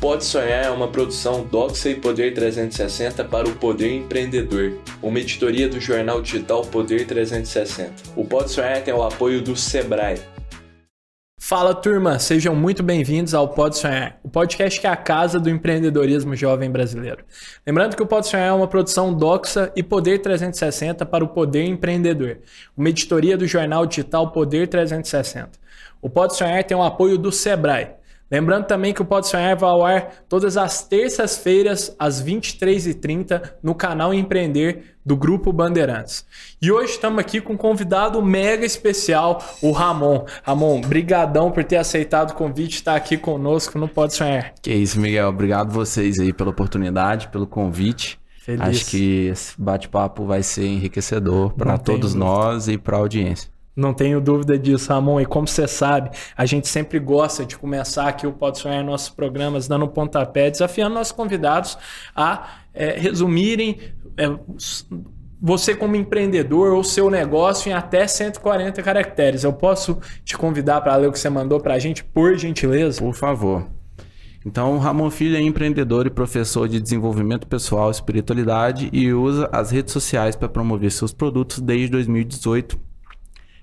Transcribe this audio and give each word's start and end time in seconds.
Pode 0.00 0.24
Sonhar 0.24 0.64
é 0.64 0.70
uma 0.70 0.86
produção 0.86 1.42
Doxa 1.42 1.90
e 1.90 1.96
Poder 1.96 2.32
360 2.32 3.24
para 3.24 3.48
o 3.48 3.54
Poder 3.56 3.92
Empreendedor, 3.92 4.78
uma 5.02 5.18
editoria 5.18 5.68
do 5.68 5.80
jornal 5.80 6.22
digital 6.22 6.62
Poder 6.62 7.04
360. 7.04 7.92
O 8.14 8.24
Pode 8.24 8.52
Sonhar 8.52 8.80
tem 8.80 8.94
o 8.94 9.02
apoio 9.02 9.42
do 9.42 9.56
Sebrae. 9.56 10.20
Fala 11.40 11.74
turma, 11.74 12.16
sejam 12.20 12.54
muito 12.54 12.80
bem-vindos 12.80 13.34
ao 13.34 13.48
Pode 13.48 13.76
Sonhar, 13.76 14.20
o 14.22 14.28
podcast 14.28 14.80
que 14.80 14.86
é 14.86 14.90
a 14.90 14.96
casa 14.96 15.40
do 15.40 15.50
empreendedorismo 15.50 16.36
jovem 16.36 16.70
brasileiro. 16.70 17.24
Lembrando 17.66 17.96
que 17.96 18.02
o 18.02 18.06
Pode 18.06 18.28
Sonhar 18.28 18.50
é 18.50 18.52
uma 18.52 18.68
produção 18.68 19.12
Doxa 19.12 19.72
e 19.74 19.82
Poder 19.82 20.20
360 20.20 21.04
para 21.06 21.24
o 21.24 21.28
Poder 21.28 21.64
Empreendedor, 21.64 22.38
uma 22.76 22.88
editoria 22.88 23.36
do 23.36 23.48
jornal 23.48 23.84
digital 23.84 24.30
Poder 24.30 24.68
360. 24.68 25.58
O 26.00 26.08
Pode 26.08 26.36
Sonhar 26.36 26.62
tem 26.62 26.76
o 26.76 26.84
apoio 26.84 27.18
do 27.18 27.32
Sebrae. 27.32 27.97
Lembrando 28.30 28.66
também 28.66 28.92
que 28.92 29.00
o 29.00 29.04
Pode 29.04 29.26
Sonhar 29.26 29.56
vai 29.56 29.70
ao 29.70 29.84
ar 29.84 30.24
todas 30.28 30.56
as 30.56 30.86
terças-feiras, 30.86 31.94
às 31.98 32.22
23h30, 32.22 33.54
no 33.62 33.74
canal 33.74 34.12
Empreender 34.12 34.96
do 35.04 35.16
Grupo 35.16 35.50
Bandeirantes. 35.50 36.26
E 36.60 36.70
hoje 36.70 36.92
estamos 36.92 37.18
aqui 37.18 37.40
com 37.40 37.54
um 37.54 37.56
convidado 37.56 38.20
mega 38.22 38.66
especial, 38.66 39.42
o 39.62 39.72
Ramon. 39.72 40.26
Ramon, 40.42 40.82
brigadão 40.82 41.50
por 41.50 41.64
ter 41.64 41.76
aceitado 41.76 42.32
o 42.32 42.34
convite, 42.34 42.74
estar 42.74 42.94
aqui 42.94 43.16
conosco 43.16 43.78
no 43.78 43.88
Pode 43.88 44.14
Sonhar. 44.14 44.52
Que 44.60 44.74
isso, 44.74 45.00
Miguel. 45.00 45.28
Obrigado 45.28 45.72
vocês 45.72 46.18
aí 46.18 46.32
pela 46.32 46.50
oportunidade, 46.50 47.28
pelo 47.28 47.46
convite. 47.46 48.20
Feliz. 48.48 48.60
Acho 48.60 48.86
que 48.86 49.26
esse 49.26 49.60
bate-papo 49.60 50.24
vai 50.24 50.42
ser 50.42 50.66
enriquecedor 50.66 51.54
para 51.54 51.78
todos 51.78 52.14
nós 52.14 52.68
e 52.68 52.76
para 52.76 52.96
a 52.96 53.00
audiência. 53.00 53.50
Não 53.78 53.94
tenho 53.94 54.20
dúvida 54.20 54.58
disso, 54.58 54.92
Ramon. 54.92 55.20
E 55.20 55.24
como 55.24 55.46
você 55.46 55.68
sabe, 55.68 56.10
a 56.36 56.44
gente 56.44 56.66
sempre 56.66 56.98
gosta 56.98 57.46
de 57.46 57.56
começar 57.56 58.08
aqui 58.08 58.26
o 58.26 58.32
Pode 58.32 58.58
Sonhar 58.58 58.82
nossos 58.82 59.08
programas 59.08 59.68
dando 59.68 59.86
pontapé, 59.86 60.50
desafiando 60.50 60.96
nossos 60.96 61.12
convidados 61.12 61.78
a 62.14 62.58
é, 62.74 62.98
resumirem 62.98 63.78
é, 64.16 64.36
você 65.40 65.76
como 65.76 65.94
empreendedor 65.94 66.72
ou 66.72 66.82
seu 66.82 67.08
negócio 67.08 67.70
em 67.70 67.72
até 67.72 68.04
140 68.04 68.82
caracteres. 68.82 69.44
Eu 69.44 69.52
posso 69.52 70.00
te 70.24 70.36
convidar 70.36 70.80
para 70.80 70.96
ler 70.96 71.06
o 71.06 71.12
que 71.12 71.18
você 71.20 71.30
mandou 71.30 71.60
para 71.60 71.74
a 71.74 71.78
gente, 71.78 72.02
por 72.02 72.36
gentileza? 72.36 73.00
Por 73.00 73.14
favor. 73.14 73.64
Então, 74.44 74.76
Ramon 74.78 75.08
Filho 75.08 75.36
é 75.36 75.40
empreendedor 75.40 76.04
e 76.04 76.10
professor 76.10 76.68
de 76.68 76.80
desenvolvimento 76.80 77.46
pessoal 77.46 77.90
e 77.90 77.92
espiritualidade 77.92 78.88
e 78.92 79.12
usa 79.12 79.48
as 79.52 79.70
redes 79.70 79.92
sociais 79.92 80.34
para 80.34 80.48
promover 80.48 80.90
seus 80.90 81.12
produtos 81.12 81.60
desde 81.60 81.90
2018 81.92 82.87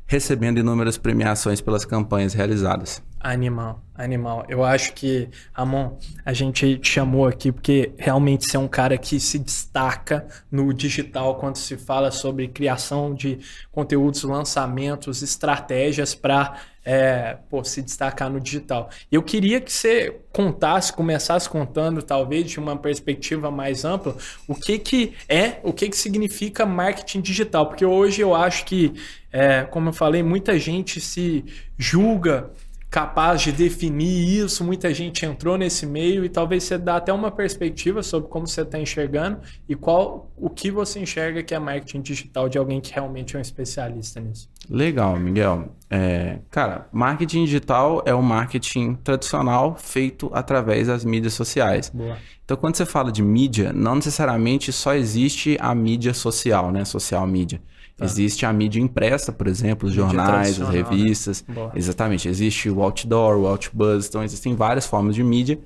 recebendo 0.06 0.60
inúmeras 0.60 0.98
premiações 0.98 1.62
pelas 1.62 1.86
campanhas 1.86 2.34
realizadas. 2.34 3.02
Animal, 3.20 3.84
animal. 3.96 4.46
Eu 4.48 4.64
acho 4.64 4.94
que, 4.94 5.30
Ramon, 5.52 5.98
a 6.24 6.32
gente 6.32 6.78
te 6.78 6.88
chamou 6.88 7.26
aqui 7.26 7.52
porque 7.52 7.92
realmente 7.98 8.46
você 8.46 8.56
é 8.56 8.60
um 8.60 8.68
cara 8.68 9.00
que 9.00 9.20
se 9.20 9.40
destaca 9.40 10.28
no 10.52 10.72
digital 10.72 11.36
quando 11.36 11.56
se 11.56 11.76
fala 11.76 12.12
sobre 12.12 12.48
criação 12.48 13.16
de 13.16 13.40
conteúdos, 13.72 14.22
lançamentos, 14.22 15.24
estratégias 15.24 16.14
para 16.14 16.56
é, 16.86 17.38
se 17.64 17.82
destacar 17.82 18.30
no 18.30 18.40
digital. 18.40 18.90
Eu 19.12 19.24
queria 19.24 19.60
que 19.60 19.74
você 19.74 20.20
contasse, 20.32 20.94
começasse 20.94 21.50
contando, 21.50 22.04
talvez 22.04 22.50
de 22.50 22.60
uma 22.60 22.78
perspectiva 22.78 23.50
mais 23.50 23.84
ampla, 23.84 24.16
o 24.48 24.54
que, 24.54 24.78
que 24.78 25.14
é, 25.28 25.60
o 25.64 25.74
que, 25.74 25.90
que 25.90 25.98
significa 25.98 26.64
marketing 26.66 27.22
digital. 27.22 27.68
Porque 27.68 27.86
hoje 27.86 28.22
eu 28.22 28.36
acho 28.36 28.66
que, 28.66 28.94
é, 29.36 29.66
como 29.66 29.90
eu 29.90 29.94
falei, 29.94 30.24
muita 30.24 30.58
gente 30.58 31.02
se 31.02 31.44
julga 31.78 32.52
capaz 32.90 33.42
de 33.42 33.52
definir 33.52 34.42
isso, 34.42 34.64
muita 34.64 34.94
gente 34.94 35.26
entrou 35.26 35.58
nesse 35.58 35.86
meio 35.86 36.24
e 36.24 36.30
talvez 36.30 36.64
você 36.64 36.78
dá 36.78 36.96
até 36.96 37.12
uma 37.12 37.30
perspectiva 37.30 38.02
sobre 38.02 38.30
como 38.30 38.48
você 38.48 38.62
está 38.62 38.80
enxergando 38.80 39.40
e 39.68 39.76
qual 39.76 40.32
o 40.38 40.50
que 40.50 40.72
você 40.72 41.02
enxerga 41.02 41.44
que 41.44 41.54
é 41.54 41.60
marketing 41.60 42.00
digital 42.00 42.48
de 42.48 42.58
alguém 42.58 42.80
que 42.80 42.94
realmente 42.94 43.36
é 43.36 43.40
um 43.40 43.42
especialista 43.42 44.22
nisso. 44.22 44.50
Legal, 44.70 45.20
Miguel. 45.20 45.68
É, 45.90 46.40
cara, 46.50 46.88
marketing 46.94 47.44
digital 47.44 48.04
é 48.06 48.16
o 48.16 48.24
marketing 48.24 48.96
tradicional 48.96 49.76
feito 49.76 50.32
através 50.34 50.88
das 50.88 51.04
mídias 51.04 51.34
sociais. 51.34 51.92
Boa. 51.94 52.18
Então, 52.46 52.56
quando 52.56 52.78
você 52.78 52.86
fala 52.86 53.12
de 53.12 53.22
mídia, 53.22 53.74
não 53.74 53.96
necessariamente 53.96 54.72
só 54.72 54.94
existe 54.94 55.58
a 55.60 55.76
mídia 55.76 56.14
social, 56.14 56.72
né? 56.72 56.86
Social 56.86 57.28
mídia. 57.28 57.62
Tá. 57.98 58.04
Existe 58.04 58.46
a 58.46 58.52
mídia 58.52 58.82
impressa, 58.82 59.32
por 59.32 59.48
exemplo, 59.48 59.88
os 59.88 59.96
mídia 59.96 60.10
jornais, 60.10 60.62
as 60.62 60.70
né? 60.70 60.82
revistas. 60.82 61.46
Né? 61.48 61.72
Exatamente. 61.76 62.28
Existe 62.28 62.70
o 62.70 62.82
outdoor, 62.82 63.38
o 63.38 63.46
outbuzz. 63.46 64.08
Então, 64.08 64.24
existem 64.24 64.54
várias 64.54 64.86
formas 64.86 65.16
de 65.16 65.24
mídia. 65.24 65.60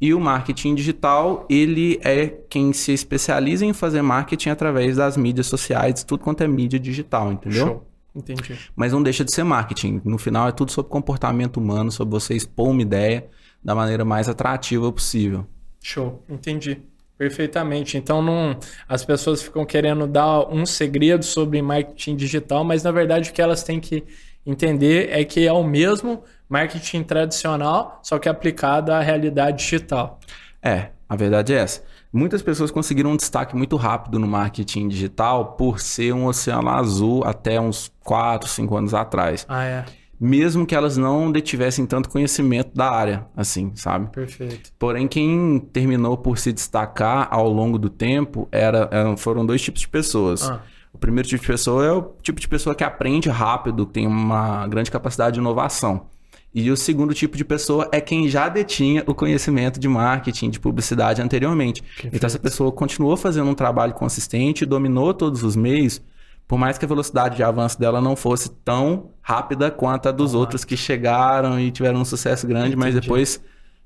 E 0.00 0.14
o 0.14 0.20
marketing 0.20 0.74
digital, 0.74 1.46
ele 1.48 2.00
é 2.02 2.26
quem 2.26 2.72
se 2.72 2.92
especializa 2.92 3.66
em 3.66 3.72
fazer 3.72 4.00
marketing 4.00 4.48
através 4.48 4.96
das 4.96 5.16
mídias 5.16 5.46
sociais, 5.46 6.02
tudo 6.04 6.22
quanto 6.22 6.42
é 6.42 6.48
mídia 6.48 6.78
digital, 6.78 7.32
entendeu? 7.32 7.66
Show. 7.66 7.86
Entendi. 8.14 8.58
Mas 8.74 8.92
não 8.92 9.02
deixa 9.02 9.24
de 9.24 9.32
ser 9.32 9.44
marketing. 9.44 10.00
No 10.04 10.18
final 10.18 10.48
é 10.48 10.52
tudo 10.52 10.72
sobre 10.72 10.90
comportamento 10.90 11.58
humano, 11.58 11.92
sobre 11.92 12.12
você 12.12 12.34
expor 12.34 12.70
uma 12.70 12.82
ideia 12.82 13.28
da 13.62 13.74
maneira 13.74 14.04
mais 14.04 14.28
atrativa 14.28 14.90
possível. 14.90 15.46
Show, 15.82 16.24
entendi. 16.28 16.82
Perfeitamente. 17.20 17.98
Então, 17.98 18.22
não, 18.22 18.58
as 18.88 19.04
pessoas 19.04 19.42
ficam 19.42 19.62
querendo 19.66 20.06
dar 20.06 20.48
um 20.48 20.64
segredo 20.64 21.22
sobre 21.22 21.60
marketing 21.60 22.16
digital, 22.16 22.64
mas 22.64 22.82
na 22.82 22.90
verdade 22.90 23.28
o 23.28 23.32
que 23.34 23.42
elas 23.42 23.62
têm 23.62 23.78
que 23.78 24.02
entender 24.46 25.10
é 25.10 25.22
que 25.22 25.46
é 25.46 25.52
o 25.52 25.62
mesmo 25.62 26.24
marketing 26.48 27.02
tradicional, 27.02 28.00
só 28.02 28.18
que 28.18 28.26
aplicado 28.26 28.90
à 28.90 29.00
realidade 29.00 29.58
digital. 29.58 30.18
É, 30.62 30.92
a 31.06 31.14
verdade 31.14 31.52
é 31.52 31.58
essa. 31.58 31.84
Muitas 32.10 32.40
pessoas 32.40 32.70
conseguiram 32.70 33.10
um 33.10 33.16
destaque 33.18 33.54
muito 33.54 33.76
rápido 33.76 34.18
no 34.18 34.26
marketing 34.26 34.88
digital 34.88 35.56
por 35.58 35.78
ser 35.78 36.14
um 36.14 36.24
oceano 36.24 36.70
azul 36.70 37.22
até 37.26 37.60
uns 37.60 37.92
4, 38.02 38.48
5 38.48 38.76
anos 38.78 38.94
atrás. 38.94 39.44
Ah, 39.46 39.62
é 39.62 39.84
mesmo 40.20 40.66
que 40.66 40.74
elas 40.74 40.98
não 40.98 41.32
detivessem 41.32 41.86
tanto 41.86 42.10
conhecimento 42.10 42.72
da 42.74 42.90
área, 42.90 43.26
assim, 43.34 43.72
sabe? 43.74 44.10
Perfeito. 44.10 44.70
Porém, 44.78 45.08
quem 45.08 45.58
terminou 45.72 46.18
por 46.18 46.36
se 46.36 46.52
destacar 46.52 47.26
ao 47.30 47.48
longo 47.48 47.78
do 47.78 47.88
tempo 47.88 48.46
era, 48.52 48.86
eram, 48.92 49.16
foram 49.16 49.46
dois 49.46 49.62
tipos 49.62 49.80
de 49.80 49.88
pessoas. 49.88 50.42
Ah. 50.42 50.60
O 50.92 50.98
primeiro 50.98 51.26
tipo 51.26 51.40
de 51.40 51.46
pessoa 51.46 51.86
é 51.86 51.92
o 51.92 52.02
tipo 52.20 52.38
de 52.38 52.46
pessoa 52.46 52.74
que 52.74 52.84
aprende 52.84 53.30
rápido, 53.30 53.86
tem 53.86 54.06
uma 54.06 54.66
grande 54.66 54.90
capacidade 54.90 55.34
de 55.34 55.40
inovação. 55.40 56.06
E 56.52 56.70
o 56.70 56.76
segundo 56.76 57.14
tipo 57.14 57.36
de 57.36 57.44
pessoa 57.44 57.88
é 57.92 58.00
quem 58.00 58.28
já 58.28 58.48
detinha 58.48 59.04
o 59.06 59.14
conhecimento 59.14 59.78
de 59.78 59.88
marketing, 59.88 60.50
de 60.50 60.58
publicidade 60.58 61.22
anteriormente. 61.22 61.80
Perfeito. 61.80 62.16
Então, 62.16 62.26
essa 62.26 62.40
pessoa 62.40 62.72
continuou 62.72 63.16
fazendo 63.16 63.48
um 63.48 63.54
trabalho 63.54 63.94
consistente, 63.94 64.66
dominou 64.66 65.14
todos 65.14 65.44
os 65.44 65.54
meios, 65.54 66.02
por 66.50 66.58
mais 66.58 66.76
que 66.76 66.84
a 66.84 66.88
velocidade 66.88 67.36
de 67.36 67.44
avanço 67.44 67.78
dela 67.78 68.00
não 68.00 68.16
fosse 68.16 68.50
tão 68.64 69.12
rápida 69.22 69.70
quanto 69.70 70.08
a 70.08 70.10
dos 70.10 70.34
outros 70.34 70.64
que 70.64 70.76
chegaram 70.76 71.60
e 71.60 71.70
tiveram 71.70 72.00
um 72.00 72.04
sucesso 72.04 72.44
grande, 72.44 72.74
Entendi. 72.74 72.76
mas 72.76 72.94
depois 72.96 73.40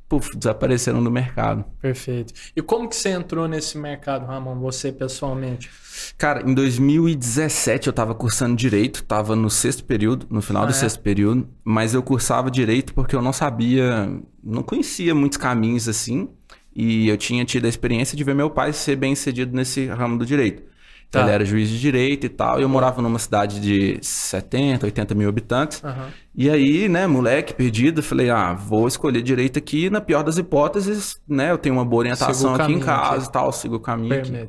puf, 0.09 0.35
desapareceram 0.35 1.05
do 1.05 1.11
mercado. 1.11 1.63
Perfeito. 1.79 2.33
E 2.57 2.63
como 2.63 2.89
que 2.89 2.97
você 2.97 3.11
entrou 3.11 3.47
nesse 3.47 3.77
mercado, 3.77 4.25
Ramon, 4.25 4.59
você 4.59 4.91
pessoalmente? 4.91 5.71
Cara, 6.17 6.41
em 6.41 6.55
2017 6.55 7.89
eu 7.89 7.91
estava 7.91 8.15
cursando 8.15 8.57
direito, 8.57 9.01
estava 9.01 9.37
no 9.37 9.51
sexto 9.51 9.85
período, 9.85 10.27
no 10.31 10.41
final 10.41 10.63
ah, 10.63 10.67
do 10.67 10.71
é? 10.71 10.75
sexto 10.75 11.01
período, 11.01 11.47
mas 11.63 11.93
eu 11.93 12.03
cursava 12.03 12.51
direito 12.51 12.95
porque 12.95 13.15
eu 13.15 13.21
não 13.21 13.35
sabia, 13.35 14.11
não 14.43 14.63
conhecia 14.63 15.15
muitos 15.15 15.37
caminhos 15.37 15.87
assim, 15.87 16.31
e 16.75 17.11
eu 17.11 17.19
tinha 17.19 17.45
tido 17.45 17.67
a 17.67 17.69
experiência 17.69 18.17
de 18.17 18.25
ver 18.25 18.35
meu 18.35 18.49
pai 18.49 18.73
ser 18.73 18.97
bem 18.97 19.15
sucedido 19.15 19.55
nesse 19.55 19.85
ramo 19.85 20.17
do 20.17 20.25
direito. 20.25 20.73
Tá. 21.15 21.23
Ele 21.23 21.31
era 21.31 21.45
juiz 21.45 21.69
de 21.69 21.81
direito 21.81 22.27
e 22.27 22.29
tal. 22.29 22.59
E 22.59 22.63
eu 22.63 22.69
morava 22.69 23.01
numa 23.01 23.19
cidade 23.19 23.61
de 23.61 23.99
70, 24.03 24.87
80 24.87 25.15
mil 25.15 25.29
habitantes. 25.29 25.83
Uhum. 25.83 26.07
E 26.35 26.51
aí, 26.51 26.89
né, 26.89 27.07
moleque, 27.07 27.55
perdido, 27.55 28.03
falei, 28.03 28.31
ah, 28.31 28.53
vou 28.53 28.89
escolher 28.89 29.23
direito 29.23 29.59
aqui. 29.59 29.89
Na 29.89 30.01
pior 30.01 30.23
das 30.23 30.39
hipóteses, 30.39 31.21
né, 31.29 31.51
eu 31.51 31.59
tenho 31.59 31.77
uma 31.77 31.85
boa 31.85 32.01
orientação 32.01 32.55
aqui 32.55 32.73
em 32.73 32.81
casa 32.81 33.19
aqui. 33.19 33.29
e 33.29 33.33
tal, 33.33 33.53
sigo 33.53 33.77
o 33.77 33.81
caminho. 33.81 34.49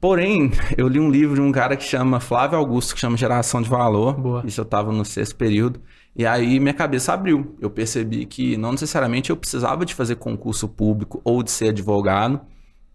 Porém, 0.00 0.50
eu 0.76 0.88
li 0.88 1.00
um 1.00 1.10
livro 1.10 1.36
de 1.36 1.40
um 1.40 1.50
cara 1.50 1.76
que 1.76 1.84
chama 1.84 2.20
Flávio 2.20 2.58
Augusto, 2.58 2.94
que 2.94 3.00
chama 3.00 3.16
Geração 3.16 3.62
de 3.62 3.68
Valor. 3.68 4.14
Boa. 4.20 4.42
Isso 4.44 4.60
eu 4.60 4.64
tava 4.64 4.92
no 4.92 5.04
sexto 5.04 5.36
período. 5.36 5.80
E 6.14 6.26
aí 6.26 6.60
minha 6.60 6.74
cabeça 6.74 7.14
abriu. 7.14 7.56
Eu 7.60 7.70
percebi 7.70 8.26
que 8.26 8.56
não 8.58 8.72
necessariamente 8.72 9.30
eu 9.30 9.36
precisava 9.36 9.86
de 9.86 9.94
fazer 9.94 10.16
concurso 10.16 10.68
público 10.68 11.20
ou 11.24 11.42
de 11.42 11.50
ser 11.50 11.70
advogado 11.70 12.40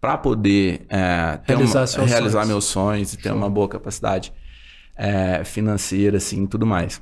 para 0.00 0.16
poder 0.16 0.86
é, 0.88 1.40
realizar, 1.44 1.86
uma, 1.96 2.06
realizar 2.06 2.30
sonhos. 2.30 2.48
meus 2.48 2.64
sonhos 2.64 3.12
e 3.12 3.16
ter 3.16 3.32
uma 3.32 3.50
boa 3.50 3.68
capacidade 3.68 4.32
é, 4.96 5.42
financeira, 5.44 6.18
assim, 6.18 6.46
tudo 6.46 6.64
mais. 6.64 7.00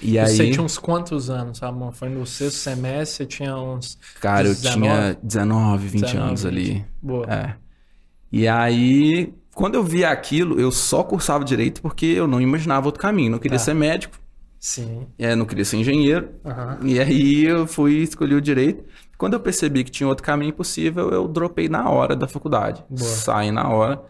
E, 0.00 0.18
aí... 0.18 0.36
Você 0.36 0.50
tinha 0.50 0.62
uns 0.62 0.78
quantos 0.78 1.30
anos, 1.30 1.60
Ramon? 1.60 1.92
Foi 1.92 2.08
no 2.08 2.26
sexto 2.26 2.56
semestre, 2.56 3.16
você 3.16 3.26
tinha 3.26 3.56
uns... 3.56 3.98
Cara, 4.20 4.44
19? 4.48 4.66
eu 4.66 4.72
tinha 4.72 5.18
19, 5.22 5.88
20 5.88 6.00
19, 6.02 6.28
anos 6.28 6.42
20. 6.42 6.52
ali. 6.52 6.84
Boa. 7.00 7.26
É. 7.32 7.54
E 8.30 8.48
aí, 8.48 9.32
quando 9.54 9.74
eu 9.74 9.84
via 9.84 10.10
aquilo, 10.10 10.58
eu 10.58 10.72
só 10.72 11.02
cursava 11.02 11.44
direito 11.44 11.82
porque 11.82 12.06
eu 12.06 12.26
não 12.26 12.40
imaginava 12.40 12.86
outro 12.86 13.00
caminho. 13.00 13.30
Não 13.30 13.38
queria 13.38 13.58
tá. 13.58 13.64
ser 13.64 13.74
médico. 13.74 14.18
Sim. 14.58 15.06
É, 15.18 15.34
não 15.34 15.44
queria 15.44 15.64
ser 15.64 15.76
engenheiro. 15.76 16.30
Uhum. 16.44 16.86
E 16.86 17.00
aí 17.00 17.44
eu 17.44 17.66
fui 17.66 17.96
escolher 17.96 18.34
o 18.34 18.40
direito 18.40 18.84
Quando 19.22 19.34
eu 19.34 19.40
percebi 19.40 19.84
que 19.84 19.90
tinha 19.92 20.08
outro 20.08 20.24
caminho 20.24 20.52
possível, 20.52 21.10
eu 21.10 21.28
dropei 21.28 21.68
na 21.68 21.88
hora 21.88 22.16
da 22.16 22.26
faculdade. 22.26 22.84
Boa. 22.90 23.08
Saí 23.08 23.52
na 23.52 23.68
hora. 23.68 24.02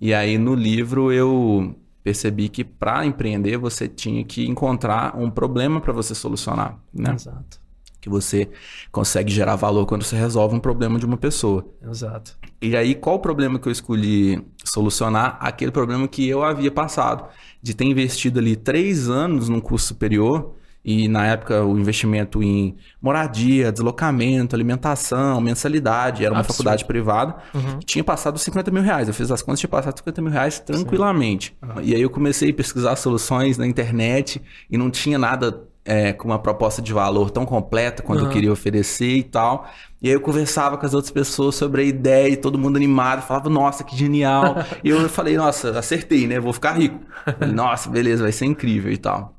E 0.00 0.14
aí 0.14 0.38
no 0.38 0.54
livro 0.54 1.12
eu 1.12 1.76
percebi 2.02 2.48
que 2.48 2.64
para 2.64 3.04
empreender 3.04 3.58
você 3.58 3.86
tinha 3.86 4.24
que 4.24 4.48
encontrar 4.48 5.14
um 5.14 5.28
problema 5.30 5.78
para 5.78 5.92
você 5.92 6.14
solucionar, 6.14 6.78
né? 6.90 7.12
Exato. 7.12 7.60
Que 8.00 8.08
você 8.08 8.48
consegue 8.90 9.30
gerar 9.30 9.56
valor 9.56 9.84
quando 9.84 10.04
você 10.04 10.16
resolve 10.16 10.56
um 10.56 10.60
problema 10.60 10.98
de 10.98 11.04
uma 11.04 11.18
pessoa. 11.18 11.68
Exato. 11.86 12.38
E 12.62 12.74
aí, 12.74 12.94
qual 12.94 13.16
o 13.16 13.20
problema 13.20 13.58
que 13.58 13.68
eu 13.68 13.72
escolhi 13.72 14.42
solucionar? 14.64 15.36
Aquele 15.38 15.70
problema 15.70 16.08
que 16.08 16.26
eu 16.26 16.42
havia 16.42 16.70
passado, 16.70 17.28
de 17.60 17.74
ter 17.74 17.84
investido 17.84 18.38
ali 18.38 18.56
três 18.56 19.10
anos 19.10 19.50
num 19.50 19.60
curso 19.60 19.88
superior, 19.88 20.54
e 20.88 21.08
na 21.08 21.26
época 21.26 21.64
o 21.64 21.76
investimento 21.76 22.40
em 22.40 22.76
moradia, 23.02 23.72
deslocamento, 23.72 24.54
alimentação, 24.54 25.40
mensalidade, 25.40 26.24
era 26.24 26.32
uma 26.32 26.38
Absurdo. 26.40 26.56
faculdade 26.58 26.84
privada, 26.84 27.34
Uhum. 27.52 27.80
tinha 27.84 28.04
passado 28.04 28.38
50 28.38 28.70
mil 28.70 28.82
reais. 28.84 29.08
Eu 29.08 29.14
fiz 29.14 29.28
as 29.32 29.42
contas, 29.42 29.58
tinha 29.58 29.68
passado 29.68 29.98
50 29.98 30.22
mil 30.22 30.30
reais 30.30 30.60
tranquilamente. 30.60 31.56
E 31.82 31.92
aí 31.92 32.00
eu 32.00 32.08
comecei 32.08 32.50
a 32.50 32.54
pesquisar 32.54 32.94
soluções 32.94 33.58
na 33.58 33.66
internet 33.66 34.40
e 34.70 34.78
não 34.78 34.88
tinha 34.88 35.18
nada 35.18 35.60
é, 35.84 36.12
com 36.12 36.26
uma 36.28 36.38
proposta 36.38 36.82
de 36.82 36.92
valor 36.92 37.30
tão 37.30 37.44
completa 37.46 38.02
quanto 38.02 38.20
eu 38.20 38.24
Aham. 38.26 38.32
queria 38.32 38.52
oferecer 38.52 39.16
e 39.16 39.22
tal. 39.22 39.68
E 40.02 40.08
aí 40.08 40.14
eu 40.14 40.20
conversava 40.20 40.76
com 40.76 40.84
as 40.86 40.94
outras 40.94 41.10
pessoas 41.12 41.54
sobre 41.56 41.82
a 41.82 41.84
ideia 41.84 42.28
e 42.28 42.36
todo 42.36 42.58
mundo 42.58 42.76
animado, 42.76 43.22
falava, 43.26 43.48
nossa, 43.48 43.82
que 43.84 43.96
genial. 43.96 44.56
e 44.84 44.88
eu 44.88 45.08
falei, 45.08 45.36
nossa, 45.36 45.76
acertei, 45.78 46.26
né? 46.26 46.38
Vou 46.40 46.52
ficar 46.52 46.72
rico. 46.72 47.00
Falei, 47.38 47.54
nossa, 47.54 47.88
beleza, 47.90 48.22
vai 48.22 48.32
ser 48.32 48.46
incrível 48.46 48.92
e 48.92 48.96
tal. 48.96 49.35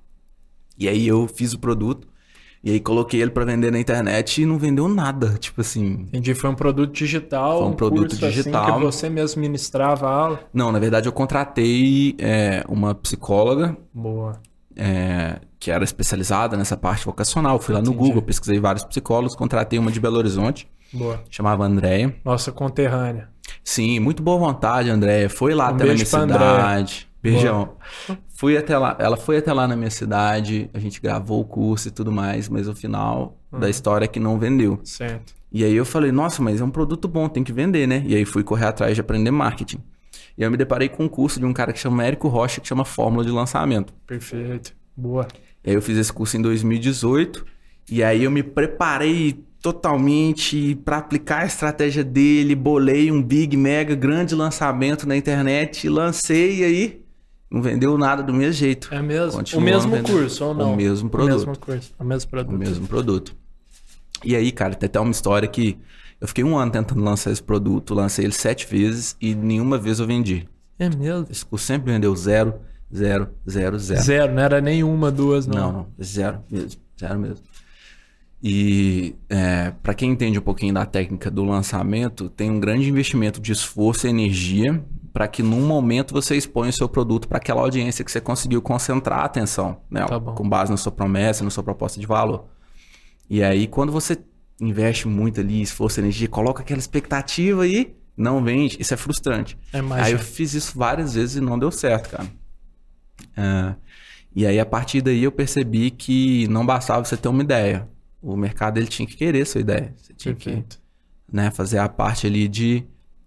E 0.78 0.88
aí 0.88 1.08
eu 1.08 1.28
fiz 1.28 1.54
o 1.54 1.60
produto 1.60 2.08
e 2.64 2.72
aí 2.72 2.80
coloquei 2.80 3.22
ele 3.22 3.32
para 3.32 3.46
vender 3.46 3.72
na 3.72 3.80
internet 3.80 4.42
e 4.42 4.46
não 4.46 4.58
vendeu 4.58 4.88
nada, 4.88 5.38
tipo 5.40 5.62
assim. 5.62 6.06
Entendi. 6.08 6.34
Foi 6.34 6.50
um 6.50 6.56
produto 6.56 6.92
digital. 6.94 7.60
Foi 7.60 7.68
um 7.68 7.74
produto 7.74 8.10
curso, 8.10 8.26
assim, 8.26 8.36
digital. 8.36 8.66
que 8.80 8.86
você 8.86 9.10
mesmo 9.10 9.42
ministrava 9.42 10.08
a 10.08 10.12
aula. 10.12 10.40
Não, 10.54 10.72
na 10.72 10.80
verdade 10.80 11.08
eu 11.08 11.14
contratei 11.14 12.16
é, 12.20 12.64
uma 12.68 12.94
psicóloga 12.96 13.78
Boa. 13.94 14.40
é, 14.76 15.40
que 15.60 15.72
era 15.72 15.84
especializada 15.84 16.58
nessa 16.58 16.76
parte 16.76 17.06
vocacional. 17.06 17.60
Fui 17.60 17.74
lá 17.74 17.82
no 17.82 17.92
Entendi. 17.92 18.06
Google, 18.06 18.22
pesquisei 18.22 18.60
vários 18.60 18.84
psicólogos, 18.84 19.36
contratei 19.36 19.80
uma 19.80 19.92
de 19.92 20.00
Belo 20.00 20.18
Horizonte, 20.18 20.68
Boa. 20.92 21.22
chamava 21.30 21.64
Andréia. 21.66 22.16
Nossa 22.26 22.52
conterrânea. 22.52 23.30
Sim, 23.64 24.00
muito 24.00 24.22
boa 24.22 24.38
vontade, 24.38 24.90
Andréia. 24.90 25.30
Foi 25.30 25.54
lá 25.54 25.72
Um 25.72 25.76
até 25.76 25.86
na 25.86 25.94
minha 25.94 26.06
cidade. 26.06 27.07
Beijão. 27.22 27.74
Fui 28.36 28.56
até 28.58 28.78
lá, 28.78 28.96
ela 29.00 29.18
foi 29.18 29.38
até 29.38 29.52
lá 29.52 29.68
na 29.68 29.76
minha 29.76 29.90
cidade, 29.90 30.70
a 30.74 30.80
gente 30.80 31.02
gravou 31.02 31.42
o 31.42 31.46
curso 31.46 31.88
e 31.88 31.92
tudo 31.92 32.12
mais, 32.12 32.48
mas 32.48 32.68
o 32.68 32.76
final 32.76 33.38
Uhum. 33.52 33.60
da 33.60 33.70
história 33.70 34.04
é 34.06 34.08
que 34.08 34.20
não 34.20 34.38
vendeu. 34.38 34.80
Certo. 34.84 35.34
E 35.52 35.64
aí 35.64 35.74
eu 35.74 35.86
falei, 35.86 36.12
nossa, 36.12 36.42
mas 36.44 36.60
é 36.60 36.64
um 36.64 36.70
produto 36.70 37.08
bom, 37.08 37.30
tem 37.30 37.44
que 37.44 37.54
vender, 37.54 37.88
né? 37.88 38.04
E 38.06 38.14
aí 38.14 38.26
fui 38.26 38.44
correr 38.44 38.66
atrás 38.66 38.94
de 38.94 39.00
aprender 39.02 39.32
marketing. 39.32 39.78
E 40.38 40.44
aí 40.44 40.48
eu 40.48 40.52
me 40.52 40.58
deparei 40.58 40.90
com 40.90 41.06
um 41.06 41.08
curso 41.08 41.40
de 41.40 41.46
um 41.46 41.54
cara 41.54 41.72
que 41.72 41.80
chama 41.80 42.04
Érico 42.06 42.28
Rocha, 42.28 42.60
que 42.60 42.68
chama 42.68 42.84
Fórmula 42.84 43.24
de 43.24 43.32
Lançamento. 43.32 43.94
Perfeito. 44.06 44.74
Boa. 44.96 45.26
E 45.64 45.70
aí 45.70 45.76
eu 45.76 45.82
fiz 45.82 45.98
esse 45.98 46.12
curso 46.12 46.36
em 46.38 46.42
2018, 46.42 47.46
e 47.90 48.04
aí 48.04 48.26
eu 48.26 48.30
me 48.32 48.44
preparei 48.44 49.42
totalmente 49.62 50.76
para 50.84 50.98
aplicar 50.98 51.44
a 51.44 51.46
estratégia 51.46 52.04
dele, 52.04 52.54
bolei 52.54 53.12
um 53.12 53.22
big, 53.24 53.56
mega, 53.56 53.96
grande 53.96 54.36
lançamento 54.36 55.08
na 55.08 55.16
internet, 55.16 55.88
lancei 55.88 56.60
e 56.60 56.64
aí 56.64 57.02
não 57.50 57.62
vendeu 57.62 57.98
nada 57.98 58.22
do 58.22 58.34
mesmo 58.34 58.54
jeito. 58.54 58.94
É 58.94 59.02
mesmo? 59.02 59.42
O 59.56 59.62
mesmo 59.62 59.92
vendendo. 59.92 60.12
curso 60.12 60.46
ou 60.46 60.54
não? 60.54 60.74
O 60.74 60.76
mesmo 60.76 61.10
produto. 61.10 61.34
O 61.34 61.38
mesmo 61.38 61.58
curso. 61.58 61.94
O 62.00 62.04
mesmo 62.04 62.30
produto. 62.30 62.56
O 62.56 62.58
mesmo 62.58 62.88
produto. 62.88 63.36
E 64.24 64.36
aí, 64.36 64.52
cara, 64.52 64.76
tem 64.76 64.88
até 64.88 65.00
uma 65.00 65.12
história 65.12 65.48
que 65.48 65.78
eu 66.20 66.28
fiquei 66.28 66.44
um 66.44 66.58
ano 66.58 66.72
tentando 66.72 67.04
lançar 67.04 67.32
esse 67.32 67.44
produto, 67.44 67.94
lancei 67.94 68.26
ele 68.26 68.34
sete 68.34 68.66
vezes 68.68 69.16
e 69.22 69.36
nenhuma 69.36 69.78
vez 69.78 70.00
eu 70.00 70.08
vendi. 70.08 70.48
É 70.80 70.90
mesmo? 70.90 71.28
Esse 71.30 71.46
curso 71.46 71.66
sempre 71.66 71.92
vendeu 71.92 72.16
zero, 72.16 72.56
zero, 72.94 73.30
zero, 73.50 73.80
zero. 73.80 74.02
Zero, 74.02 74.34
não 74.34 74.42
era 74.42 74.60
nenhuma, 74.60 75.12
duas, 75.12 75.46
não. 75.46 75.56
Não, 75.56 75.72
não, 75.74 75.88
zero 76.04 76.40
mesmo, 76.50 76.82
zero 77.00 77.20
mesmo. 77.20 77.46
E 78.42 79.16
é, 79.30 79.74
para 79.82 79.94
quem 79.94 80.12
entende 80.12 80.38
um 80.38 80.42
pouquinho 80.42 80.74
da 80.74 80.86
técnica 80.86 81.32
do 81.32 81.44
lançamento, 81.44 82.30
tem 82.30 82.52
um 82.52 82.60
grande 82.60 82.88
investimento 82.88 83.42
de 83.42 83.52
esforço 83.52 84.06
e 84.06 84.10
energia 84.10 84.84
para 85.12 85.28
que 85.28 85.42
num 85.42 85.66
momento 85.66 86.14
você 86.14 86.36
exponha 86.36 86.70
o 86.70 86.74
seu 86.74 86.88
produto 86.88 87.28
para 87.28 87.40
aquela 87.40 87.62
audiência 87.62 88.06
que 88.06 88.12
você 88.12 88.22
conseguiu 88.22 88.62
concentrar 88.62 89.22
a 89.22 89.26
atenção, 89.26 89.82
né? 89.90 90.06
Tá. 90.06 90.20
Com 90.20 90.48
base 90.48 90.70
na 90.70 90.78
sua 90.78 90.92
promessa, 90.92 91.44
na 91.44 91.50
sua 91.50 91.64
proposta 91.64 92.00
de 92.00 92.06
valor. 92.06 92.46
E 93.28 93.42
aí, 93.44 93.66
quando 93.66 93.92
você 93.92 94.20
investe 94.62 95.08
muito 95.08 95.40
ali, 95.40 95.62
esforço, 95.62 96.00
energia, 96.00 96.28
coloca 96.28 96.62
aquela 96.62 96.80
expectativa 96.80 97.66
e 97.66 97.96
não 98.16 98.44
vende, 98.44 98.78
isso 98.80 98.94
é 98.94 98.98
frustrante. 98.98 99.58
É 99.74 99.78
Aí 99.78 99.84
mais. 99.84 100.12
eu 100.12 100.20
fiz 100.20 100.54
isso 100.54 100.78
várias 100.78 101.16
vezes 101.16 101.38
e 101.38 101.42
não 101.42 101.58
deu 101.58 101.72
certo, 101.72 102.12
cara. 102.12 102.28
É, 103.36 103.76
e 104.36 104.46
aí, 104.46 104.60
a 104.60 104.66
partir 104.66 105.02
daí, 105.02 105.24
eu 105.24 105.32
percebi 105.32 105.90
que 105.90 106.48
não 106.48 106.64
bastava 106.64 107.04
você 107.04 107.18
ter 107.18 107.28
uma 107.28 107.42
ideia. 107.42 107.88
O 108.30 108.36
mercado 108.36 108.78
ele 108.78 108.88
tinha 108.88 109.08
que 109.08 109.16
querer 109.16 109.46
sua 109.46 109.62
ideia. 109.62 109.94
Você 109.96 110.14
tinha 110.14 110.36
que 110.36 110.46
Perfeito. 110.46 110.80
né, 111.32 111.50
fazer 111.50 111.78
a 111.78 111.88
parte 111.88 112.28
ali 112.28 112.48
de, 112.48 112.84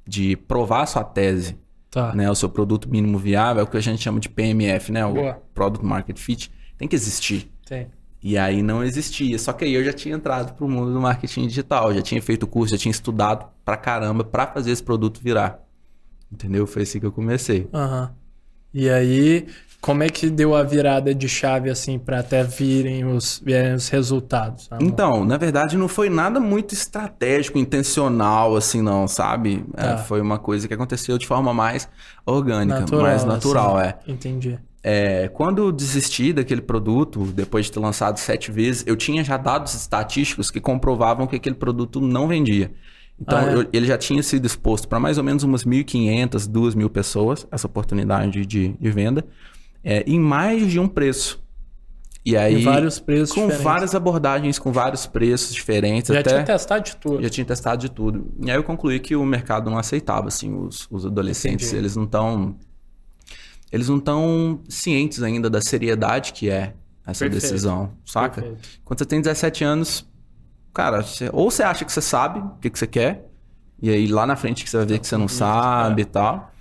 de 0.06 0.36
provar 0.36 0.82
a 0.82 0.86
sua 0.86 1.02
tese, 1.04 1.56
Tá. 1.90 2.14
né? 2.14 2.30
O 2.30 2.34
seu 2.34 2.48
produto 2.48 2.88
mínimo 2.88 3.18
viável, 3.18 3.60
é 3.62 3.64
o 3.64 3.66
que 3.66 3.76
a 3.76 3.80
gente 3.80 4.02
chama 4.02 4.20
de 4.20 4.28
PMF, 4.28 4.92
né? 4.92 5.04
O 5.06 5.14
Boa. 5.14 5.42
Product 5.54 5.84
Market 5.86 6.18
Fit. 6.18 6.52
Tem 6.76 6.86
que 6.86 6.94
existir. 6.94 7.50
Tem. 7.66 7.88
E 8.22 8.36
aí 8.36 8.62
não 8.62 8.84
existia. 8.84 9.38
Só 9.38 9.52
que 9.54 9.64
aí 9.64 9.72
eu 9.72 9.82
já 9.82 9.92
tinha 9.92 10.14
entrado 10.14 10.54
pro 10.54 10.68
mundo 10.68 10.92
do 10.92 11.00
marketing 11.00 11.46
digital, 11.48 11.92
já 11.94 12.02
tinha 12.02 12.20
feito 12.20 12.46
curso, 12.46 12.72
já 12.74 12.78
tinha 12.78 12.92
estudado 12.92 13.46
pra 13.64 13.76
caramba 13.78 14.22
pra 14.22 14.46
fazer 14.46 14.70
esse 14.70 14.82
produto 14.82 15.20
virar. 15.22 15.66
Entendeu? 16.30 16.66
Foi 16.66 16.82
assim 16.82 17.00
que 17.00 17.06
eu 17.06 17.12
comecei. 17.12 17.68
Aham. 17.72 18.14
E 18.72 18.88
aí, 18.90 19.48
como 19.80 20.02
é 20.02 20.08
que 20.10 20.28
deu 20.28 20.54
a 20.54 20.62
virada 20.62 21.14
de 21.14 21.28
chave 21.28 21.70
assim 21.70 21.98
pra 21.98 22.20
até 22.20 22.42
virem 22.44 23.04
os, 23.06 23.40
virem 23.44 23.74
os 23.74 23.88
resultados? 23.88 24.68
Amor? 24.70 24.82
Então, 24.86 25.24
na 25.24 25.36
verdade, 25.38 25.76
não 25.76 25.88
foi 25.88 26.10
nada 26.10 26.38
muito 26.38 26.74
estratégico, 26.74 27.58
intencional, 27.58 28.56
assim, 28.56 28.82
não, 28.82 29.08
sabe? 29.08 29.64
É, 29.76 29.82
Tá. 29.82 29.98
foi 29.98 30.20
uma 30.20 30.38
coisa 30.38 30.68
que 30.68 30.74
aconteceu 30.74 31.16
de 31.16 31.26
forma 31.26 31.54
mais 31.54 31.88
orgânica, 32.26 32.80
Natural, 32.80 33.02
mais 33.02 33.24
natural, 33.24 33.76
assim. 33.78 33.88
é. 33.88 33.98
Entendi. 34.12 34.58
É, 34.82 35.28
Quando 35.28 35.62
eu 35.62 35.72
desisti 35.72 36.32
daquele 36.32 36.62
produto, 36.62 37.24
depois 37.26 37.66
de 37.66 37.72
ter 37.72 37.80
lançado 37.80 38.18
sete 38.18 38.50
vezes, 38.50 38.82
eu 38.86 38.96
tinha 38.96 39.22
já 39.22 39.36
dados 39.36 39.74
estatísticos 39.74 40.50
que 40.50 40.60
comprovavam 40.60 41.26
que 41.26 41.36
aquele 41.36 41.54
produto 41.54 42.00
não 42.00 42.26
vendia. 42.28 42.70
Então, 43.20 43.38
Ah, 43.38 43.50
é? 43.50 43.54
eu- 43.56 43.66
ele 43.74 43.84
já 43.86 43.98
tinha 43.98 44.22
sido 44.22 44.46
exposto 44.46 44.88
para 44.88 44.98
mais 44.98 45.18
ou 45.18 45.24
menos 45.24 45.42
umas 45.42 45.64
1.500, 45.64 46.46
2.000 46.46 46.88
pessoas, 46.88 47.46
essa 47.50 47.66
oportunidade 47.66 48.46
de, 48.46 48.68
de 48.68 48.90
venda, 48.90 49.22
é, 49.84 50.02
em 50.06 50.18
mais 50.20 50.70
de 50.70 50.78
um 50.78 50.86
preço. 50.88 51.40
E 52.24 52.36
aí, 52.36 52.56
Em 52.60 52.64
vários 52.64 53.00
preços 53.00 53.34
com 53.34 53.40
diferentes. 53.42 53.64
várias 53.64 53.94
abordagens, 53.94 54.58
com 54.58 54.70
vários 54.70 55.06
preços 55.06 55.54
diferentes, 55.54 56.12
Já 56.12 56.20
até 56.20 56.30
tinha 56.30 56.44
testado 56.44 56.84
de 56.84 56.96
tudo. 56.96 57.22
já 57.22 57.30
tinha 57.30 57.44
testado 57.46 57.80
de 57.80 57.90
tudo. 57.90 58.26
E 58.44 58.50
aí 58.50 58.56
eu 58.58 58.62
concluí 58.62 59.00
que 59.00 59.16
o 59.16 59.24
mercado 59.24 59.70
não 59.70 59.78
aceitava, 59.78 60.28
assim, 60.28 60.54
os, 60.54 60.86
os 60.90 61.06
adolescentes, 61.06 61.68
Entendi. 61.68 61.80
eles 61.80 61.96
não 61.96 62.04
estão 62.04 62.56
eles 63.72 63.88
não 63.88 63.98
estão 63.98 64.60
cientes 64.68 65.22
ainda 65.22 65.48
da 65.48 65.60
seriedade 65.62 66.32
que 66.32 66.50
é 66.50 66.74
essa 67.06 67.24
Perfeito. 67.24 67.34
decisão, 67.34 67.92
saca? 68.04 68.42
Perfeito. 68.42 68.68
Quando 68.84 68.98
você 68.98 69.06
tem 69.06 69.20
17 69.20 69.62
anos, 69.64 70.06
cara, 70.74 71.02
você- 71.02 71.30
ou 71.32 71.50
você 71.50 71.62
acha 71.62 71.84
que 71.84 71.92
você 71.92 72.02
sabe 72.02 72.40
o 72.40 72.50
que, 72.60 72.68
que 72.68 72.78
você 72.78 72.86
quer, 72.86 73.30
e 73.80 73.88
aí 73.88 74.06
lá 74.08 74.26
na 74.26 74.36
frente 74.36 74.62
que 74.64 74.68
você 74.70 74.76
vai 74.76 74.86
ver 74.86 74.98
que 74.98 75.06
você 75.06 75.16
não 75.16 75.28
sabe 75.28 76.02
e 76.02 76.04
tal. 76.04 76.52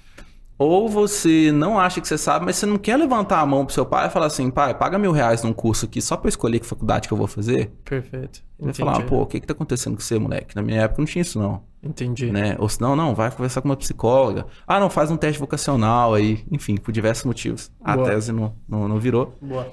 Ou 0.60 0.89
você 0.89 1.54
não 1.54 1.80
acha 1.80 2.01
que 2.01 2.08
você 2.08 2.18
sabe, 2.18 2.46
mas 2.46 2.58
você 2.58 2.66
não 2.66 2.78
quer 2.78 2.98
levantar 2.98 3.39
a 3.39 3.46
mão 3.46 3.66
pro 3.66 3.74
seu 3.74 3.86
pai 3.86 4.08
e 4.08 4.10
falar 4.10 4.25
assim, 4.25 4.51
pai, 4.51 4.74
paga 4.74 5.00
mil 5.00 5.13
reais 5.13 5.42
num 5.42 5.54
curso 5.54 5.86
aqui 5.86 6.01
só 6.01 6.18
pra 6.18 6.28
eu 6.28 6.30
escolher 6.30 6.60
que 6.60 6.66
faculdade 6.66 7.08
que 7.08 7.13
eu 7.13 7.18
vou 7.18 7.28
fazer. 7.28 7.72
Perfeito. 7.86 8.44
Vai 8.60 8.72
Entendi. 8.72 8.78
falar, 8.78 9.01
pô, 9.04 9.22
o 9.22 9.25
que 9.25 9.39
que 9.39 9.48
tá 9.48 9.54
acontecendo 9.54 9.96
com 9.96 10.01
você, 10.01 10.20
moleque? 10.20 10.54
Na 10.58 10.62
minha 10.62 10.82
época 10.82 11.01
não 11.01 11.06
tinha 11.06 11.22
isso, 11.22 11.39
não. 11.39 11.63
Entendi. 11.82 12.30
Né? 12.30 12.58
Ou 12.60 12.68
se 12.68 12.82
não, 12.82 12.94
não, 12.94 13.16
vai 13.16 13.32
conversar 13.32 13.62
com 13.62 13.70
uma 13.70 13.78
psicóloga. 13.78 14.48
Ah, 14.68 14.82
não, 14.82 14.89
faz 14.89 15.10
um 15.10 15.16
teste 15.16 15.39
vocacional 15.39 16.13
aí. 16.13 16.44
Enfim, 16.51 16.75
por 16.75 16.92
diversos 16.92 17.24
motivos. 17.24 17.72
A 17.82 17.96
Boa. 17.96 18.10
tese 18.10 18.34
não, 18.34 18.54
não, 18.68 18.86
não 18.86 19.00
virou. 19.00 19.34
Boa. 19.42 19.72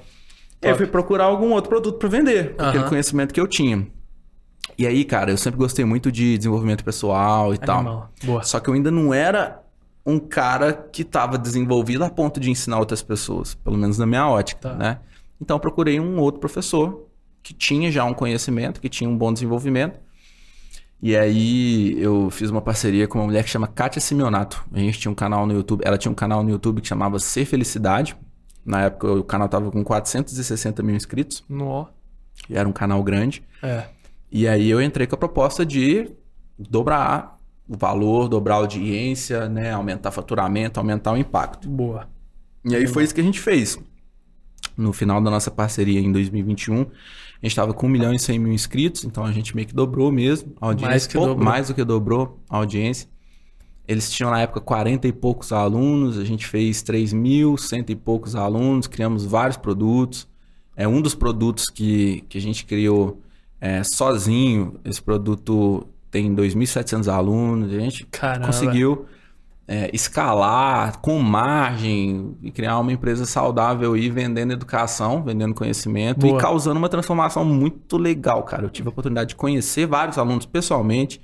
Eu 0.61 0.75
fui 0.77 0.87
procurar 0.87 1.25
algum 1.25 1.51
outro 1.51 1.69
produto 1.69 1.99
pra 1.99 2.07
vender, 2.07 2.55
com 2.55 2.63
aquele 2.63 2.83
Aham. 2.83 2.89
conhecimento 2.89 3.33
que 3.33 3.41
eu 3.41 3.45
tinha. 3.45 3.85
E 4.77 4.87
aí, 4.87 5.03
cara, 5.03 5.31
eu 5.31 5.37
sempre 5.37 5.59
gostei 5.59 5.83
muito 5.83 6.09
de 6.11 6.37
desenvolvimento 6.37 6.83
pessoal 6.83 7.53
e 7.53 7.57
tal. 7.57 7.79
Animal. 7.79 8.09
Boa. 8.23 8.43
Só 8.43 8.59
que 8.59 8.69
eu 8.69 8.73
ainda 8.73 8.89
não 8.89 9.13
era 9.13 9.61
um 10.07 10.17
cara 10.17 10.71
que 10.71 11.01
estava 11.01 11.37
desenvolvido 11.37 12.03
a 12.03 12.09
ponto 12.09 12.39
de 12.39 12.49
ensinar 12.49 12.79
outras 12.79 13.01
pessoas, 13.03 13.53
pelo 13.55 13.77
menos 13.77 13.97
na 13.97 14.05
minha 14.05 14.25
ótica, 14.27 14.69
Tá. 14.69 14.73
né? 14.75 14.99
Então 15.39 15.57
eu 15.57 15.59
procurei 15.59 15.99
um 15.99 16.17
outro 16.19 16.39
professor 16.39 17.05
que 17.43 17.53
tinha 17.53 17.91
já 17.91 18.05
um 18.05 18.13
conhecimento, 18.13 18.79
que 18.79 18.87
tinha 18.89 19.09
um 19.09 19.17
bom 19.17 19.31
desenvolvimento. 19.33 19.99
E 21.01 21.15
aí 21.15 22.01
eu 22.01 22.29
fiz 22.31 22.49
uma 22.49 22.61
parceria 22.61 23.07
com 23.07 23.19
uma 23.19 23.25
mulher 23.25 23.43
que 23.43 23.49
chama 23.49 23.67
Kátia 23.67 24.01
Simeonato. 24.01 24.65
A 24.73 24.79
gente 24.79 24.97
tinha 24.97 25.11
um 25.11 25.15
canal 25.15 25.45
no 25.45 25.53
YouTube, 25.53 25.81
ela 25.85 25.97
tinha 25.97 26.11
um 26.11 26.15
canal 26.15 26.41
no 26.43 26.49
YouTube 26.49 26.81
que 26.81 26.87
chamava 26.87 27.19
Ser 27.19 27.45
Felicidade. 27.45 28.15
Na 28.65 28.83
época 28.85 29.11
o 29.11 29.23
canal 29.23 29.47
tava 29.47 29.69
com 29.69 29.83
460 29.83 30.81
mil 30.81 30.95
inscritos, 30.95 31.43
Nó. 31.47 31.85
e 32.49 32.57
era 32.57 32.67
um 32.67 32.71
canal 32.73 33.03
grande. 33.03 33.43
É. 33.61 33.83
E 34.31 34.47
aí 34.47 34.69
eu 34.69 34.81
entrei 34.81 35.05
com 35.05 35.15
a 35.15 35.17
proposta 35.19 35.65
de 35.65 36.09
dobrar 36.57 37.36
o 37.67 37.75
valor, 37.75 38.27
dobrar 38.27 38.55
a 38.55 38.57
audiência, 38.59 39.49
né? 39.49 39.71
Aumentar 39.73 40.11
faturamento, 40.11 40.79
aumentar 40.79 41.11
o 41.11 41.17
impacto. 41.17 41.67
Boa. 41.67 42.07
E 42.63 42.75
aí 42.75 42.87
foi 42.87 43.03
isso 43.03 43.13
que 43.13 43.21
a 43.21 43.23
gente 43.23 43.39
fez. 43.39 43.77
No 44.75 44.93
final 44.93 45.21
da 45.21 45.29
nossa 45.29 45.49
parceria 45.49 45.99
em 45.99 46.11
2021, 46.11 46.81
a 46.81 46.83
gente 46.83 46.87
estava 47.47 47.73
com 47.73 47.87
1 47.87 47.89
milhão 47.89 48.13
e 48.13 48.19
100 48.19 48.39
mil 48.39 48.53
inscritos, 48.53 49.03
então 49.03 49.23
a 49.23 49.31
gente 49.31 49.55
meio 49.55 49.67
que 49.67 49.73
dobrou 49.73 50.11
mesmo 50.11 50.53
a 50.61 50.67
audiência. 50.67 50.89
Mais 50.89 51.07
que 51.07 51.13
Pô, 51.13 51.25
dobrou. 51.25 51.45
mais 51.45 51.67
do 51.67 51.73
que 51.73 51.83
dobrou 51.83 52.39
a 52.49 52.57
audiência. 52.57 53.07
Eles 53.87 54.11
tinham 54.11 54.29
na 54.29 54.41
época 54.41 54.59
40 54.59 55.07
e 55.07 55.13
poucos 55.13 55.51
alunos, 55.51 56.17
a 56.17 56.25
gente 56.25 56.45
fez 56.45 56.81
3 56.81 57.13
mil, 57.13 57.57
cento 57.57 57.89
e 57.89 57.95
poucos 57.95 58.35
alunos, 58.35 58.85
criamos 58.85 59.23
vários 59.23 59.55
produtos. 59.55 60.27
É 60.75 60.87
um 60.87 61.01
dos 61.01 61.15
produtos 61.15 61.65
que, 61.65 62.23
que 62.27 62.37
a 62.37 62.41
gente 62.41 62.65
criou 62.65 63.21
é, 63.61 63.83
sozinho. 63.83 64.79
Esse 64.83 65.01
produto 65.01 65.87
tem 66.09 66.33
2.700 66.35 67.11
alunos. 67.11 67.73
A 67.73 67.79
gente 67.79 68.05
Caramba. 68.05 68.47
conseguiu 68.47 69.05
é, 69.67 69.89
escalar 69.93 70.99
com 70.99 71.19
margem 71.19 72.37
e 72.41 72.49
criar 72.51 72.79
uma 72.79 72.91
empresa 72.91 73.25
saudável 73.25 73.97
e 73.97 74.09
vendendo 74.09 74.53
educação, 74.53 75.21
vendendo 75.23 75.53
conhecimento 75.53 76.21
Boa. 76.21 76.37
e 76.37 76.41
causando 76.41 76.77
uma 76.77 76.87
transformação 76.87 77.43
muito 77.43 77.97
legal, 77.97 78.43
cara. 78.43 78.63
Eu 78.63 78.69
tive 78.69 78.87
a 78.87 78.91
oportunidade 78.91 79.29
de 79.29 79.35
conhecer 79.35 79.85
vários 79.85 80.17
alunos 80.17 80.45
pessoalmente 80.45 81.21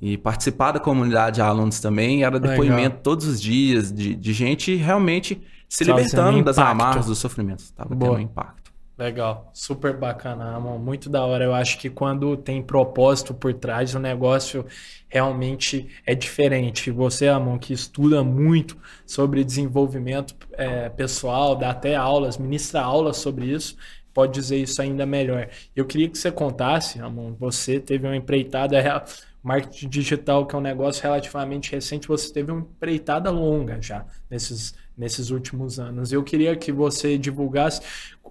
e 0.00 0.16
participar 0.16 0.72
da 0.72 0.80
comunidade 0.80 1.36
de 1.36 1.42
alunos 1.42 1.78
também. 1.80 2.24
Era 2.24 2.36
Legal. 2.36 2.50
depoimento 2.50 2.98
todos 3.02 3.26
os 3.26 3.40
dias 3.40 3.92
de, 3.92 4.14
de 4.14 4.32
gente 4.32 4.74
realmente 4.74 5.42
se 5.68 5.84
libertando 5.84 6.42
das 6.42 6.58
amarras 6.58 7.06
dos 7.06 7.18
sofrimentos. 7.18 7.70
Tava 7.72 7.94
Boa. 7.94 8.12
tendo 8.12 8.20
um 8.20 8.24
impacto. 8.24 8.65
Legal, 8.98 9.50
super 9.52 9.94
bacana, 9.94 10.52
Ramon. 10.52 10.78
Muito 10.78 11.10
da 11.10 11.22
hora. 11.24 11.44
Eu 11.44 11.52
acho 11.52 11.78
que 11.78 11.90
quando 11.90 12.34
tem 12.34 12.62
propósito 12.62 13.34
por 13.34 13.52
trás, 13.52 13.94
o 13.94 13.98
negócio 13.98 14.64
realmente 15.06 15.86
é 16.06 16.14
diferente. 16.14 16.90
Você, 16.90 17.28
Ramon, 17.28 17.58
que 17.58 17.74
estuda 17.74 18.24
muito 18.24 18.78
sobre 19.04 19.44
desenvolvimento 19.44 20.34
é, 20.52 20.88
pessoal, 20.88 21.54
dá 21.54 21.70
até 21.70 21.94
aulas, 21.94 22.38
ministra 22.38 22.80
aulas 22.80 23.18
sobre 23.18 23.44
isso, 23.52 23.76
pode 24.14 24.32
dizer 24.32 24.56
isso 24.56 24.80
ainda 24.80 25.04
melhor. 25.04 25.50
Eu 25.74 25.84
queria 25.84 26.08
que 26.08 26.16
você 26.16 26.32
contasse, 26.32 26.98
Ramon, 26.98 27.34
você 27.34 27.78
teve 27.78 28.06
uma 28.06 28.16
empreitada 28.16 28.80
real. 28.80 29.04
Marketing 29.42 29.88
digital, 29.88 30.44
que 30.46 30.56
é 30.56 30.58
um 30.58 30.62
negócio 30.62 31.02
relativamente 31.02 31.70
recente, 31.70 32.08
você 32.08 32.32
teve 32.32 32.50
uma 32.50 32.62
empreitada 32.62 33.30
longa 33.30 33.80
já 33.80 34.04
nesses, 34.28 34.74
nesses 34.96 35.30
últimos 35.30 35.78
anos. 35.78 36.10
Eu 36.12 36.24
queria 36.24 36.56
que 36.56 36.72
você 36.72 37.16
divulgasse, 37.16 37.80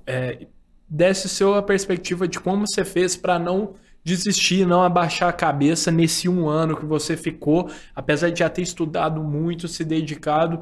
é, 0.06 0.46
desse 0.88 1.28
sua 1.28 1.62
perspectiva 1.62 2.28
de 2.28 2.40
como 2.40 2.68
você 2.68 2.86
fez 2.86 3.16
para 3.16 3.40
não 3.40 3.76
desistir, 4.06 4.68
não 4.68 4.84
abaixar 4.84 5.28
a 5.28 5.34
cabeça 5.34 5.90
nesse 5.90 6.30
um 6.30 6.48
ano 6.48 6.78
que 6.78 6.86
você 6.86 7.18
ficou, 7.18 7.72
apesar 7.96 8.30
de 8.30 8.40
já 8.40 8.50
ter 8.50 8.62
estudado 8.62 9.24
muito, 9.24 9.68
se 9.68 9.84
dedicado, 9.84 10.62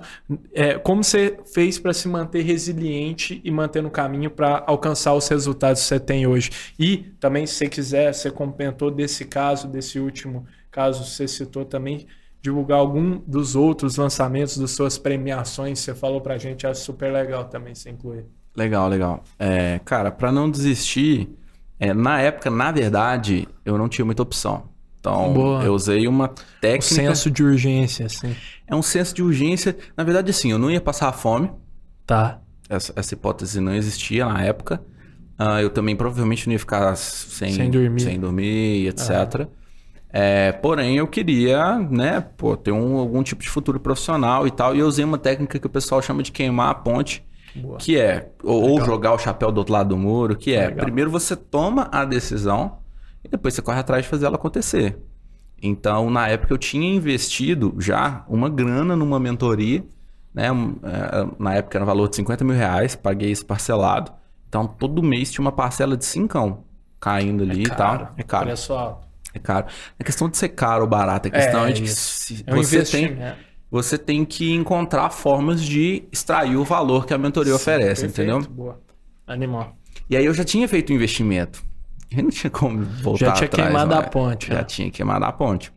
é, 0.53 0.79
como 0.79 1.03
você 1.03 1.37
fez 1.53 1.77
para 1.77 1.93
se 1.93 2.07
manter 2.07 2.41
resiliente 2.41 3.41
e 3.43 3.51
manter 3.51 3.83
no 3.83 3.91
caminho 3.91 4.31
para 4.31 4.63
alcançar 4.65 5.13
os 5.13 5.27
resultados 5.27 5.81
que 5.81 5.87
você 5.89 5.99
tem 5.99 6.25
hoje. 6.25 6.51
E 6.79 6.97
também, 7.19 7.45
se 7.45 7.55
você 7.55 7.67
quiser, 7.67 8.13
você 8.13 8.31
comentou 8.31 8.89
desse 8.89 9.25
caso, 9.25 9.67
desse 9.67 9.99
último 9.99 10.45
caso, 10.71 11.03
você 11.03 11.27
citou 11.27 11.65
também 11.65 12.07
divulgar 12.41 12.79
algum 12.79 13.19
dos 13.19 13.55
outros 13.55 13.97
lançamentos 13.97 14.57
das 14.57 14.71
suas 14.71 14.97
premiações, 14.97 15.79
você 15.79 15.93
falou 15.93 16.21
pra 16.21 16.37
gente, 16.37 16.65
acho 16.65 16.81
super 16.81 17.11
legal 17.11 17.45
também 17.45 17.75
você 17.75 17.89
incluir. 17.89 18.25
Legal, 18.55 18.87
legal. 18.87 19.23
É, 19.39 19.79
cara, 19.83 20.11
para 20.11 20.31
não 20.31 20.49
desistir, 20.49 21.29
é, 21.79 21.93
na 21.93 22.19
época, 22.21 22.49
na 22.49 22.71
verdade, 22.71 23.47
eu 23.65 23.77
não 23.77 23.89
tinha 23.89 24.05
muita 24.05 24.21
opção. 24.21 24.69
Então, 24.99 25.33
Boa. 25.33 25.63
eu 25.63 25.73
usei 25.73 26.07
uma 26.07 26.29
técnica. 26.61 26.81
senso 26.81 27.29
de 27.29 27.43
urgência, 27.43 28.05
assim. 28.05 28.35
É 28.65 28.73
um 28.73 28.81
senso 28.81 29.13
de 29.13 29.21
urgência. 29.21 29.75
Na 29.97 30.03
verdade, 30.03 30.31
assim, 30.31 30.51
eu 30.51 30.57
não 30.57 30.71
ia 30.71 30.79
passar 30.79 31.11
fome. 31.11 31.51
Tá. 32.05 32.39
Essa, 32.69 32.93
essa 32.95 33.13
hipótese 33.13 33.59
não 33.59 33.73
existia 33.73 34.25
na 34.25 34.41
época. 34.43 34.81
Ah, 35.37 35.61
eu 35.61 35.69
também 35.69 35.95
provavelmente 35.95 36.47
não 36.47 36.53
ia 36.53 36.59
ficar 36.59 36.95
sem, 36.95 37.51
Sem 37.51 37.69
dormir. 37.69 38.01
sem 38.01 38.19
dormir, 38.19 38.87
etc. 38.87 39.47
É, 40.09 40.51
porém, 40.51 40.95
eu 40.95 41.07
queria, 41.07 41.79
né, 41.79 42.23
pô, 42.37 42.55
ter 42.55 42.71
um, 42.71 42.97
algum 42.97 43.23
tipo 43.23 43.41
de 43.41 43.49
futuro 43.49 43.79
profissional 43.79 44.47
e 44.47 44.51
tal. 44.51 44.75
E 44.75 44.79
eu 44.79 44.87
usei 44.87 45.03
uma 45.03 45.17
técnica 45.17 45.59
que 45.59 45.65
o 45.67 45.69
pessoal 45.69 46.01
chama 46.01 46.21
de 46.21 46.31
queimar 46.31 46.69
a 46.69 46.75
ponte, 46.75 47.25
Boa. 47.55 47.77
que 47.77 47.99
é, 47.99 48.31
ou, 48.43 48.71
ou 48.71 48.85
jogar 48.85 49.13
o 49.13 49.17
chapéu 49.19 49.51
do 49.51 49.59
outro 49.59 49.73
lado 49.73 49.89
do 49.89 49.97
muro, 49.97 50.35
que 50.35 50.53
é, 50.53 50.67
Legal. 50.67 50.85
primeiro 50.85 51.11
você 51.11 51.35
toma 51.35 51.87
a 51.91 52.03
decisão 52.03 52.79
e 53.23 53.27
depois 53.27 53.53
você 53.53 53.61
corre 53.61 53.79
atrás 53.79 54.03
de 54.03 54.09
fazer 54.09 54.25
ela 54.25 54.35
acontecer. 54.35 54.97
Então, 55.61 56.09
na 56.09 56.27
época, 56.27 56.53
eu 56.53 56.57
tinha 56.57 56.93
investido 56.93 57.75
já 57.79 58.25
uma 58.27 58.49
grana 58.49 58.95
numa 58.95 59.19
mentoria, 59.19 59.83
né? 60.33 60.47
é, 60.47 61.27
na 61.39 61.53
época 61.55 61.77
era 61.77 61.85
um 61.85 61.87
valor 61.87 62.09
de 62.09 62.17
50 62.17 62.43
mil 62.43 62.55
reais, 62.55 62.95
paguei 62.95 63.31
isso 63.31 63.45
parcelado. 63.45 64.11
Então, 64.49 64.67
todo 64.67 65.01
mês 65.01 65.31
tinha 65.31 65.41
uma 65.41 65.51
parcela 65.51 65.95
de 65.95 66.05
cincão 66.05 66.63
caindo 66.99 67.43
ali 67.43 67.63
e 67.63 67.69
tal. 67.69 68.13
É 68.17 68.23
caro. 68.23 68.45
Preço 68.45 68.73
alto. 68.73 69.07
É 69.33 69.39
caro. 69.39 69.65
A 69.99 70.03
questão 70.03 70.29
de 70.29 70.37
ser 70.37 70.49
caro 70.49 70.83
ou 70.83 70.87
barato, 70.87 71.27
a 71.27 71.31
questão 71.31 71.65
é, 71.65 71.71
de 71.71 71.81
que 71.81 71.87
isso. 71.87 72.23
se 72.23 72.43
É 72.45 72.53
um 72.53 72.57
você 72.57 72.83
tem. 72.83 73.17
Você 73.73 73.97
tem 73.97 74.23
que 74.23 74.53
encontrar 74.53 75.09
formas 75.09 75.59
de 75.59 76.03
extrair 76.11 76.55
o 76.55 76.63
valor 76.63 77.07
que 77.07 77.13
a 77.13 77.17
mentoria 77.17 77.55
oferece, 77.55 78.03
Perfeito, 78.03 78.31
entendeu? 78.31 78.51
Boa. 78.51 78.79
Animal. 79.25 79.75
E 80.07 80.15
aí 80.15 80.23
eu 80.23 80.33
já 80.35 80.43
tinha 80.43 80.67
feito 80.67 80.91
o 80.91 80.93
investimento. 80.93 81.65
Eu 82.11 82.21
não 82.21 82.29
tinha 82.29 82.51
como 82.51 82.83
voltar 82.83 83.25
Já 83.25 83.31
tinha 83.31 83.47
atrás, 83.47 83.67
queimado 83.69 83.95
a 83.95 84.01
né? 84.01 84.07
ponte, 84.07 84.47
Já 84.49 84.53
né? 84.53 84.63
tinha 84.63 84.91
queimado 84.91 85.25
a 85.25 85.31
ponte. 85.31 85.73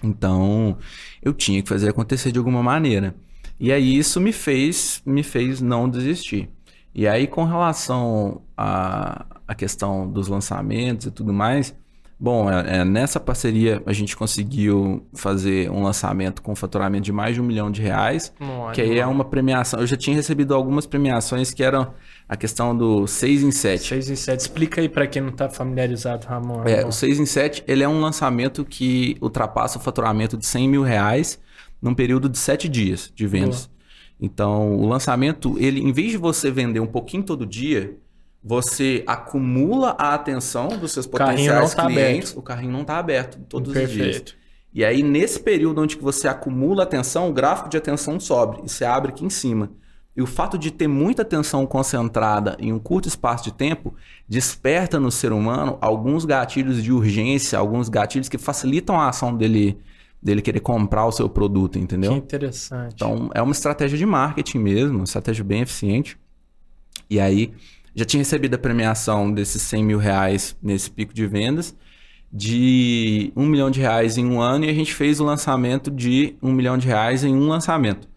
Então, 0.00 0.78
eu 1.20 1.34
tinha 1.34 1.60
que 1.60 1.68
fazer 1.68 1.88
acontecer 1.88 2.30
de 2.30 2.38
alguma 2.38 2.62
maneira. 2.62 3.16
E 3.58 3.72
aí 3.72 3.98
isso 3.98 4.20
me 4.20 4.30
fez, 4.30 5.02
me 5.04 5.24
fez 5.24 5.60
não 5.60 5.88
desistir. 5.90 6.48
E 6.94 7.08
aí 7.08 7.26
com 7.26 7.42
relação 7.42 8.42
à, 8.56 9.26
à 9.48 9.56
questão 9.56 10.08
dos 10.08 10.28
lançamentos 10.28 11.08
e 11.08 11.10
tudo 11.10 11.32
mais, 11.32 11.74
bom, 12.18 12.50
é, 12.50 12.78
é, 12.78 12.84
nessa 12.84 13.18
parceria 13.18 13.82
a 13.86 13.92
gente 13.92 14.16
conseguiu 14.16 15.06
fazer 15.12 15.70
um 15.70 15.82
lançamento 15.82 16.42
com 16.42 16.54
faturamento 16.54 17.04
de 17.04 17.12
mais 17.12 17.34
de 17.34 17.40
um 17.40 17.44
milhão 17.44 17.70
de 17.70 17.82
reais. 17.82 18.32
Que 18.72 18.80
aí 18.80 18.98
é 18.98 19.06
uma 19.06 19.24
premiação. 19.24 19.80
Eu 19.80 19.86
já 19.86 19.96
tinha 19.96 20.16
recebido 20.16 20.54
algumas 20.54 20.86
premiações 20.86 21.52
que 21.52 21.62
eram 21.62 21.92
a 22.28 22.36
questão 22.36 22.76
do 22.76 23.06
6 23.06 23.42
em 23.42 23.50
7. 23.50 23.88
6 23.88 24.10
e 24.10 24.16
7. 24.16 24.40
Explica 24.40 24.80
aí 24.80 24.88
pra 24.88 25.06
quem 25.06 25.22
não 25.22 25.32
tá 25.32 25.48
familiarizado, 25.48 26.26
Ramon. 26.26 26.64
É, 26.64 26.76
Ramon. 26.76 26.88
o 26.88 26.92
6 26.92 27.20
em 27.20 27.26
7 27.26 27.64
ele 27.66 27.82
é 27.82 27.88
um 27.88 28.00
lançamento 28.00 28.64
que 28.64 29.16
ultrapassa 29.20 29.78
o 29.78 29.80
faturamento 29.80 30.36
de 30.36 30.46
100 30.46 30.68
mil 30.68 30.82
reais 30.82 31.40
num 31.80 31.94
período 31.94 32.28
de 32.28 32.38
7 32.38 32.68
dias 32.68 33.12
de 33.14 33.26
vendas. 33.26 33.70
Então, 34.20 34.76
o 34.76 34.86
lançamento, 34.86 35.56
ele, 35.58 35.80
em 35.80 35.92
vez 35.92 36.12
de 36.12 36.16
você 36.16 36.50
vender 36.50 36.80
um 36.80 36.86
pouquinho 36.86 37.22
todo 37.22 37.44
dia, 37.44 37.96
você 38.44 39.02
acumula 39.06 39.96
a 39.98 40.12
atenção 40.12 40.68
dos 40.68 40.92
seus 40.92 41.06
potenciais 41.06 41.74
tá 41.74 41.86
clientes. 41.86 42.36
O 42.36 42.42
carrinho 42.42 42.72
não 42.72 42.82
está 42.82 42.98
aberto 42.98 43.38
todos 43.48 43.70
os 43.70 43.74
dias. 43.74 43.90
Perfeito. 43.90 44.36
E 44.70 44.84
aí, 44.84 45.02
nesse 45.02 45.40
período 45.40 45.80
onde 45.80 45.96
que 45.96 46.02
você 46.02 46.28
acumula 46.28 46.82
atenção, 46.82 47.30
o 47.30 47.32
gráfico 47.32 47.70
de 47.70 47.78
atenção 47.78 48.20
sobe 48.20 48.60
e 48.62 48.68
você 48.68 48.84
abre 48.84 49.12
aqui 49.12 49.24
em 49.24 49.30
cima. 49.30 49.70
E 50.14 50.20
o 50.20 50.26
fato 50.26 50.58
de 50.58 50.70
ter 50.70 50.86
muita 50.86 51.22
atenção 51.22 51.66
concentrada 51.66 52.56
em 52.60 52.72
um 52.72 52.78
curto 52.78 53.08
espaço 53.08 53.44
de 53.44 53.52
tempo 53.52 53.94
desperta 54.28 55.00
no 55.00 55.10
ser 55.10 55.32
humano 55.32 55.78
alguns 55.80 56.24
gatilhos 56.24 56.82
de 56.82 56.92
urgência, 56.92 57.58
alguns 57.58 57.88
gatilhos 57.88 58.28
que 58.28 58.36
facilitam 58.36 59.00
a 59.00 59.08
ação 59.08 59.34
dele, 59.34 59.78
dele 60.22 60.42
querer 60.42 60.60
comprar 60.60 61.06
o 61.06 61.12
seu 61.12 61.28
produto, 61.28 61.78
entendeu? 61.78 62.12
Que 62.12 62.18
interessante. 62.18 62.94
Então, 62.94 63.30
é 63.34 63.40
uma 63.40 63.52
estratégia 63.52 63.96
de 63.96 64.04
marketing 64.04 64.58
mesmo, 64.58 64.98
uma 64.98 65.04
estratégia 65.04 65.44
bem 65.44 65.62
eficiente. 65.62 66.18
E 67.08 67.18
aí, 67.18 67.52
já 67.94 68.04
tinha 68.04 68.20
recebido 68.20 68.54
a 68.54 68.58
premiação 68.58 69.32
desses 69.32 69.62
100 69.62 69.84
mil 69.84 69.98
reais 69.98 70.56
nesse 70.62 70.90
pico 70.90 71.14
de 71.14 71.26
vendas, 71.26 71.74
de 72.32 73.32
um 73.36 73.46
milhão 73.46 73.70
de 73.70 73.80
reais 73.80 74.18
em 74.18 74.26
um 74.26 74.40
ano, 74.40 74.64
e 74.64 74.68
a 74.70 74.74
gente 74.74 74.92
fez 74.92 75.20
o 75.20 75.24
lançamento 75.24 75.90
de 75.90 76.36
um 76.42 76.52
milhão 76.52 76.76
de 76.76 76.86
reais 76.88 77.22
em 77.22 77.32
um 77.34 77.46
lançamento, 77.48 78.08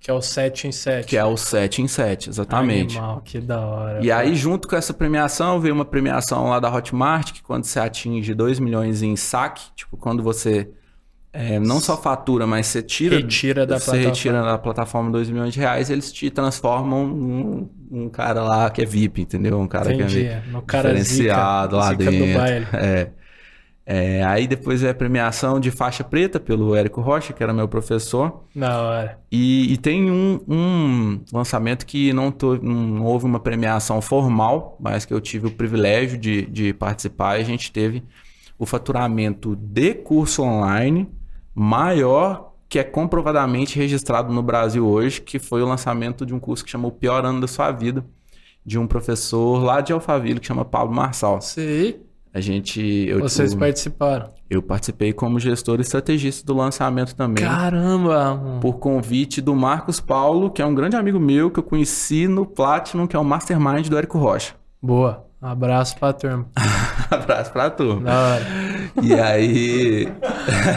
Que 0.00 0.10
é 0.10 0.14
o 0.14 0.22
7 0.22 0.68
em 0.68 0.72
7. 0.72 1.06
que 1.06 1.16
é 1.16 1.24
o 1.24 1.36
7 1.36 1.82
em 1.82 1.88
7, 1.88 2.30
exatamente. 2.30 2.96
Animal, 2.96 3.20
que 3.22 3.38
da 3.38 3.60
hora. 3.60 4.02
E 4.02 4.10
aí, 4.10 4.34
junto 4.34 4.66
com 4.66 4.76
essa 4.76 4.94
premiação, 4.94 5.60
veio 5.60 5.74
uma 5.74 5.84
premiação 5.84 6.48
lá 6.48 6.58
da 6.58 6.72
Hotmart, 6.74 7.32
que 7.32 7.42
quando 7.42 7.64
você 7.64 7.78
atinge 7.78 8.32
2 8.32 8.58
milhões 8.58 9.02
em 9.02 9.14
saque, 9.16 9.64
tipo, 9.74 9.96
quando 9.98 10.22
você 10.22 10.70
é, 11.36 11.58
não 11.60 11.78
só 11.80 11.96
fatura, 11.96 12.46
mas 12.46 12.66
você 12.66 12.82
tira, 12.82 13.16
Retira 13.16 13.66
da 13.66 13.78
você 13.78 13.84
plataforma. 13.86 14.08
retira 14.14 14.42
da 14.42 14.58
plataforma 14.58 15.10
2 15.10 15.30
milhões 15.30 15.52
de 15.54 15.60
reais, 15.60 15.90
eles 15.90 16.10
te 16.12 16.30
transformam 16.30 17.06
num 17.06 17.70
um 17.90 18.08
cara 18.08 18.42
lá 18.42 18.68
que 18.70 18.82
é 18.82 18.84
VIP, 18.84 19.22
entendeu? 19.22 19.58
Um 19.60 19.68
cara 19.68 19.94
Entendi. 19.94 20.20
que 20.20 20.26
é 20.26 20.42
No 20.50 20.62
cara 20.62 20.94
diferenciado 20.94 21.76
zica, 21.76 21.76
lá 21.76 21.90
zica 21.90 22.10
dentro. 22.10 22.26
do 22.26 22.34
baile. 22.34 22.66
É. 22.72 23.10
É, 23.88 24.24
aí 24.24 24.48
depois 24.48 24.82
é 24.82 24.90
a 24.90 24.94
premiação 24.94 25.60
de 25.60 25.70
faixa 25.70 26.02
preta 26.02 26.40
pelo 26.40 26.74
Érico 26.74 27.00
Rocha, 27.00 27.32
que 27.32 27.40
era 27.40 27.52
meu 27.52 27.68
professor. 27.68 28.42
Da 28.52 28.82
hora. 28.82 29.18
E, 29.30 29.72
e 29.72 29.76
tem 29.76 30.10
um, 30.10 30.40
um 30.48 31.20
lançamento 31.32 31.86
que 31.86 32.12
não, 32.12 32.32
tô- 32.32 32.56
não 32.56 33.04
houve 33.04 33.26
uma 33.26 33.38
premiação 33.38 34.02
formal, 34.02 34.76
mas 34.80 35.04
que 35.04 35.14
eu 35.14 35.20
tive 35.20 35.46
o 35.46 35.50
privilégio 35.52 36.18
de, 36.18 36.42
de 36.46 36.72
participar. 36.72 37.38
E 37.38 37.42
a 37.42 37.44
gente 37.44 37.70
teve 37.70 38.02
o 38.58 38.66
faturamento 38.66 39.54
de 39.54 39.94
curso 39.94 40.42
online 40.42 41.08
maior 41.56 42.52
que 42.68 42.78
é 42.78 42.84
comprovadamente 42.84 43.78
registrado 43.78 44.32
no 44.32 44.42
Brasil 44.42 44.86
hoje, 44.86 45.22
que 45.22 45.38
foi 45.38 45.62
o 45.62 45.66
lançamento 45.66 46.26
de 46.26 46.34
um 46.34 46.38
curso 46.38 46.62
que 46.62 46.70
chama 46.70 46.88
O 46.88 46.92
Pior 46.92 47.24
Ano 47.24 47.40
da 47.40 47.46
Sua 47.46 47.72
Vida, 47.72 48.04
de 48.64 48.78
um 48.78 48.86
professor 48.86 49.62
lá 49.62 49.80
de 49.80 49.92
Alphaville 49.92 50.38
que 50.38 50.46
chama 50.46 50.64
Pablo 50.64 50.94
Marçal. 50.94 51.40
Sei. 51.40 52.04
A 52.34 52.40
gente. 52.40 52.82
Eu, 53.08 53.20
Vocês 53.20 53.54
participaram. 53.54 54.28
Eu 54.50 54.60
participei 54.60 55.12
como 55.14 55.40
gestor 55.40 55.78
e 55.78 55.82
estrategista 55.82 56.44
do 56.44 56.54
lançamento 56.54 57.16
também. 57.16 57.42
Caramba! 57.42 58.58
Por 58.60 58.74
convite 58.74 59.40
do 59.40 59.56
Marcos 59.56 60.00
Paulo, 60.00 60.50
que 60.50 60.60
é 60.60 60.66
um 60.66 60.74
grande 60.74 60.96
amigo 60.96 61.18
meu, 61.18 61.50
que 61.50 61.58
eu 61.58 61.62
conheci 61.62 62.28
no 62.28 62.44
Platinum, 62.44 63.06
que 63.06 63.16
é 63.16 63.18
o 63.18 63.24
Mastermind 63.24 63.88
do 63.88 63.96
Érico 63.96 64.18
Rocha. 64.18 64.54
Boa. 64.82 65.24
Abraço 65.40 65.98
pra 65.98 66.12
turma. 66.12 66.46
Abraço 67.10 67.52
pra 67.52 67.70
turma. 67.70 68.02
Da 68.02 68.18
hora. 68.18 68.46
E 69.02 69.14
aí. 69.14 70.08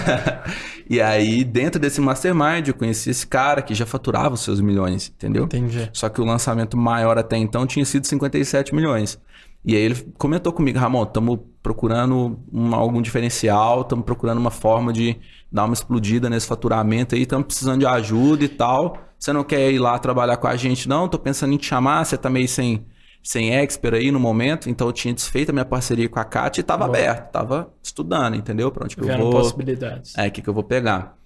e 0.89 1.01
aí, 1.01 1.44
dentro 1.44 1.80
desse 1.80 2.01
mastermind, 2.01 2.68
eu 2.68 2.74
conheci 2.74 3.10
esse 3.10 3.25
cara 3.25 3.62
que 3.62 3.74
já 3.74 3.86
faturava 3.86 4.36
os 4.36 4.42
seus 4.42 4.60
milhões, 4.60 5.12
entendeu? 5.16 5.46
Entendi. 5.46 5.89
Só 5.94 6.10
que 6.10 6.20
o 6.20 6.25
lançamento 6.25 6.75
maior 6.75 7.18
até 7.18 7.38
então 7.38 7.66
tinha 7.66 7.86
sido 7.86 8.06
57 8.06 8.75
milhões. 8.75 9.20
E 9.63 9.75
aí 9.75 9.82
ele 9.82 10.13
comentou 10.18 10.54
comigo, 10.54 10.80
Ramon, 10.80 11.04
estamos 11.04 11.39
procurando 11.62 12.39
um, 12.51 12.74
algum 12.74 13.01
diferencial, 13.01 13.82
estamos 13.82 14.06
procurando 14.06 14.38
uma 14.38 14.51
forma 14.51 14.94
de 14.94 15.18
dar 15.51 15.66
uma 15.66 15.74
explodida 15.74 16.30
nesse 16.30 16.48
faturamento 16.48 17.16
aí, 17.16 17.24
estamos 17.24 17.46
precisando 17.48 17.80
de 17.80 17.86
ajuda 17.86 18.44
e 18.44 18.50
tal. 18.50 18.98
Você 19.18 19.34
não 19.34 19.44
quer 19.44 19.70
ir 19.72 19.80
lá 19.80 20.00
trabalhar 20.00 20.38
com 20.38 20.48
a 20.48 20.56
gente, 20.56 20.88
não? 20.88 21.10
Tô 21.10 21.20
pensando 21.20 21.54
em 21.54 21.58
te 21.58 21.66
chamar, 21.66 22.06
você 22.06 22.18
tá 22.18 22.30
meio 22.30 22.48
sem 22.48 22.86
sem 23.22 23.56
expert 23.56 23.96
aí 23.96 24.12
no 24.12 24.20
momento, 24.20 24.70
então 24.70 24.88
eu 24.88 24.94
tinha 24.94 25.14
desfeito 25.14 25.52
a 25.52 25.54
minha 25.54 25.66
parceria 25.66 26.08
com 26.08 26.20
a 26.20 26.24
Kat 26.24 26.58
e 26.58 26.62
estava 26.62 26.86
aberto, 26.86 27.28
estava 27.28 27.72
estudando, 27.84 28.36
entendeu? 28.36 28.72
Para 28.72 28.86
onde 28.86 28.96
que 28.96 29.02
Vendo 29.02 29.20
eu 29.20 29.32
vou. 29.32 29.42
possibilidades. 29.42 30.18
É, 30.18 30.28
o 30.28 30.32
que, 30.32 30.42
que 30.42 30.50
eu 30.50 30.54
vou 30.54 30.64
pegar. 30.64 31.18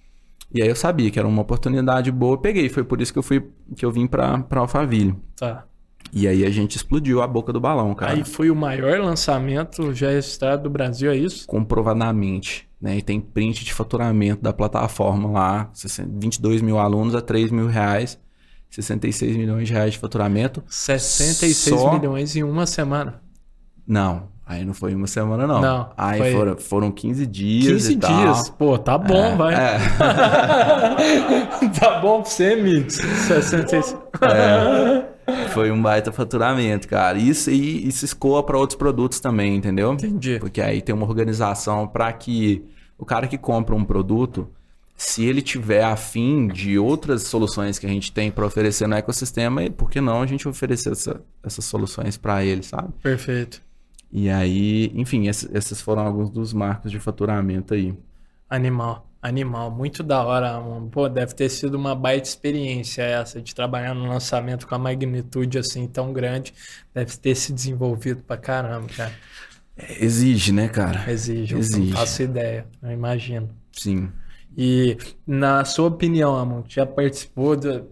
E 0.53 0.61
aí 0.61 0.67
eu 0.67 0.75
sabia 0.75 1.09
que 1.09 1.17
era 1.17 1.27
uma 1.27 1.41
oportunidade 1.41 2.11
boa, 2.11 2.33
eu 2.33 2.37
peguei. 2.37 2.69
Foi 2.69 2.83
por 2.83 3.01
isso 3.01 3.11
que 3.11 3.17
eu 3.17 3.23
fui 3.23 3.49
que 3.75 3.83
eu 3.83 3.91
vim 3.91 4.05
para 4.05 4.45
Alphaville. 4.51 5.15
Tá. 5.35 5.65
E 6.11 6.27
aí 6.27 6.45
a 6.45 6.49
gente 6.51 6.75
explodiu 6.75 7.23
a 7.23 7.27
boca 7.27 7.51
do 7.51 7.59
balão, 7.59 7.93
cara. 7.95 8.13
Aí 8.13 8.23
foi 8.23 8.51
o 8.51 8.55
maior 8.55 8.99
lançamento 8.99 9.93
já 9.93 10.09
registrado 10.09 10.63
do 10.63 10.69
Brasil, 10.69 11.11
é 11.11 11.15
isso? 11.15 11.47
Comprovadamente. 11.47 12.69
Né? 12.79 12.97
E 12.97 13.01
tem 13.01 13.19
print 13.19 13.65
de 13.65 13.73
faturamento 13.73 14.43
da 14.43 14.53
plataforma 14.53 15.31
lá. 15.31 15.71
22 16.07 16.61
mil 16.61 16.77
alunos 16.77 17.15
a 17.15 17.21
3 17.21 17.49
mil 17.49 17.65
reais. 17.65 18.19
66 18.75 19.37
milhões 19.37 19.67
de 19.67 19.73
reais 19.73 19.93
de 19.93 19.99
faturamento. 19.99 20.63
66 20.67 21.79
Só- 21.79 21.93
milhões 21.93 22.35
em 22.35 22.43
uma 22.43 22.65
semana. 22.65 23.21
Não, 23.87 24.23
aí 24.45 24.65
não 24.65 24.73
foi 24.73 24.95
uma 24.95 25.07
semana, 25.07 25.45
não. 25.45 25.61
Não, 25.61 25.89
aí 25.97 26.19
foi- 26.19 26.31
foram, 26.31 26.57
foram 26.57 26.91
15 26.91 27.25
dias. 27.27 27.67
15 27.73 27.93
e 27.93 27.97
tal. 27.97 28.15
dias. 28.17 28.49
Pô, 28.49 28.77
tá 28.77 28.97
bom, 28.97 29.25
É, 29.25 29.35
vai. 29.35 29.53
é. 29.53 29.77
tá 31.79 31.99
bom 31.99 32.21
pra 32.21 32.29
você, 32.31 32.55
Mix. 32.55 32.95
66. 32.95 33.95
Foi 35.53 35.71
um 35.71 35.81
baita 35.81 36.11
faturamento, 36.11 36.87
cara. 36.87 37.17
Isso 37.17 37.49
e 37.51 37.87
isso 37.87 38.05
escoa 38.05 38.43
para 38.43 38.57
outros 38.57 38.77
produtos 38.77 39.19
também, 39.19 39.55
entendeu? 39.55 39.93
Entendi. 39.93 40.37
Porque 40.39 40.61
aí 40.61 40.81
tem 40.81 40.93
uma 40.93 41.05
organização 41.05 41.87
para 41.87 42.11
que 42.11 42.63
o 42.97 43.05
cara 43.05 43.27
que 43.27 43.37
compra 43.37 43.75
um 43.75 43.83
produto, 43.83 44.49
se 44.95 45.25
ele 45.25 45.41
tiver 45.41 45.83
afim 45.83 46.47
de 46.47 46.77
outras 46.77 47.23
soluções 47.23 47.77
que 47.79 47.85
a 47.85 47.89
gente 47.89 48.11
tem 48.11 48.31
para 48.31 48.45
oferecer 48.45 48.87
no 48.87 48.95
ecossistema, 48.95 49.69
por 49.71 49.89
que 49.89 49.99
não 49.99 50.21
a 50.21 50.25
gente 50.27 50.47
oferecer 50.47 50.91
essa- 50.91 51.21
essas 51.43 51.65
soluções 51.65 52.15
para 52.17 52.43
ele, 52.45 52.63
sabe? 52.63 52.93
Perfeito. 53.01 53.61
E 54.11 54.29
aí, 54.29 54.91
enfim, 54.95 55.27
esses, 55.27 55.49
esses 55.53 55.81
foram 55.81 56.03
alguns 56.03 56.29
dos 56.29 56.53
marcos 56.53 56.91
de 56.91 56.99
faturamento 56.99 57.73
aí. 57.73 57.93
Animal. 58.49 59.09
Animal. 59.21 59.71
Muito 59.71 60.03
da 60.03 60.23
hora, 60.23 60.59
mano. 60.59 60.87
Pô, 60.89 61.09
deve 61.09 61.33
ter 61.33 61.49
sido 61.49 61.75
uma 61.75 61.95
baita 61.95 62.27
experiência 62.27 63.01
essa 63.01 63.41
de 63.41 63.55
trabalhar 63.55 63.95
no 63.95 64.05
lançamento 64.07 64.67
com 64.67 64.75
a 64.75 64.77
magnitude 64.77 65.57
assim 65.57 65.87
tão 65.87 66.13
grande. 66.13 66.53
Deve 66.93 67.17
ter 67.17 67.33
se 67.35 67.51
desenvolvido 67.53 68.21
pra 68.21 68.37
caramba, 68.37 68.87
cara. 68.95 69.13
Exige, 69.99 70.51
né, 70.51 70.67
cara? 70.67 71.09
Exige. 71.11 71.53
Eu 71.55 71.59
Exige. 71.59 71.79
não 71.91 71.97
faço 71.97 72.21
ideia. 72.21 72.67
Eu 72.83 72.91
imagino. 72.91 73.49
Sim. 73.71 74.11
E 74.57 74.97
na 75.25 75.65
sua 75.65 75.87
opinião, 75.87 76.35
Amon, 76.35 76.63
já 76.67 76.85
participou 76.85 77.55
de 77.55 77.83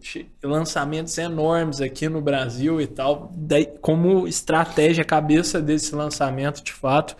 lançamentos 0.43 1.17
enormes 1.17 1.81
aqui 1.81 2.07
no 2.07 2.21
Brasil 2.21 2.79
e 2.79 2.87
tal, 2.87 3.31
daí, 3.35 3.65
como 3.81 4.27
estratégia, 4.27 5.03
cabeça 5.03 5.61
desse 5.61 5.95
lançamento, 5.95 6.63
de 6.63 6.71
fato, 6.71 7.11
o 7.13 7.15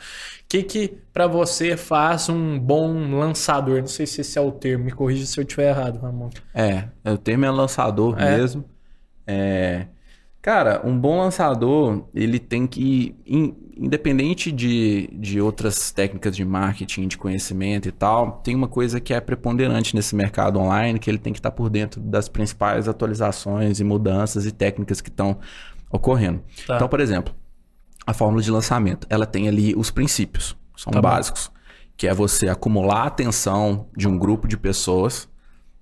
que 0.47 0.63
que 0.63 0.97
para 1.11 1.27
você 1.27 1.75
faz 1.75 2.29
um 2.29 2.59
bom 2.59 3.17
lançador? 3.17 3.79
Não 3.79 3.87
sei 3.87 4.05
se 4.05 4.21
esse 4.21 4.37
é 4.37 4.41
o 4.41 4.51
termo, 4.51 4.85
me 4.85 4.91
corrija 4.91 5.25
se 5.25 5.39
eu 5.39 5.43
estiver 5.43 5.69
errado, 5.69 5.99
Ramon. 5.99 6.29
É, 6.53 6.87
o 7.05 7.17
termo 7.17 7.45
é 7.45 7.51
lançador 7.51 8.15
É. 8.19 8.37
mesmo. 8.37 8.63
É, 9.25 9.87
cara, 10.41 10.81
um 10.83 10.97
bom 10.97 11.19
lançador, 11.19 12.05
ele 12.13 12.39
tem 12.39 12.65
que, 12.65 13.15
in- 13.25 13.55
independente 13.77 14.51
de, 14.51 15.07
de 15.13 15.39
outras 15.39 15.91
técnicas 15.91 16.35
de 16.35 16.43
marketing, 16.43 17.07
de 17.07 17.17
conhecimento 17.17 17.87
e 17.87 17.91
tal, 17.91 18.41
tem 18.43 18.55
uma 18.55 18.67
coisa 18.67 18.99
que 18.99 19.13
é 19.13 19.19
preponderante 19.19 19.95
nesse 19.95 20.15
mercado 20.15 20.59
online, 20.59 20.99
que 20.99 21.09
ele 21.09 21.17
tem 21.17 21.33
que 21.33 21.39
estar 21.39 21.51
por 21.51 21.69
dentro 21.69 22.01
das 22.01 22.27
principais 22.27 22.87
atualizações 22.87 23.79
e 23.79 23.83
mudanças 23.83 24.45
e 24.45 24.51
técnicas 24.51 25.01
que 25.01 25.09
estão 25.09 25.37
ocorrendo. 25.91 26.41
Tá. 26.65 26.75
Então, 26.75 26.87
por 26.87 26.99
exemplo, 26.99 27.33
a 28.05 28.13
fórmula 28.13 28.41
de 28.41 28.49
lançamento, 28.51 29.05
ela 29.09 29.25
tem 29.25 29.47
ali 29.47 29.75
os 29.75 29.91
princípios, 29.91 30.55
são 30.75 30.91
Tá 30.91 31.01
bom. 31.01 31.07
básicos, 31.07 31.51
que 31.95 32.07
é 32.07 32.13
você 32.13 32.49
acumular 32.49 33.03
a 33.03 33.07
atenção 33.07 33.87
de 33.95 34.07
um 34.07 34.17
grupo 34.17 34.47
de 34.47 34.57
pessoas 34.57 35.29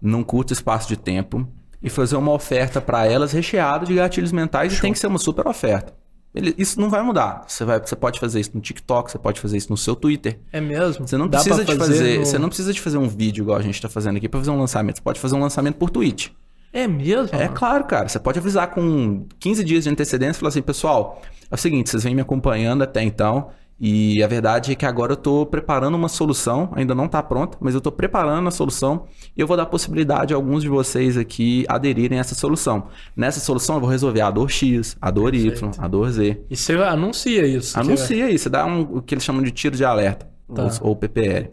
num 0.01 0.23
curto 0.23 0.51
espaço 0.51 0.87
de 0.87 0.97
tempo 0.97 1.47
e 1.81 1.89
fazer 1.89 2.15
uma 2.15 2.31
oferta 2.31 2.79
para 2.81 3.05
elas 3.05 3.31
recheada 3.31 3.85
de 3.85 3.95
gatilhos 3.95 4.31
mentais 4.31 4.77
e 4.77 4.81
tem 4.81 4.91
que 4.93 4.99
ser 4.99 5.07
uma 5.07 5.19
super 5.19 5.47
oferta. 5.47 5.93
Ele- 6.35 6.53
isso 6.57 6.79
não 6.79 6.89
vai 6.89 7.01
mudar. 7.01 7.43
Você, 7.47 7.65
vai, 7.65 7.79
você 7.79 7.95
pode 7.95 8.19
fazer 8.19 8.39
isso 8.39 8.51
no 8.53 8.61
TikTok, 8.61 9.09
você 9.11 9.17
pode 9.17 9.39
fazer 9.39 9.57
isso 9.57 9.71
no 9.71 9.77
seu 9.77 9.95
Twitter. 9.95 10.39
É 10.53 10.61
mesmo? 10.61 11.07
Você 11.07 11.17
não 11.17 11.27
Dá 11.27 11.39
precisa 11.39 11.65
de 11.65 11.75
fazer, 11.75 12.19
no- 12.19 12.25
você 12.25 12.37
não 12.37 12.47
precisa 12.49 12.71
de 12.73 12.79
fazer 12.79 12.97
um 12.99 13.07
vídeo 13.07 13.41
igual 13.43 13.57
a 13.57 13.61
gente 13.63 13.75
está 13.75 13.89
fazendo 13.89 14.17
aqui 14.17 14.29
para 14.29 14.39
fazer 14.39 14.51
um 14.51 14.59
lançamento. 14.59 14.97
Você 14.97 15.01
pode 15.01 15.19
fazer 15.19 15.35
um 15.35 15.39
lançamento 15.41 15.75
por 15.77 15.89
tweet. 15.89 16.31
É 16.71 16.87
mesmo? 16.87 17.35
É 17.35 17.47
claro, 17.47 17.83
cara. 17.85 18.07
Você 18.07 18.19
pode 18.19 18.37
avisar 18.37 18.67
com 18.69 19.25
15 19.39 19.63
dias 19.63 19.85
de 19.85 19.89
antecedência 19.89 20.37
e 20.37 20.39
falar 20.39 20.49
assim, 20.49 20.61
pessoal, 20.61 21.19
é 21.49 21.55
o 21.55 21.57
seguinte, 21.57 21.89
vocês 21.89 22.03
vêm 22.03 22.13
me 22.13 22.21
acompanhando 22.21 22.83
até 22.83 23.01
então. 23.01 23.49
E 23.81 24.21
a 24.21 24.27
verdade 24.27 24.73
é 24.73 24.75
que 24.75 24.85
agora 24.85 25.13
eu 25.13 25.17
tô 25.17 25.45
preparando 25.45 25.95
uma 25.95 26.09
solução, 26.09 26.69
ainda 26.75 26.93
não 26.93 27.07
tá 27.07 27.23
pronta, 27.23 27.57
mas 27.61 27.73
eu 27.73 27.79
tô 27.79 27.89
preparando 27.91 28.45
a 28.47 28.51
solução 28.51 29.05
e 29.37 29.39
eu 29.39 29.47
vou 29.47 29.55
dar 29.55 29.65
possibilidade 29.67 30.33
a 30.33 30.37
alguns 30.37 30.63
de 30.63 30.67
vocês 30.69 31.15
aqui 31.17 31.65
aderirem 31.69 32.17
a 32.17 32.21
essa 32.21 32.35
solução. 32.35 32.87
Nessa 33.15 33.39
solução 33.39 33.75
eu 33.75 33.81
vou 33.81 33.89
resolver 33.89 34.19
a 34.19 34.29
dor 34.29 34.49
X, 34.49 34.97
a 35.01 35.09
dor 35.09 35.33
Y, 35.33 35.49
Perfeito. 35.51 35.81
a 35.81 35.87
dor 35.87 36.11
Z. 36.11 36.41
E 36.49 36.57
você 36.57 36.73
anuncia 36.73 37.47
isso? 37.47 37.79
Anuncia 37.79 38.25
aí, 38.25 38.37
você 38.37 38.49
dá 38.49 38.65
um, 38.65 38.81
o 38.97 39.01
que 39.01 39.13
eles 39.13 39.23
chamam 39.23 39.41
de 39.41 39.51
tiro 39.51 39.77
de 39.77 39.85
alerta, 39.85 40.27
Tá. 40.53 40.63
ou, 40.81 40.89
ou 40.89 40.95
PPL. 40.95 41.51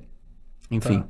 Enfim. 0.70 1.00
Tá. 1.00 1.06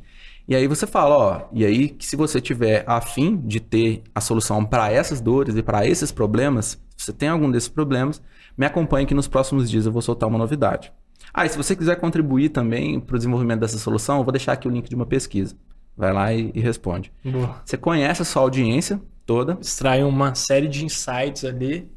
E 0.49 0.55
aí 0.55 0.69
você 0.69 0.87
fala, 0.87 1.17
ó, 1.17 1.41
e 1.53 1.65
aí 1.65 1.89
que 1.89 2.05
se 2.07 2.15
você 2.15 2.41
tiver 2.41 2.85
afim 2.87 3.37
de 3.37 3.59
ter 3.59 4.03
a 4.15 4.21
solução 4.21 4.65
para 4.65 4.93
essas 4.93 5.21
dores 5.21 5.57
e 5.57 5.63
para 5.63 5.87
esses 5.87 6.13
problemas, 6.13 6.79
se 6.97 7.07
você 7.07 7.13
tem 7.13 7.29
algum 7.29 7.51
desses 7.51 7.69
problemas, 7.69 8.23
me 8.57 8.65
acompanhe 8.67 9.07
que 9.07 9.15
nos 9.15 9.27
próximos 9.27 9.69
dias 9.69 9.87
eu 9.87 9.93
vou 9.93 10.03
soltar 10.03 10.29
uma 10.29 10.39
novidade. 10.39 10.93
Ah, 11.33 11.45
e 11.45 11.49
se 11.49 11.57
você 11.57 11.77
quiser 11.77 11.97
contribuir 11.97 12.49
também 12.51 12.99
para 12.99 13.15
o 13.15 13.19
desenvolvimento 13.19 13.61
dessa 13.61 13.79
solução, 13.79 14.19
eu 14.19 14.25
vou 14.25 14.33
deixar 14.33 14.53
aqui 14.53 14.67
o 14.67 14.71
link 14.71 14.89
de 14.89 14.95
uma 14.95 15.07
pesquisa. 15.07 15.55
Vai 15.97 16.13
lá 16.13 16.33
e, 16.33 16.51
e 16.55 16.61
responde. 16.61 17.13
Boa. 17.25 17.57
Você 17.65 17.77
conhece 17.77 18.23
a 18.23 18.25
sua 18.25 18.43
audiência 18.43 19.01
toda, 19.25 19.59
Extrai 19.61 20.03
uma 20.05 20.35
série 20.35 20.69
de 20.69 20.85
insights 20.85 21.45
ali. 21.45 21.91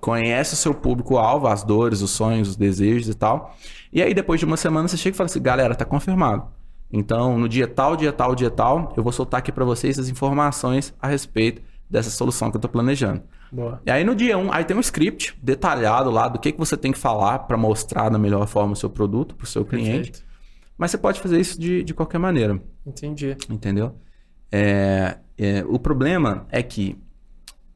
conhece 0.00 0.54
o 0.54 0.56
seu 0.56 0.74
público-alvo, 0.74 1.46
as 1.46 1.62
dores, 1.62 2.02
os 2.02 2.10
sonhos, 2.10 2.48
os 2.48 2.56
desejos 2.56 3.08
e 3.08 3.14
tal. 3.14 3.54
E 3.92 4.02
aí, 4.02 4.12
depois 4.12 4.40
de 4.40 4.46
uma 4.46 4.56
semana, 4.56 4.88
você 4.88 4.96
chega 4.96 5.14
e 5.14 5.16
fala 5.16 5.26
assim: 5.26 5.40
galera, 5.42 5.74
tá 5.74 5.84
confirmado. 5.84 6.46
Então, 6.92 7.38
no 7.38 7.48
dia 7.48 7.66
tal, 7.66 7.96
dia 7.96 8.12
tal, 8.12 8.34
dia 8.34 8.50
tal, 8.50 8.92
eu 8.96 9.02
vou 9.02 9.12
soltar 9.12 9.38
aqui 9.38 9.50
para 9.50 9.64
vocês 9.64 9.98
as 9.98 10.08
informações 10.08 10.94
a 11.00 11.08
respeito 11.08 11.62
dessa 11.88 12.10
solução 12.10 12.50
que 12.50 12.56
eu 12.56 12.60
tô 12.60 12.68
planejando. 12.68 13.22
Boa. 13.52 13.80
E 13.86 13.90
aí, 13.90 14.04
no 14.04 14.14
dia 14.14 14.36
1, 14.36 14.46
um, 14.46 14.52
aí 14.52 14.64
tem 14.64 14.76
um 14.76 14.80
script 14.80 15.38
detalhado 15.42 16.10
lá 16.10 16.28
do 16.28 16.38
que, 16.38 16.52
que 16.52 16.58
você 16.58 16.76
tem 16.76 16.92
que 16.92 16.98
falar 16.98 17.40
para 17.40 17.56
mostrar 17.56 18.08
da 18.08 18.18
melhor 18.18 18.46
forma 18.46 18.72
o 18.72 18.76
seu 18.76 18.90
produto 18.90 19.34
para 19.34 19.44
o 19.44 19.46
seu 19.46 19.64
cliente. 19.64 20.10
Perfeito. 20.10 20.24
Mas 20.76 20.90
você 20.90 20.98
pode 20.98 21.20
fazer 21.20 21.40
isso 21.40 21.58
de, 21.60 21.84
de 21.84 21.94
qualquer 21.94 22.18
maneira. 22.18 22.60
Entendi. 22.84 23.36
Entendeu? 23.48 23.96
É, 24.50 25.18
é, 25.38 25.64
o 25.68 25.78
problema 25.78 26.46
é 26.50 26.62
que 26.62 26.98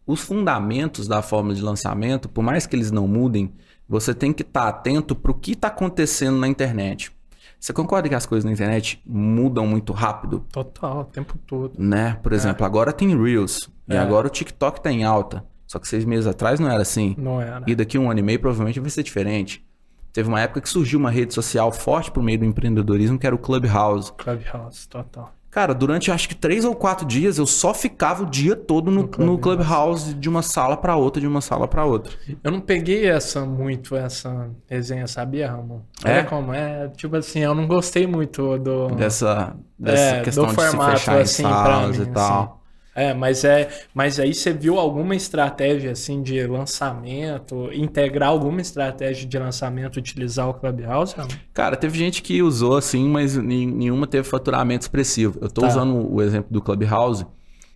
os 0.07 0.21
fundamentos 0.21 1.07
da 1.07 1.23
fórmula 1.23 1.55
de 1.55 1.63
lançamento, 1.63 2.29
por 2.29 2.43
mais 2.43 2.67
que 2.67 2.75
eles 2.75 2.91
não 2.91 3.07
mudem, 3.07 3.53
você 3.89 4.15
tem 4.15 4.33
que 4.33 4.43
estar 4.43 4.69
atento 4.69 5.15
para 5.15 5.31
o 5.31 5.35
que 5.35 5.53
está 5.53 5.69
acontecendo 5.69 6.39
na 6.39 6.49
internet. 6.49 7.13
Você 7.59 7.73
concorda 7.73 8.09
que 8.09 8.15
as 8.15 8.25
coisas 8.25 8.45
na 8.45 8.53
internet 8.53 9.03
mudam 9.05 9.67
muito 9.67 9.93
rápido? 9.93 10.45
Total, 10.53 11.01
o 11.01 11.05
tempo 11.05 11.37
todo. 11.47 11.73
Né? 11.79 12.17
Por 12.23 12.33
exemplo, 12.33 12.65
agora 12.65 12.93
tem 12.93 13.21
Reels 13.21 13.69
e 13.89 13.95
É. 13.95 13.99
agora 13.99 14.27
o 14.29 14.31
TikTok 14.31 14.79
está 14.79 14.93
em 14.93 15.05
alta. 15.05 15.45
Só 15.67 15.79
que 15.79 15.87
seis 15.89 16.05
meses 16.05 16.27
atrás 16.27 16.59
não 16.61 16.71
era 16.71 16.81
assim. 16.81 17.15
Não 17.19 17.41
era. 17.41 17.63
E 17.67 17.75
daqui 17.75 17.97
a 17.97 18.01
um 18.01 18.11
ano 18.11 18.21
e 18.21 18.23
meio 18.23 18.39
provavelmente 18.41 18.81
vai 18.81 18.91
ser 18.91 19.03
diferente. 19.03 19.65
teve 20.11 20.29
uma 20.29 20.41
época 20.41 20.61
que 20.61 20.69
surgiu 20.69 20.99
uma 20.99 21.11
rede 21.11 21.33
social 21.35 21.71
forte 21.71 22.11
por 22.11 22.23
meio 22.23 22.39
do 22.39 22.45
empreendedorismo, 22.45 23.19
que 23.19 23.27
era 23.27 23.37
o 23.37 23.39
Clubhouse. 23.39 24.13
Clubhouse, 24.15 24.89
total. 24.89 25.33
Cara, 25.51 25.75
durante 25.75 26.11
acho 26.11 26.29
que 26.29 26.35
três 26.35 26.65
ou 26.65 26.75
quatro 26.75 27.07
dias 27.07 27.39
eu 27.39 27.47
só 27.47 27.73
ficava 27.73 28.23
o 28.23 28.27
dia 28.27 28.55
todo 28.55 28.91
no, 28.91 29.03
no 29.03 29.09
Clubhouse, 29.09 29.33
no 29.33 29.39
clubhouse 29.39 30.15
de 30.15 30.29
uma 30.29 30.43
sala 30.43 30.77
para 30.77 30.95
outra, 30.95 31.21
de 31.21 31.27
uma 31.27 31.41
sala 31.41 31.67
para 31.67 31.85
outra. 31.85 32.13
Eu 32.45 32.51
não 32.51 32.61
peguei 32.61 33.09
essa 33.09 33.47
muito, 33.47 33.97
essa 33.97 34.51
resenha, 34.69 35.07
sabia, 35.07 35.51
Ramon? 35.51 35.81
É? 36.05 36.23
como? 36.23 36.53
É, 36.53 36.89
tipo 36.89 37.17
assim, 37.17 37.41
eu 37.41 37.55
não 37.55 37.67
gostei 37.67 38.07
muito 38.07 38.59
do... 38.59 38.89
Dessa, 38.89 39.57
dessa 39.79 40.17
é, 40.17 40.23
questão 40.23 40.47
do 40.47 40.55
formato, 40.55 40.93
de 40.93 40.99
se 40.99 41.05
fechar 41.05 41.21
assim, 41.21 41.43
em 41.43 41.49
salas 41.49 41.99
mim, 41.99 42.05
e 42.05 42.07
tal. 42.07 42.43
Assim. 42.43 42.58
É, 42.99 43.15
mas 43.15 43.45
é, 43.45 43.69
mas 43.95 44.19
aí 44.19 44.35
você 44.35 44.53
viu 44.53 44.77
alguma 44.77 45.15
estratégia 45.15 45.93
assim 45.93 46.21
de 46.21 46.45
lançamento, 46.49 47.71
integrar 47.73 48.31
alguma 48.31 48.61
estratégia 48.61 49.25
de 49.25 49.39
lançamento, 49.39 49.99
utilizar 49.99 50.49
o 50.49 50.55
Clubhouse? 50.55 51.15
Cara, 51.55 51.77
teve 51.77 51.97
gente 51.97 52.21
que 52.21 52.43
usou 52.43 52.77
assim, 52.77 53.09
mas 53.09 53.37
nenhuma 53.37 54.05
teve 54.05 54.29
faturamento 54.29 54.83
expressivo. 54.83 55.39
Eu 55.41 55.49
tô 55.49 55.61
tá. 55.61 55.69
usando 55.69 56.13
o 56.13 56.21
exemplo 56.21 56.49
do 56.51 56.61
Clubhouse 56.61 57.25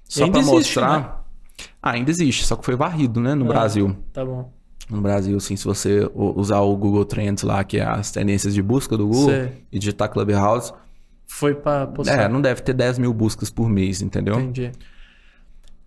só 0.02 0.28
para 0.28 0.42
mostrar. 0.42 0.98
Né? 0.98 1.10
Ah, 1.80 1.92
ainda 1.92 2.10
existe, 2.10 2.44
só 2.44 2.56
que 2.56 2.64
foi 2.64 2.74
varrido, 2.74 3.20
né, 3.20 3.36
no 3.36 3.44
é, 3.44 3.48
Brasil. 3.48 3.96
Tá 4.12 4.24
bom. 4.24 4.52
No 4.90 5.00
Brasil, 5.00 5.38
sim, 5.38 5.54
se 5.54 5.64
você 5.64 6.10
usar 6.16 6.62
o 6.62 6.76
Google 6.76 7.04
Trends 7.04 7.44
lá, 7.44 7.62
que 7.62 7.78
é 7.78 7.84
as 7.84 8.10
tendências 8.10 8.52
de 8.52 8.60
busca 8.60 8.96
do 8.96 9.06
Google, 9.06 9.30
Sei. 9.30 9.52
e 9.70 9.78
digitar 9.78 10.08
Clubhouse. 10.10 10.72
Foi 11.28 11.54
para 11.54 11.88
É, 12.08 12.28
não 12.28 12.40
deve 12.40 12.60
ter 12.60 12.72
10 12.72 12.98
mil 12.98 13.14
buscas 13.14 13.50
por 13.50 13.68
mês, 13.68 14.02
entendeu? 14.02 14.34
Entendi. 14.34 14.72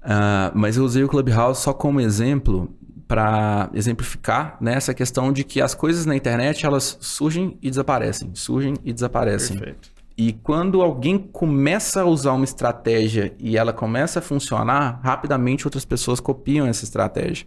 Uh, 0.05 0.53
mas 0.53 0.77
eu 0.77 0.83
usei 0.83 1.03
o 1.03 1.07
Clubhouse 1.07 1.61
só 1.61 1.73
como 1.73 1.99
exemplo 1.99 2.69
para 3.07 3.69
exemplificar 3.73 4.55
né, 4.61 4.75
essa 4.75 4.93
questão 4.93 5.33
de 5.33 5.43
que 5.43 5.59
as 5.59 5.73
coisas 5.73 6.05
na 6.05 6.15
internet 6.15 6.65
elas 6.65 6.97
surgem 7.01 7.57
e 7.61 7.69
desaparecem, 7.69 8.31
surgem 8.33 8.75
e 8.83 8.93
desaparecem. 8.93 9.57
Perfeito. 9.57 9.89
E 10.17 10.31
quando 10.31 10.81
alguém 10.81 11.17
começa 11.17 12.01
a 12.01 12.05
usar 12.05 12.33
uma 12.33 12.45
estratégia 12.45 13.33
e 13.37 13.57
ela 13.57 13.73
começa 13.73 14.19
a 14.19 14.21
funcionar, 14.21 15.01
rapidamente 15.03 15.67
outras 15.67 15.83
pessoas 15.83 16.19
copiam 16.19 16.65
essa 16.65 16.85
estratégia. 16.85 17.45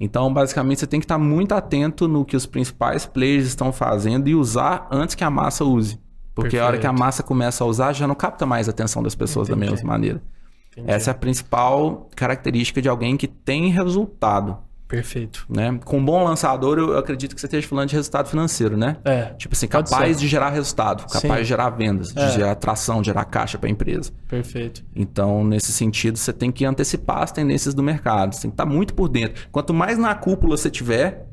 Então, 0.00 0.32
basicamente, 0.32 0.80
você 0.80 0.86
tem 0.86 0.98
que 0.98 1.04
estar 1.04 1.18
muito 1.18 1.52
atento 1.52 2.08
no 2.08 2.24
que 2.24 2.34
os 2.34 2.46
principais 2.46 3.04
players 3.04 3.46
estão 3.46 3.72
fazendo 3.72 4.26
e 4.26 4.34
usar 4.34 4.88
antes 4.90 5.14
que 5.14 5.22
a 5.22 5.30
massa 5.30 5.64
use. 5.64 6.00
Porque 6.34 6.52
Perfeito. 6.52 6.62
a 6.62 6.66
hora 6.66 6.78
que 6.78 6.86
a 6.86 6.92
massa 6.92 7.22
começa 7.22 7.62
a 7.62 7.66
usar, 7.66 7.92
já 7.92 8.06
não 8.06 8.14
capta 8.14 8.46
mais 8.46 8.68
a 8.68 8.70
atenção 8.70 9.02
das 9.02 9.14
pessoas 9.14 9.48
Entendi. 9.48 9.66
da 9.66 9.70
mesma 9.72 9.86
maneira. 9.86 10.22
Entendi. 10.72 10.90
Essa 10.90 11.10
é 11.10 11.12
a 11.12 11.14
principal 11.14 12.08
característica 12.16 12.80
de 12.80 12.88
alguém 12.88 13.16
que 13.16 13.28
tem 13.28 13.70
resultado. 13.70 14.58
Perfeito. 14.92 15.46
Né? 15.48 15.80
Com 15.86 15.98
um 15.98 16.04
bom 16.04 16.22
lançador, 16.22 16.78
eu 16.78 16.98
acredito 16.98 17.34
que 17.34 17.40
você 17.40 17.46
esteja 17.46 17.66
falando 17.66 17.88
de 17.88 17.96
resultado 17.96 18.28
financeiro, 18.28 18.76
né? 18.76 18.98
É. 19.06 19.22
Tipo 19.38 19.54
assim, 19.54 19.66
capaz 19.66 20.20
de 20.20 20.28
gerar 20.28 20.50
resultado, 20.50 21.06
capaz 21.10 21.22
Sim. 21.22 21.42
de 21.42 21.44
gerar 21.44 21.70
vendas, 21.70 22.14
é. 22.14 22.26
de 22.26 22.34
gerar 22.34 22.50
atração, 22.50 23.00
de 23.00 23.06
gerar 23.06 23.24
caixa 23.24 23.56
para 23.56 23.68
a 23.68 23.72
empresa. 23.72 24.12
Perfeito. 24.28 24.84
Então, 24.94 25.44
nesse 25.44 25.72
sentido, 25.72 26.18
você 26.18 26.30
tem 26.30 26.52
que 26.52 26.66
antecipar 26.66 27.22
as 27.22 27.32
tendências 27.32 27.72
do 27.72 27.82
mercado. 27.82 28.34
Você 28.34 28.42
tem 28.42 28.50
que 28.50 28.54
estar 28.54 28.66
muito 28.66 28.92
por 28.92 29.08
dentro. 29.08 29.48
Quanto 29.50 29.72
mais 29.72 29.96
na 29.96 30.14
cúpula 30.14 30.58
você 30.58 30.70
tiver, 30.70 31.26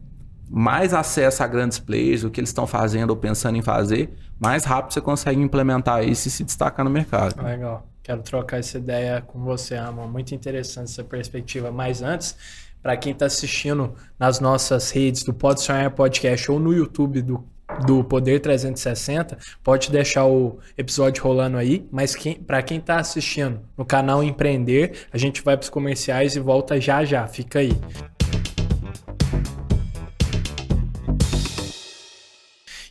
mais 0.49 0.93
acesso 0.93 1.43
a 1.43 1.47
grandes 1.47 1.79
players, 1.79 2.23
o 2.23 2.29
que 2.29 2.39
eles 2.39 2.51
estão 2.51 2.65
fazendo 2.65 3.09
ou 3.09 3.17
pensando 3.17 3.57
em 3.57 3.61
fazer, 3.61 4.13
mais 4.39 4.63
rápido 4.63 4.93
você 4.93 5.01
consegue 5.01 5.41
implementar 5.41 6.07
isso 6.07 6.29
e 6.29 6.31
se 6.31 6.45
destacar 6.45 6.85
no 6.85 6.89
mercado. 6.89 7.43
Legal. 7.43 7.88
Quero 8.03 8.21
trocar 8.21 8.59
essa 8.59 8.77
ideia 8.77 9.21
com 9.21 9.39
você, 9.43 9.75
Amon. 9.75 10.07
Muito 10.07 10.33
interessante 10.33 10.85
essa 10.85 11.03
perspectiva. 11.03 11.71
Mas 11.71 12.01
antes, 12.01 12.35
para 12.81 12.95
quem 12.97 13.11
está 13.11 13.25
assistindo 13.25 13.93
nas 14.17 14.39
nossas 14.39 14.89
redes 14.91 15.23
do 15.23 15.33
Pode 15.33 15.61
Sonhar 15.61 15.91
Podcast 15.91 16.49
ou 16.51 16.59
no 16.59 16.73
YouTube 16.73 17.21
do, 17.21 17.45
do 17.85 18.03
Poder 18.03 18.39
360, 18.39 19.37
pode 19.63 19.91
deixar 19.91 20.25
o 20.25 20.59
episódio 20.77 21.23
rolando 21.23 21.57
aí. 21.57 21.87
Mas 21.91 22.15
quem, 22.15 22.35
para 22.35 22.61
quem 22.61 22.77
está 22.77 22.97
assistindo 22.97 23.61
no 23.77 23.85
canal 23.85 24.23
Empreender, 24.23 25.07
a 25.11 25.17
gente 25.17 25.43
vai 25.43 25.57
para 25.57 25.63
os 25.63 25.69
comerciais 25.69 26.35
e 26.35 26.39
volta 26.39 26.79
já 26.79 27.03
já. 27.03 27.27
Fica 27.27 27.59
aí. 27.59 27.71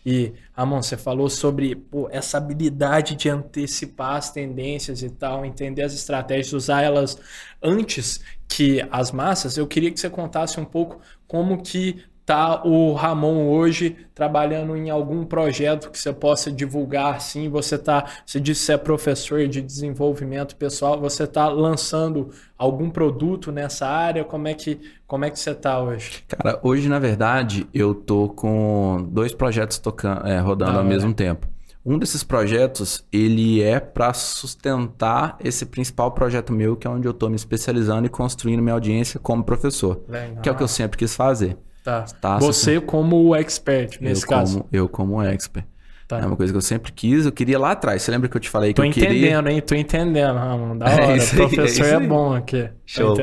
E, 0.05 0.33
Amon, 0.59 0.83
você 0.83 0.97
falou 0.97 1.31
sobre 1.31 1.77
pô, 1.77 2.09
essa 2.11 2.37
habilidade 2.37 3.15
de 3.15 3.29
antecipar 3.29 4.17
as 4.17 4.33
tendências 4.33 5.05
e 5.05 5.09
tal, 5.09 5.45
entender 5.45 5.83
as 5.83 5.95
estratégias, 5.95 6.53
usar 6.53 6.83
elas 6.83 7.17
antes 7.63 8.21
que 8.49 8.85
as 8.91 9.13
massas. 9.13 9.57
Eu 9.57 9.69
queria 9.69 9.89
que 9.93 10.01
você 10.01 10.11
contasse 10.11 10.59
um 10.59 10.65
pouco 10.65 11.01
como 11.29 11.63
que 11.63 12.05
tá 12.29 12.63
o 12.63 12.93
Ramon 12.93 13.49
hoje 13.49 13.97
trabalhando 14.15 14.77
em 14.77 14.91
algum 14.91 15.25
projeto 15.25 15.91
que 15.91 15.99
você 15.99 16.13
possa 16.13 16.53
divulgar 16.53 17.15
assim, 17.15 17.49
você 17.49 17.79
tá, 17.79 18.05
você 18.27 18.39
disse 18.39 18.61
que 18.61 18.67
você 18.67 18.73
é 18.75 18.77
professor 18.77 19.49
de 19.49 19.63
desenvolvimento 19.63 20.55
pessoal, 20.55 21.01
você 21.01 21.25
está 21.25 21.49
lançando 21.49 22.29
algum 22.59 22.91
produto 22.91 23.51
nessa 23.51 23.87
área? 23.87 24.25
Como 24.25 24.47
é 24.47 24.53
que 24.53 24.79
como 25.07 25.25
é 25.25 25.31
que 25.31 25.39
você 25.39 25.53
está 25.53 25.81
hoje? 25.81 26.23
Cara, 26.29 26.61
hoje 26.63 26.87
na 26.87 26.99
verdade 26.99 27.67
eu 27.73 27.95
tô 27.95 28.29
com 28.29 29.09
dois 29.11 29.33
projetos 29.33 29.79
tocando, 29.79 30.27
é, 30.27 30.39
rodando 30.39 30.73
ah, 30.73 30.81
ao 30.81 30.85
é. 30.85 30.89
mesmo 30.89 31.15
tempo. 31.15 31.49
Um 31.83 31.99
desses 31.99 32.23
projetos, 32.23 33.03
ele 33.11 33.63
é 33.63 33.81
para 33.81 34.13
sustentar 34.13 35.39
esse 35.43 35.65
principal 35.65 36.11
projeto 36.11 36.53
meu, 36.53 36.77
que 36.77 36.87
é 36.87 36.91
onde 36.91 37.09
eu 37.09 37.13
estou 37.13 37.31
me 37.31 37.37
especializando 37.37 38.07
e 38.07 38.11
construindo 38.11 38.61
minha 38.61 38.75
audiência 38.75 39.19
como 39.19 39.43
professor. 39.43 40.03
Legal. 40.07 40.43
Que 40.43 40.49
é 40.51 40.53
o 40.53 40.55
que 40.55 40.63
eu 40.63 40.69
sempre 40.69 40.99
quis 40.99 41.17
fazer. 41.17 41.57
Tá. 41.89 42.03
tá 42.21 42.39
Você 42.39 42.77
assim, 42.77 42.87
como 42.87 43.35
expert 43.35 43.99
nesse 44.01 44.25
eu 44.25 44.29
caso. 44.29 44.59
Como, 44.59 44.69
eu 44.71 44.89
como 44.89 45.23
expert. 45.23 45.67
Tá. 46.07 46.21
É 46.21 46.27
uma 46.27 46.37
coisa 46.37 46.53
que 46.53 46.57
eu 46.57 46.63
sempre 46.63 46.93
quis, 46.93 47.27
eu 47.27 47.33
queria 47.33 47.59
lá 47.59 47.73
atrás. 47.73 48.03
Você 48.03 48.11
lembra 48.11 48.29
que 48.29 48.37
eu 48.37 48.41
te 48.41 48.49
falei 48.49 48.73
que 48.73 48.77
Tô 48.77 48.85
eu 48.85 48.91
queria... 48.91 49.09
Tô 49.09 49.15
entendendo, 49.15 49.49
hein? 49.49 49.61
Tô 49.61 49.75
entendendo, 49.75 50.37
Ramon. 50.37 50.79
Da 50.79 50.87
hora. 50.93 51.05
É 51.05 51.17
isso 51.17 51.35
aí, 51.35 51.43
o 51.43 51.51
professor 51.51 51.87
é, 51.87 51.91
é 51.91 52.01
bom 52.01 52.35
aqui. 52.35 52.69
Show. 52.87 53.17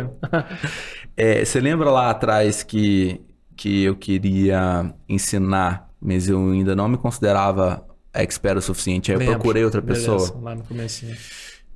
é, 1.17 1.43
você 1.43 1.59
lembra 1.59 1.89
lá 1.89 2.09
atrás 2.09 2.63
que, 2.63 3.21
que 3.55 3.83
eu 3.83 3.95
queria 3.95 4.93
ensinar, 5.09 5.89
mas 5.99 6.27
eu 6.27 6.37
ainda 6.37 6.75
não 6.75 6.87
me 6.87 6.97
considerava 6.97 7.83
expert 8.13 8.57
o 8.57 8.61
suficiente. 8.61 9.11
Aí 9.11 9.19
eu 9.19 9.31
procurei 9.31 9.63
outra 9.63 9.81
pessoa. 9.81 10.17
Beleza, 10.17 10.39
lá 10.41 10.55
no 10.55 10.63
começo. 10.63 11.05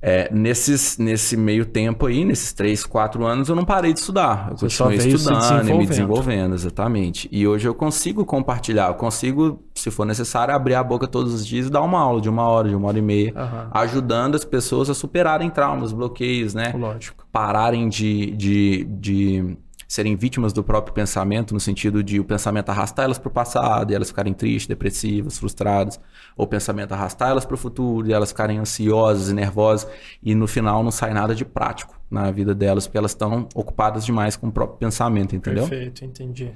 É, 0.02 0.32
nesses, 0.32 0.96
nesse 0.96 1.36
meio 1.36 1.66
tempo 1.66 2.06
aí, 2.06 2.24
nesses 2.24 2.52
três, 2.54 2.84
quatro 2.84 3.26
anos, 3.26 3.48
eu 3.48 3.54
não 3.54 3.64
parei 3.64 3.92
de 3.92 3.98
estudar. 3.98 4.48
Eu 4.50 4.56
Você 4.56 4.82
continuei 4.82 4.96
estudando 4.96 5.68
e 5.68 5.74
me 5.74 5.86
desenvolvendo, 5.86 6.54
exatamente. 6.54 7.28
E 7.30 7.46
hoje 7.46 7.68
eu 7.68 7.74
consigo 7.74 8.24
compartilhar, 8.24 8.88
eu 8.88 8.94
consigo, 8.94 9.62
se 9.74 9.90
for 9.90 10.06
necessário, 10.06 10.54
abrir 10.54 10.74
a 10.74 10.82
boca 10.82 11.06
todos 11.06 11.34
os 11.34 11.46
dias 11.46 11.66
e 11.66 11.70
dar 11.70 11.82
uma 11.82 12.00
aula 12.00 12.20
de 12.20 12.30
uma 12.30 12.48
hora, 12.48 12.68
de 12.68 12.74
uma 12.74 12.88
hora 12.88 12.98
e 12.98 13.02
meia, 13.02 13.34
uhum. 13.36 13.70
ajudando 13.72 14.36
as 14.36 14.44
pessoas 14.44 14.88
a 14.88 14.94
superarem 14.94 15.50
traumas, 15.50 15.92
bloqueios, 15.92 16.54
né? 16.54 16.72
Lógico. 16.74 17.26
Pararem 17.30 17.88
de, 17.88 18.30
de, 18.30 18.84
de 18.84 19.56
serem 19.90 20.14
vítimas 20.14 20.52
do 20.52 20.62
próprio 20.62 20.94
pensamento, 20.94 21.52
no 21.52 21.58
sentido 21.58 22.00
de 22.00 22.20
o 22.20 22.24
pensamento 22.24 22.68
arrastar 22.68 23.06
elas 23.06 23.18
para 23.18 23.26
o 23.26 23.30
passado 23.32 23.90
e 23.90 23.94
elas 23.96 24.06
ficarem 24.06 24.32
tristes, 24.32 24.68
depressivas, 24.68 25.36
frustradas, 25.36 25.98
ou 26.36 26.44
o 26.44 26.48
pensamento 26.48 26.92
arrastar 26.92 27.30
elas 27.30 27.44
para 27.44 27.56
o 27.56 27.58
futuro 27.58 28.06
e 28.06 28.12
elas 28.12 28.28
ficarem 28.28 28.58
ansiosas 28.58 29.30
e 29.30 29.34
nervosas 29.34 29.90
e 30.22 30.32
no 30.32 30.46
final 30.46 30.84
não 30.84 30.92
sai 30.92 31.12
nada 31.12 31.34
de 31.34 31.44
prático 31.44 32.00
na 32.08 32.30
vida 32.30 32.54
delas, 32.54 32.86
porque 32.86 32.98
elas 32.98 33.10
estão 33.10 33.48
ocupadas 33.52 34.06
demais 34.06 34.36
com 34.36 34.46
o 34.46 34.52
próprio 34.52 34.78
pensamento, 34.78 35.34
entendeu? 35.34 35.66
Perfeito, 35.66 36.04
entendi. 36.04 36.52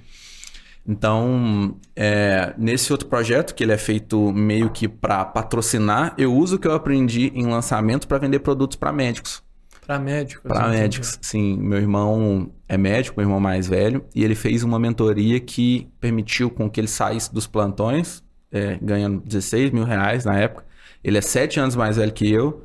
Então, 0.86 1.76
é, 1.96 2.54
nesse 2.56 2.92
outro 2.92 3.08
projeto, 3.08 3.52
que 3.52 3.64
ele 3.64 3.72
é 3.72 3.78
feito 3.78 4.32
meio 4.32 4.70
que 4.70 4.86
para 4.86 5.24
patrocinar, 5.24 6.14
eu 6.16 6.32
uso 6.32 6.54
o 6.54 6.58
que 6.60 6.68
eu 6.68 6.72
aprendi 6.72 7.32
em 7.34 7.46
lançamento 7.46 8.06
para 8.06 8.18
vender 8.18 8.38
produtos 8.38 8.76
para 8.76 8.92
médicos. 8.92 9.42
Para 9.86 9.98
médicos. 9.98 10.50
Para 10.50 10.68
médicos, 10.68 11.18
sim. 11.20 11.58
Meu 11.58 11.78
irmão 11.78 12.50
é 12.68 12.76
médico, 12.76 13.18
meu 13.18 13.26
irmão 13.26 13.40
mais 13.40 13.66
velho, 13.66 14.04
e 14.14 14.24
ele 14.24 14.34
fez 14.34 14.62
uma 14.62 14.78
mentoria 14.78 15.38
que 15.38 15.88
permitiu 16.00 16.50
com 16.50 16.68
que 16.68 16.80
ele 16.80 16.88
saísse 16.88 17.32
dos 17.32 17.46
plantões, 17.46 18.22
é, 18.50 18.78
ganhando 18.80 19.20
16 19.20 19.70
mil 19.70 19.84
reais 19.84 20.24
na 20.24 20.38
época. 20.38 20.64
Ele 21.02 21.18
é 21.18 21.20
sete 21.20 21.60
anos 21.60 21.76
mais 21.76 21.96
velho 21.96 22.12
que 22.12 22.30
eu, 22.30 22.64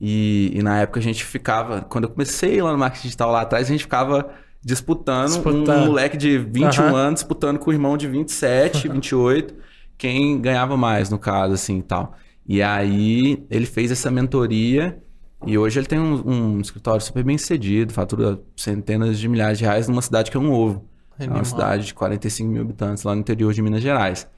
e, 0.00 0.52
e, 0.54 0.62
na 0.62 0.80
época 0.80 1.00
a 1.00 1.02
gente 1.02 1.24
ficava, 1.24 1.80
quando 1.82 2.04
eu 2.04 2.10
comecei 2.10 2.62
lá 2.62 2.70
no 2.70 2.78
marketing 2.78 3.04
digital 3.04 3.32
lá 3.32 3.40
atrás, 3.40 3.66
a 3.66 3.70
gente 3.70 3.82
ficava 3.82 4.30
disputando, 4.62 5.28
disputando. 5.28 5.82
um 5.82 5.86
moleque 5.86 6.16
de 6.16 6.38
21 6.38 6.84
uhum. 6.84 6.96
anos 6.96 7.20
disputando 7.20 7.58
com 7.58 7.70
o 7.70 7.72
irmão 7.72 7.96
de 7.96 8.06
27, 8.06 8.88
28, 8.88 9.54
quem 9.98 10.40
ganhava 10.40 10.76
mais 10.76 11.10
no 11.10 11.18
caso, 11.18 11.54
assim 11.54 11.78
e 11.78 11.82
tal. 11.82 12.14
E 12.46 12.62
aí 12.62 13.44
ele 13.50 13.66
fez 13.66 13.90
essa 13.90 14.10
mentoria 14.10 15.02
e 15.46 15.56
hoje 15.56 15.78
ele 15.78 15.86
tem 15.86 15.98
um, 15.98 16.22
um, 16.28 16.60
escritório 16.60 17.00
super 17.00 17.22
bem 17.22 17.38
sucedido, 17.38 17.92
fatura 17.92 18.40
centenas 18.56 19.18
de 19.18 19.28
milhares 19.28 19.58
de 19.58 19.64
reais 19.64 19.86
numa 19.86 20.02
cidade 20.02 20.30
que 20.30 20.36
é 20.36 20.40
um 20.40 20.52
ovo. 20.52 20.84
É 21.18 21.26
uma 21.26 21.44
cidade 21.44 21.86
de 21.86 21.94
45 21.94 22.48
mil 22.48 22.62
habitantes 22.62 23.02
lá 23.02 23.14
no 23.14 23.20
interior 23.20 23.52
de 23.52 23.60
Minas 23.60 23.82
Gerais. 23.82 24.28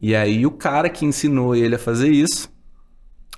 E 0.00 0.14
aí 0.14 0.46
o 0.46 0.50
cara 0.50 0.88
que 0.88 1.04
ensinou 1.04 1.54
ele 1.54 1.74
a 1.74 1.78
fazer 1.78 2.10
isso 2.10 2.50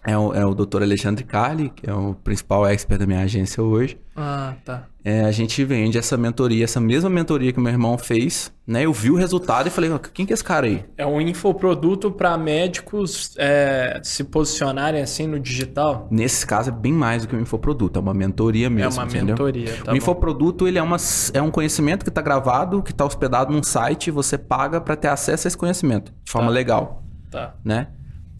é 0.04 0.16
o, 0.18 0.34
é 0.34 0.44
o 0.44 0.54
Dr. 0.54 0.82
Alexandre 0.82 1.22
Carli, 1.24 1.70
que 1.70 1.88
é 1.88 1.94
o 1.94 2.14
principal 2.14 2.66
expert 2.66 2.98
da 3.00 3.06
minha 3.06 3.20
agência 3.22 3.62
hoje. 3.62 3.98
Ah, 4.16 4.54
tá. 4.64 4.84
É, 5.04 5.22
a 5.24 5.32
gente 5.32 5.64
vende 5.64 5.96
essa 5.98 6.16
mentoria, 6.16 6.62
essa 6.64 6.78
mesma 6.80 7.08
mentoria 7.10 7.52
que 7.52 7.58
o 7.58 7.62
meu 7.62 7.72
irmão 7.72 7.96
fez, 7.98 8.52
né? 8.66 8.84
Eu 8.84 8.92
vi 8.92 9.10
o 9.10 9.16
resultado 9.16 9.66
e 9.66 9.70
falei, 9.70 9.90
quem 10.12 10.24
que 10.26 10.32
é 10.32 10.34
esse 10.34 10.44
cara 10.44 10.66
aí? 10.66 10.84
É 10.98 11.04
um 11.06 11.20
infoproduto 11.20 12.10
para 12.10 12.36
médicos 12.38 13.34
é, 13.38 14.00
se 14.04 14.22
posicionarem 14.24 15.00
assim 15.02 15.26
no 15.26 15.40
digital? 15.40 16.06
Nesse 16.10 16.46
caso 16.46 16.70
é 16.70 16.72
bem 16.72 16.92
mais 16.92 17.22
do 17.22 17.28
que 17.28 17.34
um 17.34 17.40
infoproduto, 17.40 17.98
é 17.98 18.02
uma 18.02 18.14
mentoria 18.14 18.68
mesmo, 18.70 18.92
É 19.00 19.02
uma 19.02 19.08
entendeu? 19.08 19.26
mentoria, 19.34 19.72
tá 19.76 19.82
o 19.82 19.86
bom. 19.86 19.96
infoproduto 19.96 20.68
ele 20.68 20.78
é, 20.78 20.82
uma, 20.82 20.96
é 21.32 21.42
um 21.42 21.50
conhecimento 21.50 22.04
que 22.04 22.10
está 22.10 22.20
gravado, 22.22 22.82
que 22.82 22.92
está 22.92 23.04
hospedado 23.04 23.52
num 23.52 23.62
site, 23.62 24.10
você 24.10 24.36
paga 24.38 24.80
para 24.80 24.94
ter 24.94 25.08
acesso 25.08 25.46
a 25.46 25.48
esse 25.48 25.56
conhecimento 25.56 26.12
de 26.24 26.30
forma 26.30 26.48
Tá. 26.48 26.52
legal, 26.54 27.02
Tá. 27.30 27.54
né? 27.64 27.88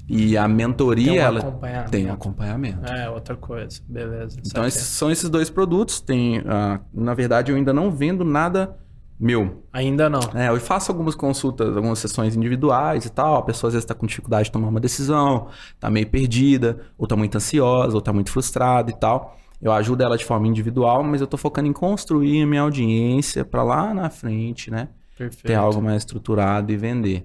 E 0.09 0.37
a 0.37 0.49
mentoria 0.49 1.07
Tem 1.07 1.19
um 1.19 1.23
ela 1.23 1.41
acompanhamento. 1.41 1.91
tem 1.91 2.11
acompanhamento. 2.11 2.93
É, 2.93 3.09
outra 3.09 3.37
coisa. 3.37 3.81
Beleza. 3.89 4.39
Então 4.45 4.67
esses, 4.67 4.83
são 4.83 5.11
esses 5.11 5.31
dois 5.31 5.49
produtos. 5.49 6.01
Tem, 6.01 6.43
ah, 6.47 6.81
na 6.93 7.15
verdade, 7.15 7.53
eu 7.53 7.57
ainda 7.57 7.73
não 7.73 7.91
vendo 7.91 8.25
nada 8.25 8.77
meu. 9.19 9.63
Ainda 9.73 10.11
não. 10.11 10.21
É, 10.35 10.49
eu 10.49 10.59
faço 10.61 10.91
algumas 10.91 11.15
consultas, 11.15 11.77
algumas 11.77 12.01
sessões 12.01 12.35
individuais 12.35 13.05
e 13.05 13.11
tal. 13.11 13.37
A 13.37 13.43
pessoa 13.43 13.69
às 13.69 13.75
vezes 13.75 13.85
está 13.85 13.95
com 13.95 14.05
dificuldade 14.05 14.47
de 14.47 14.53
tomar 14.53 14.69
uma 14.69 14.81
decisão, 14.81 15.47
tá 15.79 15.89
meio 15.89 16.09
perdida, 16.09 16.81
ou 16.99 17.07
tá 17.07 17.15
muito 17.15 17.37
ansiosa, 17.37 17.95
ou 17.95 18.01
tá 18.01 18.13
muito 18.13 18.31
frustrada 18.33 18.91
e 18.91 18.95
tal. 18.95 19.39
Eu 19.61 19.71
ajudo 19.71 20.03
ela 20.03 20.19
de 20.19 20.25
forma 20.25 20.49
individual, 20.49 21.05
mas 21.05 21.21
eu 21.21 21.27
tô 21.29 21.37
focando 21.37 21.69
em 21.69 21.73
construir 21.73 22.43
a 22.43 22.47
minha 22.47 22.63
audiência 22.63 23.45
para 23.45 23.63
lá 23.63 23.95
na 23.95 24.11
frente, 24.11 24.73
né? 24.73 24.89
Perfeito. 25.17 25.47
Ter 25.47 25.55
algo 25.55 25.81
mais 25.81 25.99
estruturado 25.99 26.73
e 26.73 26.77
vender. 26.77 27.25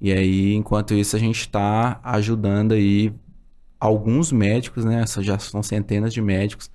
E 0.00 0.12
aí, 0.12 0.54
enquanto 0.54 0.94
isso, 0.94 1.16
a 1.16 1.18
gente 1.18 1.40
está 1.40 2.00
ajudando 2.02 2.72
aí 2.72 3.12
alguns 3.80 4.30
médicos, 4.32 4.84
né? 4.84 5.02
Essas 5.02 5.24
já 5.24 5.38
são 5.38 5.62
centenas 5.62 6.12
de 6.12 6.20
médicos, 6.22 6.70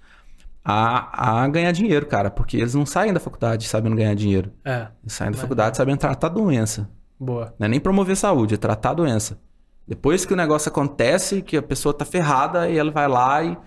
a, 0.64 1.42
a 1.44 1.48
ganhar 1.48 1.72
dinheiro, 1.72 2.06
cara. 2.06 2.30
Porque 2.30 2.58
eles 2.58 2.74
não 2.74 2.86
saem 2.86 3.14
da 3.14 3.20
faculdade 3.20 3.68
sabendo 3.68 3.96
ganhar 3.96 4.14
dinheiro. 4.16 4.52
É, 4.64 4.88
Eles 5.04 5.14
saem 5.14 5.32
da 5.32 5.38
faculdade 5.38 5.78
sabendo 5.78 5.98
tratar 5.98 6.30
doença. 6.30 6.90
boa. 7.20 7.54
Não 7.60 7.66
é 7.66 7.70
nem 7.70 7.80
promover 7.80 8.16
saúde, 8.16 8.56
é 8.56 8.58
tratar 8.58 8.92
a 8.92 8.94
doença. 8.96 9.40
Depois 9.88 10.26
que 10.26 10.34
o 10.34 10.38
negócio 10.38 10.70
acontece, 10.70 11.42
que 11.42 11.58
a 11.58 11.62
pessoa 11.62 11.94
tá 11.94 12.06
ferrada, 12.06 12.70
e 12.70 12.78
ela 12.78 12.92
vai 12.92 13.08
lá 13.08 13.44
e 13.44 13.58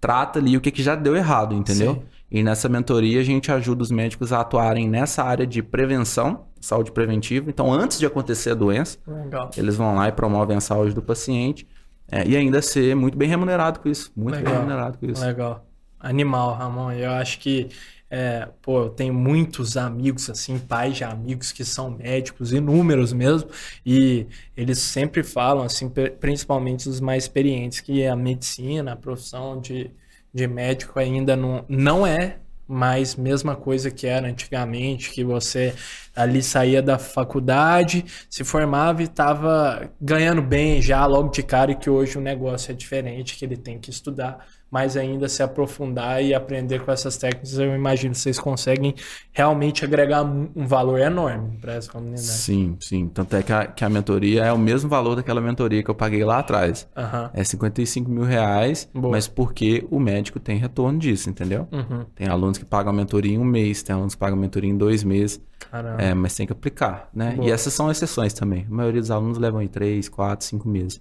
trata 0.00 0.38
ali 0.38 0.56
o 0.56 0.60
que, 0.60 0.70
que 0.70 0.82
já 0.82 0.94
deu 0.94 1.16
errado, 1.16 1.54
entendeu? 1.54 1.94
Sim. 1.94 2.02
E 2.30 2.42
nessa 2.42 2.68
mentoria 2.68 3.20
a 3.20 3.24
gente 3.24 3.50
ajuda 3.50 3.82
os 3.82 3.90
médicos 3.90 4.32
a 4.32 4.40
atuarem 4.40 4.88
nessa 4.88 5.22
área 5.24 5.46
de 5.46 5.62
prevenção, 5.62 6.46
saúde 6.64 6.90
preventiva. 6.92 7.48
Então, 7.50 7.72
antes 7.72 7.98
de 7.98 8.06
acontecer 8.06 8.50
a 8.50 8.54
doença, 8.54 8.98
Legal. 9.06 9.50
eles 9.56 9.76
vão 9.76 9.94
lá 9.94 10.08
e 10.08 10.12
promovem 10.12 10.56
a 10.56 10.60
saúde 10.60 10.94
do 10.94 11.02
paciente. 11.02 11.66
é, 12.10 12.26
e 12.26 12.36
ainda 12.36 12.60
ser 12.62 12.94
muito 12.94 13.16
bem 13.16 13.28
remunerado 13.28 13.80
com 13.80 13.88
isso. 13.88 14.12
Muito 14.14 14.34
bem 14.36 14.44
Legal. 14.44 14.56
remunerado 14.60 14.98
com 14.98 15.06
isso. 15.06 15.24
Legal. 15.24 15.66
Animal, 15.98 16.54
Ramon. 16.54 16.92
Eu 16.92 17.12
acho 17.12 17.38
que, 17.40 17.68
é, 18.10 18.48
pô, 18.60 18.82
eu 18.82 18.90
tenho 18.90 19.14
muitos 19.14 19.76
amigos, 19.76 20.28
assim, 20.28 20.58
pais 20.58 20.96
de 20.98 21.04
amigos 21.04 21.50
que 21.50 21.64
são 21.64 21.90
médicos, 21.90 22.52
inúmeros 22.52 23.12
mesmo, 23.12 23.48
e 23.86 24.26
eles 24.56 24.78
sempre 24.80 25.22
falam, 25.22 25.64
assim, 25.64 25.90
principalmente 26.20 26.88
os 26.88 27.00
mais 27.00 27.24
experientes, 27.24 27.80
que 27.80 28.06
a 28.06 28.14
medicina, 28.14 28.92
a 28.92 28.96
profissão 28.96 29.58
de, 29.58 29.90
de 30.32 30.46
médico 30.46 30.98
ainda 30.98 31.34
não, 31.34 31.64
não 31.68 32.06
é 32.06 32.38
mais 32.66 33.14
mesma 33.16 33.54
coisa 33.54 33.90
que 33.90 34.06
era 34.06 34.26
antigamente, 34.26 35.10
que 35.10 35.22
você 35.22 35.74
ali 36.14 36.42
saía 36.42 36.80
da 36.82 36.98
faculdade, 36.98 38.04
se 38.30 38.44
formava 38.44 39.02
e 39.02 39.06
estava 39.06 39.90
ganhando 40.00 40.40
bem 40.42 40.80
já 40.80 41.04
logo 41.06 41.30
de 41.30 41.42
cara 41.42 41.72
e 41.72 41.76
que 41.76 41.90
hoje 41.90 42.16
o 42.18 42.20
negócio 42.20 42.72
é 42.72 42.74
diferente, 42.74 43.36
que 43.36 43.44
ele 43.44 43.56
tem 43.56 43.78
que 43.78 43.90
estudar, 43.90 44.46
mas 44.74 44.96
ainda 44.96 45.28
se 45.28 45.40
aprofundar 45.40 46.20
e 46.20 46.34
aprender 46.34 46.80
com 46.80 46.90
essas 46.90 47.16
técnicas, 47.16 47.56
eu 47.56 47.76
imagino 47.76 48.12
que 48.12 48.18
vocês 48.18 48.40
conseguem 48.40 48.92
realmente 49.32 49.84
agregar 49.84 50.24
um 50.24 50.66
valor 50.66 50.98
enorme 50.98 51.58
para 51.60 51.74
essa 51.74 51.88
comunidade. 51.88 52.26
Sim, 52.26 52.76
sim. 52.80 53.06
Tanto 53.06 53.36
é 53.36 53.42
que 53.44 53.52
a, 53.52 53.66
que 53.68 53.84
a 53.84 53.88
mentoria 53.88 54.42
é 54.42 54.52
o 54.52 54.58
mesmo 54.58 54.90
valor 54.90 55.14
daquela 55.14 55.40
mentoria 55.40 55.80
que 55.80 55.88
eu 55.88 55.94
paguei 55.94 56.24
lá 56.24 56.40
atrás. 56.40 56.88
Aham. 56.96 57.30
É 57.34 57.44
55 57.44 58.10
mil 58.10 58.24
reais, 58.24 58.90
Boa. 58.92 59.12
mas 59.12 59.28
porque 59.28 59.86
o 59.92 60.00
médico 60.00 60.40
tem 60.40 60.58
retorno 60.58 60.98
disso, 60.98 61.30
entendeu? 61.30 61.68
Uhum. 61.70 62.04
Tem 62.12 62.26
alunos 62.26 62.58
que 62.58 62.64
pagam 62.64 62.92
a 62.92 62.96
mentoria 62.96 63.32
em 63.32 63.38
um 63.38 63.44
mês, 63.44 63.80
tem 63.80 63.94
alunos 63.94 64.16
que 64.16 64.18
pagam 64.18 64.36
a 64.36 64.40
mentoria 64.40 64.68
em 64.68 64.76
dois 64.76 65.04
meses, 65.04 65.40
Caramba. 65.70 66.02
é, 66.02 66.12
mas 66.14 66.34
tem 66.34 66.48
que 66.48 66.52
aplicar, 66.52 67.08
né? 67.14 67.34
Boa. 67.36 67.48
E 67.48 67.52
essas 67.52 67.72
são 67.72 67.92
exceções 67.92 68.32
também. 68.34 68.66
A 68.68 68.74
maioria 68.74 69.00
dos 69.00 69.12
alunos 69.12 69.38
levam 69.38 69.62
em 69.62 69.68
três, 69.68 70.08
quatro, 70.08 70.44
cinco 70.44 70.68
meses. 70.68 71.00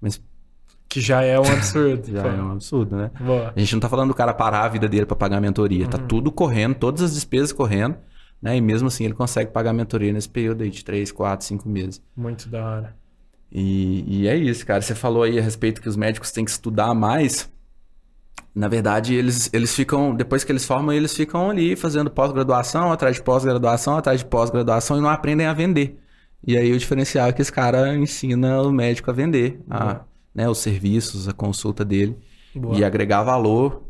Mas 0.00 0.20
Que 0.92 1.00
já 1.00 1.22
é 1.22 1.40
um 1.40 1.50
absurdo. 1.50 2.04
já 2.12 2.22
pô. 2.22 2.28
é 2.28 2.42
um 2.42 2.52
absurdo, 2.52 2.94
né? 2.94 3.10
Boa. 3.18 3.50
A 3.56 3.58
gente 3.58 3.72
não 3.72 3.80
tá 3.80 3.88
falando 3.88 4.08
do 4.08 4.14
cara 4.14 4.34
parar 4.34 4.64
a 4.64 4.68
vida 4.68 4.86
dele 4.86 5.06
para 5.06 5.16
pagar 5.16 5.38
a 5.38 5.40
mentoria. 5.40 5.84
Uhum. 5.84 5.90
Tá 5.90 5.96
tudo 5.96 6.30
correndo, 6.30 6.74
todas 6.74 7.00
as 7.00 7.14
despesas 7.14 7.50
correndo, 7.50 7.96
né? 8.42 8.58
E 8.58 8.60
mesmo 8.60 8.88
assim 8.88 9.06
ele 9.06 9.14
consegue 9.14 9.50
pagar 9.50 9.70
a 9.70 9.72
mentoria 9.72 10.12
nesse 10.12 10.28
período 10.28 10.62
aí 10.62 10.68
de 10.68 10.84
três, 10.84 11.10
quatro, 11.10 11.46
cinco 11.46 11.66
meses. 11.66 12.02
Muito 12.14 12.46
da 12.46 12.62
hora. 12.62 12.96
E, 13.50 14.04
e 14.06 14.28
é 14.28 14.36
isso, 14.36 14.66
cara. 14.66 14.82
Você 14.82 14.94
falou 14.94 15.22
aí 15.22 15.38
a 15.38 15.42
respeito 15.42 15.80
que 15.80 15.88
os 15.88 15.96
médicos 15.96 16.30
têm 16.30 16.44
que 16.44 16.50
estudar 16.50 16.92
mais. 16.92 17.50
Na 18.54 18.68
verdade, 18.68 19.14
eles, 19.14 19.48
eles 19.50 19.74
ficam, 19.74 20.14
depois 20.14 20.44
que 20.44 20.52
eles 20.52 20.66
formam, 20.66 20.94
eles 20.94 21.16
ficam 21.16 21.48
ali 21.48 21.74
fazendo 21.74 22.10
pós-graduação, 22.10 22.92
atrás 22.92 23.16
de 23.16 23.22
pós-graduação, 23.22 23.96
atrás 23.96 24.20
de 24.20 24.26
pós-graduação 24.26 24.98
e 24.98 25.00
não 25.00 25.08
aprendem 25.08 25.46
a 25.46 25.54
vender. 25.54 25.98
E 26.46 26.58
aí 26.58 26.70
o 26.70 26.78
diferencial 26.78 27.28
é 27.28 27.32
que 27.32 27.40
esse 27.40 27.52
cara 27.52 27.96
ensina 27.96 28.60
o 28.60 28.70
médico 28.70 29.10
a 29.10 29.14
vender, 29.14 29.58
a, 29.70 30.02
né, 30.34 30.48
os 30.48 30.58
serviços, 30.58 31.28
a 31.28 31.32
consulta 31.32 31.84
dele 31.84 32.18
Boa. 32.54 32.78
e 32.78 32.84
agregar 32.84 33.22
valor 33.22 33.82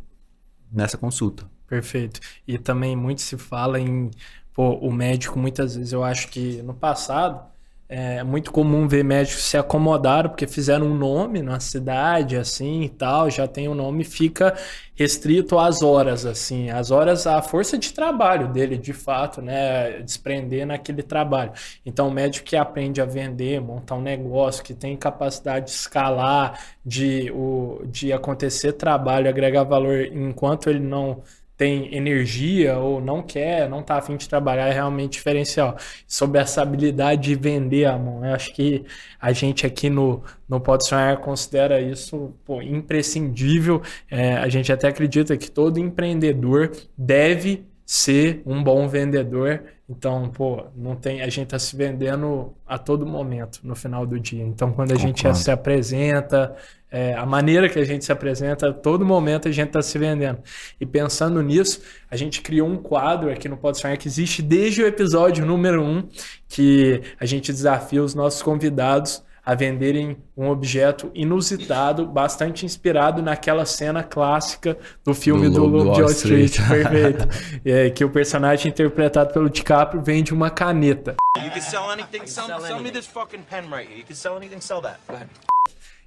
nessa 0.71 0.97
consulta. 0.97 1.49
Perfeito. 1.67 2.21
E 2.47 2.59
também 2.59 2.97
muito 2.97 3.21
se 3.23 3.37
fala 3.37 3.81
em, 3.81 4.11
pô, 4.53 4.75
o 4.75 4.93
médico, 4.93 5.39
muitas 5.39 5.77
vezes 5.77 5.93
eu 5.93 6.03
acho 6.03 6.29
que 6.29 6.63
no 6.63 6.75
passado 6.75 7.52
é 7.95 8.25
muito 8.25 8.51
comum 8.51 8.89
ver 8.89 9.05
médicos 9.05 9.43
se 9.43 9.59
acomodaram 9.59 10.31
porque 10.31 10.47
fizeram 10.47 10.87
um 10.87 10.95
nome 10.95 11.43
na 11.43 11.61
cidade, 11.61 12.39
assim 12.39 12.81
e 12.85 12.89
tal, 12.89 13.29
já 13.29 13.47
tem 13.47 13.69
um 13.69 13.75
nome, 13.75 14.03
fica 14.03 14.55
restrito 14.95 15.59
às 15.59 15.83
horas, 15.83 16.25
assim, 16.25 16.71
as 16.71 16.91
horas, 16.91 17.27
a 17.27 17.43
força 17.43 17.77
de 17.77 17.93
trabalho 17.93 18.49
dele, 18.49 18.79
de 18.79 18.95
fato, 18.95 19.43
né, 19.43 20.01
desprender 20.01 20.67
naquele 20.67 21.03
trabalho. 21.03 21.53
Então, 21.85 22.09
o 22.09 22.11
médico 22.11 22.47
que 22.47 22.57
aprende 22.57 22.99
a 22.99 23.05
vender, 23.05 23.61
montar 23.61 23.97
um 23.97 24.03
negócio, 24.03 24.65
que 24.65 24.73
tem 24.73 24.97
capacidade 24.97 25.67
de 25.67 25.73
escalar, 25.73 26.59
de, 26.83 27.31
o, 27.31 27.83
de 27.85 28.11
acontecer 28.11 28.73
trabalho, 28.73 29.29
agregar 29.29 29.65
valor 29.65 30.01
enquanto 30.07 30.71
ele 30.71 30.81
não 30.81 31.23
tem 31.57 31.95
energia 31.95 32.79
ou 32.79 33.01
não 33.01 33.23
quer, 33.23 33.69
não 33.69 33.83
tá 33.83 33.97
afim 33.97 34.17
de 34.17 34.29
trabalhar, 34.29 34.69
é 34.69 34.73
realmente 34.73 35.13
diferencial. 35.13 35.77
Sobre 36.07 36.41
essa 36.41 36.63
habilidade 36.63 37.23
de 37.23 37.35
vender, 37.35 37.85
Amon, 37.85 38.25
eu 38.25 38.35
acho 38.35 38.53
que 38.53 38.85
a 39.21 39.33
gente 39.33 39.67
aqui 39.67 39.89
no, 39.89 40.23
no 40.49 40.61
Pode 40.61 40.87
Sonhar 40.87 41.17
considera 41.19 41.81
isso 41.81 42.35
pô, 42.45 42.61
imprescindível. 42.63 43.83
É, 44.11 44.35
a 44.35 44.49
gente 44.49 44.73
até 44.73 44.89
acredita 44.89 45.37
que 45.37 45.51
todo 45.51 45.79
empreendedor 45.79 46.73
deve 46.97 47.65
ser 47.93 48.41
um 48.47 48.65
bom 48.65 48.89
vendedor. 48.89 49.65
Então, 49.87 50.31
pô, 50.31 50.65
não 50.75 50.97
tem, 50.97 51.21
a 51.21 51.29
gente 51.29 51.49
tá 51.49 51.59
se 51.59 51.77
vendendo 51.77 52.55
a 52.67 52.79
todo 52.79 53.05
momento 53.05 53.61
no 53.63 53.77
final 53.77 54.07
do 54.07 54.19
dia. 54.19 54.43
Então, 54.43 54.73
quando 54.73 54.93
a 54.93 54.95
gente 54.95 55.25
Concordo. 55.25 55.37
se 55.37 55.51
apresenta, 55.51 56.57
é, 56.91 57.13
a 57.13 57.27
maneira 57.27 57.69
que 57.69 57.79
a 57.79 57.85
gente 57.85 58.03
se 58.03 58.11
apresenta, 58.11 58.71
a 58.71 58.73
todo 58.73 59.05
momento 59.05 59.47
a 59.47 59.51
gente 59.51 59.67
está 59.67 59.83
se 59.83 59.99
vendendo. 59.99 60.39
E 60.81 60.87
pensando 60.87 61.43
nisso, 61.43 61.83
a 62.11 62.17
gente 62.17 62.41
criou 62.41 62.67
um 62.67 62.79
quadro 62.79 63.31
aqui 63.31 63.47
no 63.47 63.59
Pode 63.59 63.77
Sonhar 63.77 63.99
que 63.99 64.09
existe 64.09 64.41
desde 64.41 64.83
o 64.83 64.87
episódio 64.87 65.45
número 65.45 65.83
1, 65.83 66.09
que 66.49 67.03
a 67.21 67.27
gente 67.27 67.53
desafia 67.53 68.03
os 68.03 68.15
nossos 68.15 68.41
convidados 68.41 69.23
a 69.45 69.55
venderem 69.55 70.17
um 70.37 70.49
objeto 70.49 71.11
inusitado, 71.15 72.07
bastante 72.07 72.65
inspirado 72.65 73.21
naquela 73.21 73.67
cena 73.67 74.03
clássica 74.03 74.79
do 75.05 75.13
filme 75.15 75.49
Do 75.49 75.55
do, 75.55 75.67
Lobo 75.67 75.93
de 75.95 76.03
Wall 76.03 76.11
Street, 76.11 76.51
Street. 76.51 76.69
perfeito. 76.69 77.29
É, 77.65 77.91
que 77.91 78.05
o 78.05 78.11
personagem 78.11 78.71
interpretado 78.71 79.33
pelo 79.33 79.49
DiCaprio 79.49 80.03
vende 80.03 80.33
uma 80.33 80.51
caneta. 80.51 81.15
You 81.39 81.51
can 81.51 81.61
sell 81.61 81.91
anything. 81.91 82.27
Sell, 82.27 82.61
sell 82.61 82.81
me 82.81 82.91
this 82.91 83.07
fucking 83.07 83.43
pen 83.49 83.65
right 83.71 83.89
here. 83.89 83.99
You 83.99 84.05
can 84.05 84.17
sell 84.17 84.37
anything. 84.37 84.61
Sell 84.61 84.81
that. 84.83 84.99
Go 85.09 85.15
ahead. 85.15 85.29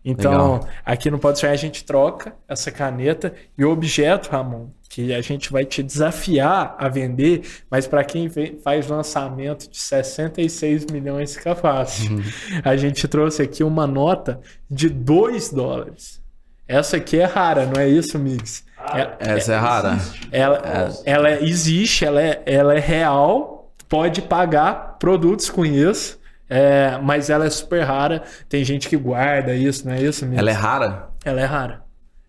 Então, 0.07 0.31
Legal. 0.53 0.69
aqui 0.85 1.09
no 1.09 1.17
Pode 1.17 1.39
Sonhar 1.39 1.53
a 1.53 1.57
gente 1.57 1.83
troca 1.83 2.35
essa 2.47 2.69
caneta 2.71 3.33
e 3.57 3.65
o 3.65 3.71
objeto, 3.71 4.29
Ramon, 4.29 4.67
que 4.87 5.11
a 5.11 5.19
gente 5.19 5.51
vai 5.51 5.65
te 5.65 5.81
desafiar 5.81 6.75
a 6.77 6.87
vender, 6.87 7.41
mas 7.71 7.87
para 7.87 8.03
quem 8.03 8.29
faz 8.63 8.87
lançamento 8.87 9.67
de 9.69 9.77
66 9.79 10.85
milhões 10.85 11.35
fica 11.35 11.55
fácil. 11.55 12.23
A 12.63 12.75
gente 12.77 13.07
trouxe 13.07 13.41
aqui 13.41 13.63
uma 13.63 13.87
nota 13.87 14.39
de 14.69 14.89
2 14.89 15.49
dólares. 15.51 16.21
Essa 16.67 16.97
aqui 16.97 17.19
é 17.19 17.25
rara, 17.25 17.65
não 17.65 17.81
é 17.81 17.87
isso, 17.89 18.17
Mix? 18.19 18.63
É- 18.93 19.15
Essa 19.19 19.53
é 19.53 19.57
rara. 19.57 19.97
ela, 20.31 20.61
ela 21.03 21.31
existe, 21.43 22.05
ela 22.05 22.21
é, 22.21 22.43
ela 22.45 22.75
é 22.75 22.79
real, 22.79 23.71
pode 23.89 24.21
pagar 24.21 24.97
produtos 24.99 25.49
com 25.49 25.65
isso, 25.65 26.19
é, 26.49 26.97
mas 27.01 27.29
ela 27.29 27.45
é 27.45 27.49
super 27.49 27.81
rara. 27.81 28.23
Tem 28.47 28.63
gente 28.63 28.87
que 28.87 28.97
guarda 28.97 29.53
isso, 29.55 29.87
não 29.87 29.93
é 29.93 30.01
isso 30.01 30.25
mesmo? 30.25 30.39
Ela 30.39 30.51
é 30.51 30.53
rara? 30.53 31.09
Ela 31.23 31.41
é 31.41 31.45
rara. 31.45 31.83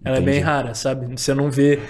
Ela 0.05 0.17
é 0.17 0.21
Entendi. 0.21 0.37
bem 0.37 0.41
rara, 0.41 0.75
sabe? 0.75 1.07
Você 1.17 1.35
não 1.35 1.51
vê. 1.51 1.81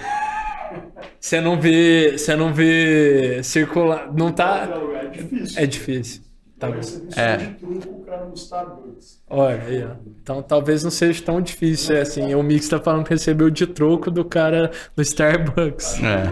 Você 1.19 1.39
não 1.41 1.59
vê. 1.59 2.17
Você 2.17 2.35
não 2.35 2.53
vê 2.53 3.41
circular. 3.43 4.11
Não 4.13 4.31
tá. 4.31 4.67
É 5.03 5.07
difícil. 5.07 5.61
É 5.61 5.65
difícil. 5.65 6.21
Tá 6.59 6.71
bom. 6.71 6.79
É. 7.15 7.37
de 7.37 7.47
truco 7.53 7.89
o 7.89 8.03
cara 8.03 8.25
no 8.25 8.33
Starbucks. 8.33 9.21
Olha 9.29 9.61
aí, 9.61 9.83
ó. 9.83 9.91
Então 10.21 10.41
talvez 10.41 10.83
não 10.83 10.89
seja 10.89 11.23
tão 11.23 11.39
difícil 11.39 12.01
assim. 12.01 12.33
O 12.33 12.41
Mix 12.41 12.67
tá 12.67 12.79
falando 12.79 13.03
que 13.03 13.11
recebeu 13.11 13.49
de 13.51 13.67
troco 13.67 14.09
do 14.09 14.25
cara 14.25 14.71
do 14.95 15.01
Starbucks. 15.03 16.01
É. 16.01 16.31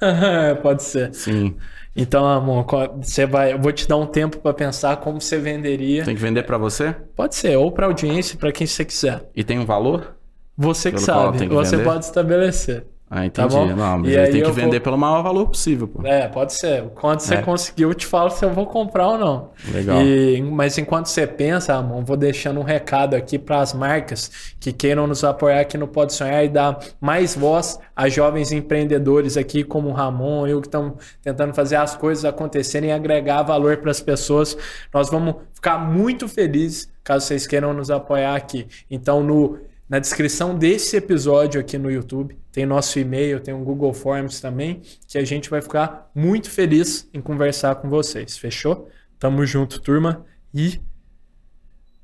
Valor. 0.00 0.56
Pode 0.62 0.82
ser. 0.82 1.14
Sim. 1.14 1.56
Então, 1.94 2.26
amor, 2.26 2.66
você 3.00 3.24
vai. 3.24 3.52
Eu 3.54 3.58
vou 3.58 3.72
te 3.72 3.88
dar 3.88 3.96
um 3.96 4.06
tempo 4.06 4.38
pra 4.38 4.52
pensar 4.52 4.96
como 4.98 5.20
você 5.20 5.38
venderia. 5.38 6.04
Tem 6.04 6.14
que 6.14 6.20
vender 6.20 6.42
pra 6.42 6.58
você? 6.58 6.94
Pode 7.14 7.34
ser, 7.34 7.56
ou 7.56 7.72
pra 7.72 7.86
audiência, 7.86 8.36
pra 8.38 8.52
quem 8.52 8.66
você 8.66 8.84
quiser. 8.84 9.22
E 9.34 9.42
tem 9.42 9.58
um 9.58 9.64
valor? 9.64 10.14
Você 10.58 10.90
que 10.90 10.96
Pelo 10.96 11.06
sabe. 11.06 11.38
que 11.38 11.48
você 11.48 11.76
vender? 11.76 11.88
pode 11.88 12.04
estabelecer. 12.04 12.86
Ah, 13.08 13.24
entendi. 13.24 13.54
bom? 13.54 13.66
Não, 13.66 13.98
mas 14.00 14.10
E 14.12 14.18
aí 14.18 14.32
tem 14.32 14.42
que 14.42 14.48
eu 14.48 14.52
vender 14.52 14.70
vou- 14.78 14.80
pelo 14.80 14.98
maior 14.98 15.22
valor 15.22 15.46
possível, 15.46 15.86
pô. 15.86 16.04
É, 16.04 16.26
pode 16.26 16.52
ser. 16.54 16.82
Quando 16.96 17.20
você 17.20 17.34
É. 17.36 17.42
conseguir, 17.42 17.84
eu 17.84 17.94
te 17.94 18.04
falo 18.04 18.30
se 18.30 18.44
eu 18.44 18.52
vou 18.52 18.66
comprar 18.66 19.06
ou 19.10 19.16
não. 19.18 19.50
Legal. 19.72 20.02
E- 20.02 20.42
mas 20.42 20.76
enquanto 20.76 21.06
você 21.06 21.24
pensa, 21.24 21.72
Amon, 21.74 22.02
vou 22.04 22.16
deixando 22.16 22.58
um 22.58 22.64
recado 22.64 23.14
aqui 23.14 23.38
para 23.38 23.60
as 23.60 23.72
marcas 23.72 24.54
que 24.58 24.72
queiram 24.72 25.06
nos 25.06 25.22
apoiar 25.22 25.60
aqui 25.60 25.78
no 25.78 25.86
Pode 25.86 26.14
Sonhar 26.14 26.44
e 26.44 26.48
dar 26.48 26.80
mais 27.00 27.36
voz 27.36 27.78
a 27.94 28.08
jovens 28.08 28.50
empreendedores 28.50 29.36
aqui, 29.36 29.62
como 29.62 29.88
o 29.90 29.92
Ramon, 29.92 30.48
eu 30.48 30.60
que 30.60 30.66
estão 30.66 30.96
tentando 31.22 31.54
fazer 31.54 31.76
as 31.76 31.94
coisas 31.94 32.24
acontecerem 32.24 32.90
e 32.90 32.92
agregar 32.92 33.42
valor 33.44 33.76
para 33.76 33.92
as 33.92 34.00
pessoas. 34.00 34.56
Nós 34.92 35.08
vamos 35.08 35.36
ficar 35.54 35.78
muito 35.78 36.26
felizes 36.28 36.88
caso 37.04 37.24
vocês 37.24 37.46
queiram 37.46 37.72
nos 37.72 37.88
apoiar 37.88 38.34
aqui. 38.34 38.66
Então, 38.90 39.22
no 39.22 39.58
na 39.88 39.98
descrição 39.98 40.56
desse 40.56 40.96
episódio 40.96 41.60
aqui 41.60 41.78
no 41.78 41.90
YouTube, 41.90 42.36
tem 42.50 42.66
nosso 42.66 42.98
e-mail, 42.98 43.38
tem 43.38 43.54
um 43.54 43.62
Google 43.62 43.92
Forms 43.94 44.40
também, 44.40 44.82
que 45.06 45.16
a 45.16 45.24
gente 45.24 45.48
vai 45.48 45.62
ficar 45.62 46.10
muito 46.14 46.50
feliz 46.50 47.08
em 47.14 47.20
conversar 47.20 47.76
com 47.76 47.88
vocês. 47.88 48.36
Fechou? 48.36 48.90
Tamo 49.18 49.46
junto, 49.46 49.80
turma. 49.80 50.24
E 50.52 50.80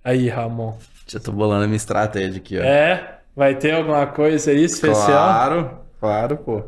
aí, 0.04 0.28
Ramon. 0.28 0.76
Já 1.06 1.18
tô 1.18 1.32
bolando 1.32 1.64
a 1.64 1.66
minha 1.66 1.76
estratégia 1.76 2.38
aqui, 2.38 2.58
ó. 2.58 2.62
É? 2.62 3.18
Vai 3.34 3.56
ter 3.56 3.72
alguma 3.72 4.06
coisa 4.06 4.50
aí 4.50 4.62
especial? 4.62 5.06
Claro, 5.06 5.78
claro, 5.98 6.36
pô. 6.36 6.64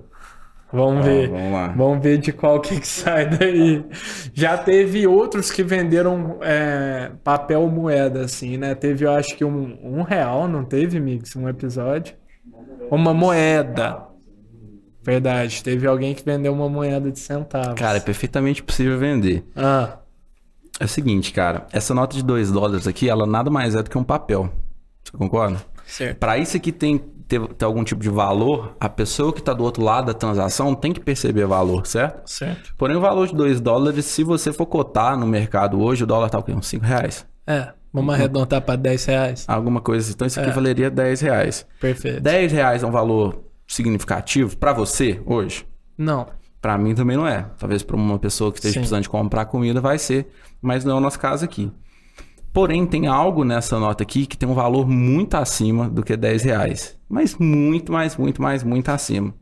Vamos 0.74 1.00
Ó, 1.00 1.08
ver. 1.08 1.28
vamos 1.28 1.52
lá. 1.52 1.68
Vamos 1.68 2.02
ver 2.02 2.18
de 2.18 2.32
qual 2.32 2.60
que, 2.60 2.80
que 2.80 2.86
sai 2.86 3.28
daí. 3.30 3.84
Já 4.32 4.58
teve 4.58 5.06
outros 5.06 5.50
que 5.50 5.62
venderam 5.62 6.38
é, 6.42 7.12
papel 7.22 7.66
moeda, 7.68 8.24
assim, 8.24 8.56
né? 8.56 8.74
Teve, 8.74 9.04
eu 9.04 9.12
acho 9.12 9.36
que 9.36 9.44
um, 9.44 9.78
um 9.82 10.02
real, 10.02 10.48
não 10.48 10.64
teve, 10.64 10.98
Mix, 10.98 11.36
um 11.36 11.48
episódio? 11.48 12.16
Uma 12.90 13.14
moeda. 13.14 14.02
Verdade, 15.02 15.62
teve 15.62 15.86
alguém 15.86 16.14
que 16.14 16.24
vendeu 16.24 16.52
uma 16.52 16.68
moeda 16.68 17.10
de 17.10 17.18
centavos. 17.18 17.74
Cara, 17.74 17.98
é 17.98 18.00
perfeitamente 18.00 18.62
possível 18.62 18.98
vender. 18.98 19.44
Ah, 19.54 19.98
É 20.80 20.84
o 20.84 20.88
seguinte, 20.88 21.32
cara. 21.32 21.66
Essa 21.72 21.94
nota 21.94 22.16
de 22.16 22.22
2 22.24 22.50
dólares 22.50 22.86
aqui, 22.86 23.08
ela 23.08 23.26
nada 23.26 23.50
mais 23.50 23.74
é 23.74 23.82
do 23.82 23.90
que 23.90 23.98
um 23.98 24.04
papel. 24.04 24.50
Você 25.04 25.16
concorda? 25.16 25.58
certo. 25.86 26.18
Para 26.18 26.38
isso 26.38 26.56
aqui 26.56 26.72
tem 26.72 26.98
ter, 27.28 27.40
ter 27.54 27.64
algum 27.64 27.82
tipo 27.84 28.00
de 28.02 28.08
valor, 28.10 28.76
a 28.80 28.88
pessoa 28.88 29.32
que 29.32 29.40
está 29.40 29.52
do 29.52 29.64
outro 29.64 29.82
lado 29.82 30.06
da 30.06 30.14
transação 30.14 30.74
tem 30.74 30.92
que 30.92 31.00
perceber 31.00 31.46
valor, 31.46 31.86
certo? 31.86 32.28
Certo. 32.30 32.74
Porém, 32.76 32.96
o 32.96 33.00
valor 33.00 33.26
de 33.26 33.34
2 33.34 33.60
dólares, 33.60 34.04
se 34.04 34.22
você 34.22 34.52
for 34.52 34.66
cotar 34.66 35.18
no 35.18 35.26
mercado 35.26 35.80
hoje, 35.80 36.04
o 36.04 36.06
dólar 36.06 36.28
tá 36.30 36.38
o 36.38 36.42
quê? 36.42 36.52
Uns 36.52 36.66
5 36.66 36.84
reais? 36.84 37.26
É, 37.46 37.72
vamos 37.92 38.14
arredondar 38.14 38.60
para 38.62 38.76
10 38.76 39.04
reais. 39.06 39.44
Alguma 39.48 39.80
coisa. 39.80 40.10
Então, 40.12 40.26
isso 40.26 40.38
aqui 40.40 40.50
É. 40.50 40.52
valeria 40.52 40.90
10 40.90 41.20
reais. 41.20 41.66
Perfeito. 41.80 42.20
10 42.20 42.52
reais 42.52 42.82
é 42.82 42.86
um 42.86 42.90
valor 42.90 43.42
significativo 43.66 44.56
para 44.56 44.72
você 44.72 45.20
hoje? 45.26 45.66
Não. 45.96 46.26
Para 46.60 46.78
mim 46.78 46.94
também 46.94 47.16
não 47.16 47.26
é. 47.26 47.46
Talvez 47.58 47.82
para 47.82 47.94
uma 47.96 48.18
pessoa 48.18 48.50
que 48.50 48.58
esteja 48.58 48.74
Sim. 48.74 48.80
precisando 48.80 49.02
de 49.02 49.08
comprar 49.08 49.44
comida 49.44 49.80
vai 49.80 49.98
ser, 49.98 50.28
mas 50.62 50.84
não 50.84 50.94
é 50.94 50.98
o 50.98 51.00
nosso 51.00 51.18
caso 51.18 51.44
aqui. 51.44 51.70
Porém, 52.54 52.86
tem 52.86 53.08
algo 53.08 53.42
nessa 53.42 53.80
nota 53.80 54.04
aqui 54.04 54.26
que 54.26 54.38
tem 54.38 54.48
um 54.48 54.54
valor 54.54 54.88
muito 54.88 55.34
acima 55.34 55.90
do 55.90 56.04
que 56.04 56.16
10 56.16 56.44
reais. 56.44 56.96
Mas 57.08 57.36
muito, 57.36 57.92
mais, 57.92 58.16
muito, 58.16 58.40
mais, 58.40 58.62
muito 58.62 58.90
acima. 58.90 59.34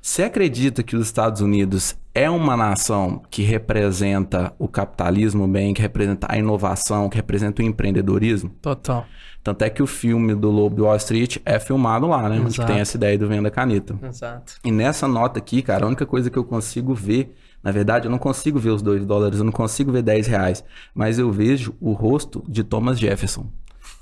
Você 0.00 0.22
acredita 0.22 0.80
que 0.80 0.94
os 0.94 1.04
Estados 1.04 1.40
Unidos 1.40 1.96
é 2.14 2.30
uma 2.30 2.56
nação 2.56 3.22
que 3.28 3.42
representa 3.42 4.54
o 4.56 4.68
capitalismo 4.68 5.48
bem, 5.48 5.74
que 5.74 5.82
representa 5.82 6.28
a 6.30 6.38
inovação, 6.38 7.08
que 7.08 7.16
representa 7.16 7.60
o 7.60 7.64
empreendedorismo? 7.64 8.50
Total. 8.62 9.04
Tanto 9.42 9.62
é 9.62 9.68
que 9.68 9.82
o 9.82 9.86
filme 9.86 10.32
do 10.32 10.48
Lobo 10.48 10.76
de 10.76 10.82
Wall 10.82 10.96
Street 10.96 11.38
é 11.44 11.58
filmado 11.58 12.06
lá, 12.06 12.28
né? 12.28 12.38
Onde 12.38 12.54
Exato. 12.54 12.70
tem 12.70 12.80
essa 12.80 12.96
ideia 12.96 13.18
do 13.18 13.26
venda 13.26 13.50
caneta. 13.50 13.98
Exato. 14.00 14.54
E 14.64 14.70
nessa 14.70 15.08
nota 15.08 15.40
aqui, 15.40 15.60
cara, 15.60 15.84
a 15.84 15.88
única 15.88 16.06
coisa 16.06 16.30
que 16.30 16.38
eu 16.38 16.44
consigo 16.44 16.94
ver, 16.94 17.34
na 17.64 17.72
verdade, 17.72 18.04
eu 18.06 18.10
não 18.10 18.18
consigo 18.18 18.58
ver 18.58 18.68
os 18.68 18.82
2 18.82 19.06
dólares, 19.06 19.38
eu 19.38 19.44
não 19.44 19.52
consigo 19.52 19.90
ver 19.90 20.02
10 20.02 20.26
reais, 20.26 20.62
mas 20.94 21.18
eu 21.18 21.32
vejo 21.32 21.74
o 21.80 21.92
rosto 21.92 22.44
de 22.46 22.62
Thomas 22.62 22.98
Jefferson. 22.98 23.46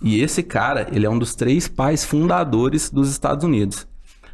E 0.03 0.20
esse 0.20 0.42
cara, 0.42 0.88
ele 0.90 1.07
é 1.07 1.11
um 1.11 1.18
dos 1.18 1.37
três 1.37 1.68
pais 1.68 2.05
fundadores 2.05 2.90
dos 2.90 3.09
Estados 3.09 3.44
Unidos. 3.44 3.87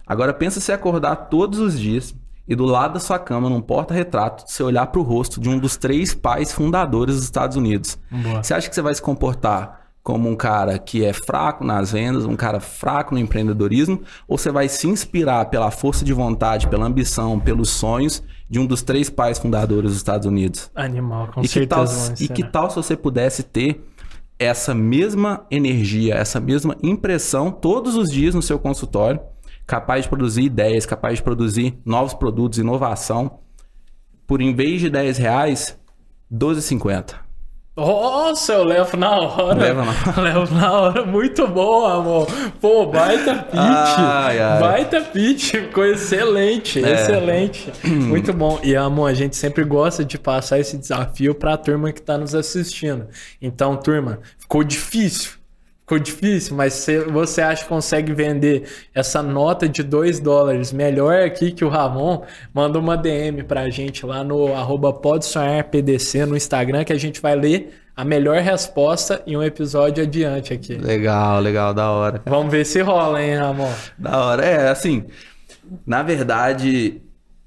Agora 0.07 0.33
pensa 0.33 0.61
se 0.61 0.73
acordar 0.73 1.15
todos 1.15 1.59
os 1.59 1.79
dias 1.79 2.15
e 2.49 2.57
do 2.57 2.65
lado 2.65 2.95
da 2.95 3.01
sua 3.01 3.19
cama, 3.19 3.51
num 3.51 3.61
porta-retrato, 3.61 4.45
você 4.47 4.63
olhar 4.63 4.87
para 4.87 4.99
o 4.99 5.05
rosto 5.05 5.39
de 5.39 5.51
um 5.51 5.59
dos 5.59 5.77
três 5.77 6.15
pais 6.15 6.51
fundadores 6.51 7.17
dos 7.17 7.25
Estados 7.25 7.59
Unidos. 7.59 7.99
Boa. 8.11 8.43
Você 8.43 8.55
acha 8.55 8.67
que 8.67 8.75
você 8.75 8.81
vai 8.81 8.95
se 8.95 9.03
comportar 9.03 9.88
como 10.09 10.27
um 10.27 10.35
cara 10.35 10.79
que 10.79 11.05
é 11.05 11.13
fraco 11.13 11.63
nas 11.63 11.93
vendas, 11.93 12.25
um 12.25 12.35
cara 12.35 12.61
fraco 12.61 13.13
no 13.13 13.21
empreendedorismo, 13.21 14.01
ou 14.27 14.39
você 14.39 14.51
vai 14.51 14.67
se 14.67 14.89
inspirar 14.89 15.45
pela 15.51 15.71
força 15.71 16.03
de 16.03 16.15
vontade, 16.15 16.67
pela 16.67 16.87
ambição, 16.87 17.39
pelos 17.39 17.69
sonhos 17.69 18.23
de 18.49 18.59
um 18.59 18.65
dos 18.65 18.81
três 18.81 19.11
pais 19.11 19.39
fundadores 19.39 19.91
dos 19.91 19.99
Estados 19.99 20.27
Unidos? 20.27 20.71
Animal, 20.75 21.29
com 21.29 21.43
e 21.43 21.47
que 21.47 21.67
tal, 21.67 21.87
certeza. 21.87 22.25
e 22.25 22.27
que 22.27 22.33
ensinar. 22.33 22.51
tal 22.51 22.71
se 22.71 22.77
você 22.77 22.97
pudesse 22.97 23.43
ter 23.43 23.85
essa 24.39 24.75
mesma 24.75 25.45
energia, 25.51 26.15
essa 26.15 26.41
mesma 26.41 26.75
impressão 26.83 27.51
todos 27.51 27.95
os 27.95 28.11
dias 28.11 28.35
no 28.35 28.41
seu 28.41 28.59
consultório, 28.59 29.21
capaz 29.67 30.05
de 30.05 30.09
produzir 30.09 30.45
ideias, 30.45 30.87
capaz 30.87 31.19
de 31.19 31.23
produzir 31.23 31.79
novos 31.85 32.15
produtos, 32.15 32.59
inovação, 32.59 33.41
por 34.27 34.41
em 34.41 34.55
vez 34.55 34.81
de 34.81 34.89
10 34.89 35.19
reais, 35.19 35.79
12,50. 36.33 37.28
Nossa, 37.79 38.53
eu 38.55 38.65
levo 38.65 38.97
na 38.97 39.11
hora. 39.17 39.55
Leva 39.55 39.85
na 39.85 39.93
Levo 40.23 40.55
na 40.55 40.73
hora. 40.73 41.07
Muito 41.07 41.47
bom, 41.47 41.87
amor. 41.87 42.27
Pô, 42.61 42.87
baita 42.87 43.35
pitch. 43.51 43.55
Ai, 43.55 44.41
ai. 44.41 44.61
Baita 44.61 45.01
pitch. 45.01 45.53
Ficou 45.53 45.85
excelente, 45.87 46.85
É. 46.85 46.93
excelente. 46.93 47.73
Muito 47.87 48.33
bom. 48.33 48.59
E, 48.63 48.75
amor, 48.75 49.07
a 49.11 49.15
gente 49.15 49.37
sempre 49.37 49.63
gosta 49.65 50.05
de 50.05 50.19
passar 50.19 50.59
esse 50.59 50.77
desafio 50.77 51.35
pra 51.35 51.57
turma 51.57 51.93
que 51.93 52.03
tá 52.03 52.19
nos 52.19 52.35
assistindo. 52.35 53.07
Então, 53.41 53.77
turma, 53.77 54.19
ficou 54.39 54.65
difícil. 54.65 55.38
Ficou 55.89 55.99
difícil, 55.99 56.55
mas 56.55 56.75
se 56.75 56.99
você 56.99 57.41
acha 57.41 57.63
que 57.63 57.69
consegue 57.71 58.13
vender 58.13 58.65
essa 58.95 59.23
nota 59.23 59.67
de 59.67 59.83
2 59.83 60.21
dólares 60.21 60.71
melhor 60.71 61.23
aqui 61.23 61.51
que 61.51 61.65
o 61.65 61.71
Ramon, 61.71 62.25
manda 62.53 62.79
uma 62.79 62.95
DM 62.95 63.43
pra 63.43 63.71
gente 63.71 64.05
lá 64.05 64.23
no 64.23 64.55
arroba 64.55 64.93
Pode 64.93 65.25
Sonhar 65.25 65.65
PDC 65.65 66.27
no 66.27 66.37
Instagram 66.37 66.85
que 66.85 66.93
a 66.93 66.99
gente 66.99 67.23
vai 67.23 67.35
ler 67.35 67.73
a 67.97 68.05
melhor 68.05 68.39
resposta 68.43 69.23
em 69.27 69.35
um 69.35 69.43
episódio 69.43 70.05
adiante 70.05 70.53
aqui. 70.53 70.75
Legal, 70.75 71.41
legal, 71.41 71.73
da 71.73 71.91
hora. 71.91 72.21
Vamos 72.27 72.53
ver 72.53 72.67
se 72.67 72.83
rola, 72.83 73.23
hein, 73.23 73.37
Ramon? 73.37 73.73
Da 73.99 74.23
hora. 74.23 74.45
É, 74.45 74.69
assim, 74.69 75.07
na 75.87 76.03
verdade, 76.03 77.01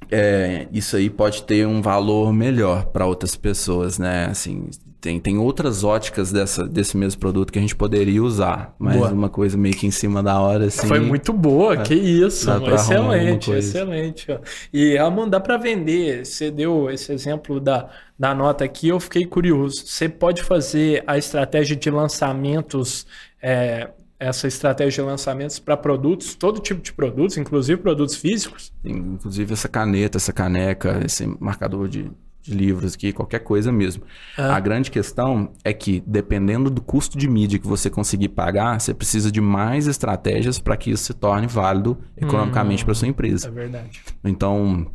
é, 0.09 0.65
isso 0.73 0.95
aí 0.95 1.11
pode 1.11 1.43
ter 1.43 1.67
um 1.67 1.79
valor 1.79 2.33
melhor 2.33 2.85
para 2.85 3.05
outras 3.05 3.35
pessoas, 3.35 3.99
né? 3.99 4.29
Assim, 4.31 4.67
tem, 5.01 5.19
tem 5.19 5.39
outras 5.39 5.83
óticas 5.83 6.31
dessa, 6.31 6.67
desse 6.67 6.95
mesmo 6.95 7.19
produto 7.19 7.51
que 7.51 7.57
a 7.57 7.61
gente 7.61 7.75
poderia 7.75 8.21
usar, 8.21 8.75
mas 8.77 8.95
Boa. 8.95 9.09
uma 9.09 9.29
coisa 9.29 9.57
meio 9.57 9.75
que 9.75 9.87
em 9.87 9.91
cima 9.91 10.21
da 10.21 10.39
hora, 10.39 10.65
assim. 10.65 10.87
Foi 10.87 10.99
muito 10.99 11.33
boa, 11.33 11.75
que 11.77 11.95
isso, 11.95 12.51
excelente, 12.71 13.51
excelente. 13.51 14.27
E 14.71 14.95
Ramon, 14.95 15.27
dá 15.27 15.39
para 15.39 15.57
vender. 15.57 16.23
Você 16.23 16.51
deu 16.51 16.87
esse 16.91 17.11
exemplo 17.11 17.59
da, 17.59 17.89
da 18.17 18.35
nota 18.35 18.63
aqui, 18.63 18.89
eu 18.89 18.99
fiquei 18.99 19.25
curioso. 19.25 19.83
Você 19.87 20.07
pode 20.07 20.43
fazer 20.43 21.03
a 21.07 21.17
estratégia 21.17 21.75
de 21.75 21.89
lançamentos, 21.89 23.07
é, 23.41 23.89
essa 24.19 24.47
estratégia 24.47 25.03
de 25.03 25.09
lançamentos 25.09 25.57
para 25.57 25.75
produtos, 25.75 26.35
todo 26.35 26.59
tipo 26.59 26.79
de 26.79 26.93
produtos, 26.93 27.37
inclusive 27.37 27.81
produtos 27.81 28.15
físicos? 28.17 28.71
Inclusive 28.85 29.51
essa 29.51 29.67
caneta, 29.67 30.19
essa 30.19 30.31
caneca, 30.31 31.01
esse 31.03 31.25
marcador 31.39 31.87
de, 31.87 32.11
de 32.41 32.53
livros 32.53 32.95
aqui, 32.95 33.13
qualquer 33.13 33.39
coisa 33.39 33.71
mesmo. 33.71 34.03
Ah. 34.37 34.55
A 34.55 34.59
grande 34.59 34.89
questão 34.89 35.51
é 35.63 35.73
que, 35.73 36.03
dependendo 36.05 36.69
do 36.69 36.81
custo 36.81 37.17
de 37.17 37.27
mídia 37.27 37.59
que 37.59 37.67
você 37.67 37.89
conseguir 37.89 38.29
pagar, 38.29 38.79
você 38.79 38.93
precisa 38.93 39.31
de 39.31 39.39
mais 39.39 39.87
estratégias 39.87 40.59
para 40.59 40.75
que 40.75 40.91
isso 40.91 41.03
se 41.05 41.13
torne 41.13 41.47
válido 41.47 41.97
economicamente 42.17 42.83
para 42.83 42.93
sua 42.93 43.07
empresa. 43.07 43.47
É 43.47 43.51
verdade. 43.51 44.01
Então, 44.23 44.87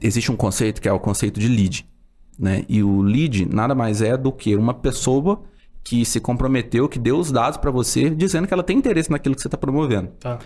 existe 0.00 0.32
um 0.32 0.36
conceito 0.36 0.80
que 0.80 0.88
é 0.88 0.92
o 0.92 1.00
conceito 1.00 1.38
de 1.38 1.48
lead. 1.48 1.86
Né? 2.38 2.64
E 2.68 2.82
o 2.82 3.02
lead 3.02 3.46
nada 3.46 3.74
mais 3.74 4.00
é 4.00 4.16
do 4.16 4.32
que 4.32 4.56
uma 4.56 4.72
pessoa 4.72 5.42
que 5.82 6.04
se 6.04 6.20
comprometeu, 6.20 6.88
que 6.88 6.98
deu 6.98 7.18
os 7.18 7.32
dados 7.32 7.58
para 7.58 7.70
você, 7.70 8.10
dizendo 8.10 8.46
que 8.46 8.54
ela 8.54 8.62
tem 8.62 8.76
interesse 8.76 9.10
naquilo 9.10 9.34
que 9.34 9.40
você 9.40 9.48
está 9.48 9.58
promovendo. 9.58 10.08
Tá. 10.20 10.38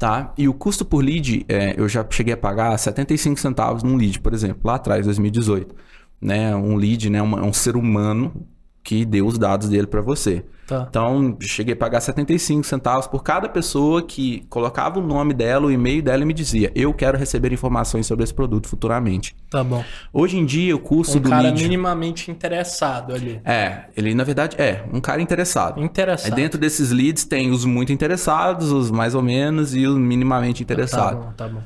Tá? 0.00 0.32
E 0.38 0.48
o 0.48 0.54
custo 0.54 0.82
por 0.82 1.04
lead, 1.04 1.44
é, 1.46 1.74
eu 1.78 1.86
já 1.86 2.02
cheguei 2.08 2.32
a 2.32 2.36
pagar 2.36 2.74
75 2.78 3.38
centavos 3.38 3.82
num 3.82 3.96
lead, 3.96 4.18
por 4.20 4.32
exemplo, 4.32 4.62
lá 4.64 4.76
atrás, 4.76 5.04
2018. 5.04 5.74
Né? 6.18 6.56
Um 6.56 6.74
lead, 6.74 7.10
né? 7.10 7.22
Um, 7.22 7.48
um 7.48 7.52
ser 7.52 7.76
humano 7.76 8.48
que 8.82 9.04
deu 9.04 9.26
os 9.26 9.36
dados 9.38 9.68
dele 9.68 9.86
para 9.86 10.00
você. 10.00 10.44
Tá. 10.66 10.86
Então, 10.88 11.36
cheguei 11.40 11.74
a 11.74 11.76
pagar 11.76 12.00
75 12.00 12.64
centavos 12.64 13.08
por 13.08 13.24
cada 13.24 13.48
pessoa 13.48 14.02
que 14.02 14.46
colocava 14.48 15.00
o 15.00 15.02
nome 15.02 15.34
dela, 15.34 15.66
o 15.66 15.70
e-mail 15.70 16.00
dela 16.00 16.22
e 16.22 16.24
me 16.24 16.32
dizia: 16.32 16.70
Eu 16.76 16.94
quero 16.94 17.18
receber 17.18 17.52
informações 17.52 18.06
sobre 18.06 18.22
esse 18.22 18.32
produto 18.32 18.68
futuramente. 18.68 19.34
Tá 19.50 19.64
bom. 19.64 19.84
Hoje 20.12 20.38
em 20.38 20.46
dia, 20.46 20.74
o 20.76 20.78
custo 20.78 21.18
Um 21.18 21.22
do 21.22 21.28
cara 21.28 21.42
lead. 21.48 21.60
minimamente 21.60 22.30
interessado 22.30 23.12
ali. 23.12 23.40
É, 23.44 23.86
ele 23.96 24.14
na 24.14 24.22
verdade 24.22 24.54
é 24.60 24.84
um 24.92 25.00
cara 25.00 25.20
interessado. 25.20 25.82
Interessado. 25.82 26.30
Aí 26.32 26.36
dentro 26.36 26.58
desses 26.58 26.92
leads 26.92 27.24
tem 27.24 27.50
os 27.50 27.64
muito 27.64 27.92
interessados, 27.92 28.70
os 28.70 28.92
mais 28.92 29.14
ou 29.16 29.22
menos 29.22 29.74
e 29.74 29.84
os 29.86 29.98
minimamente 29.98 30.64
Tá 30.64 30.72
interessados. 30.72 31.24
bom, 31.24 31.32
tá 31.32 31.48
bom. 31.48 31.60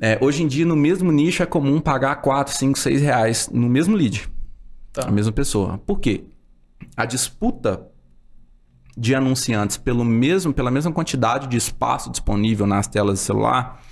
É, 0.00 0.16
hoje 0.20 0.42
em 0.44 0.46
dia, 0.48 0.64
no 0.66 0.74
mesmo 0.76 1.10
nicho, 1.12 1.42
é 1.42 1.46
comum 1.46 1.80
pagar 1.80 2.16
4, 2.16 2.54
5, 2.54 2.78
6 2.78 3.00
reais 3.02 3.50
no 3.52 3.68
mesmo 3.68 3.96
lead. 3.96 4.28
Tá. 4.92 5.08
A 5.08 5.10
mesma 5.10 5.32
pessoa. 5.32 5.78
Por 5.78 5.98
quê? 5.98 6.24
A 6.96 7.06
disputa 7.06 7.88
de 8.96 9.14
anunciantes 9.14 9.76
pelo 9.78 10.04
mesmo, 10.04 10.52
pela 10.52 10.70
mesma 10.70 10.92
quantidade 10.92 11.46
de 11.46 11.56
espaço 11.56 12.10
disponível 12.10 12.66
nas 12.66 12.86
telas 12.86 13.18
de 13.18 13.24
celular 13.24 13.82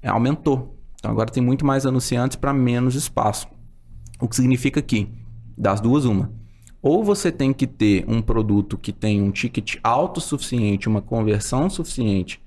é, 0.00 0.08
aumentou. 0.08 0.78
Então 0.94 1.10
agora 1.10 1.30
tem 1.30 1.42
muito 1.42 1.66
mais 1.66 1.84
anunciantes 1.84 2.36
para 2.36 2.52
menos 2.52 2.94
espaço. 2.94 3.46
O 4.20 4.26
que 4.26 4.34
significa 4.34 4.80
que, 4.80 5.08
das 5.56 5.80
duas, 5.80 6.04
uma. 6.04 6.32
Ou 6.80 7.04
você 7.04 7.30
tem 7.30 7.52
que 7.52 7.66
ter 7.66 8.04
um 8.08 8.22
produto 8.22 8.78
que 8.78 8.92
tem 8.92 9.20
um 9.20 9.30
ticket 9.30 9.76
alto 9.82 10.20
suficiente, 10.20 10.88
uma 10.88 11.02
conversão 11.02 11.68
suficiente, 11.68 12.40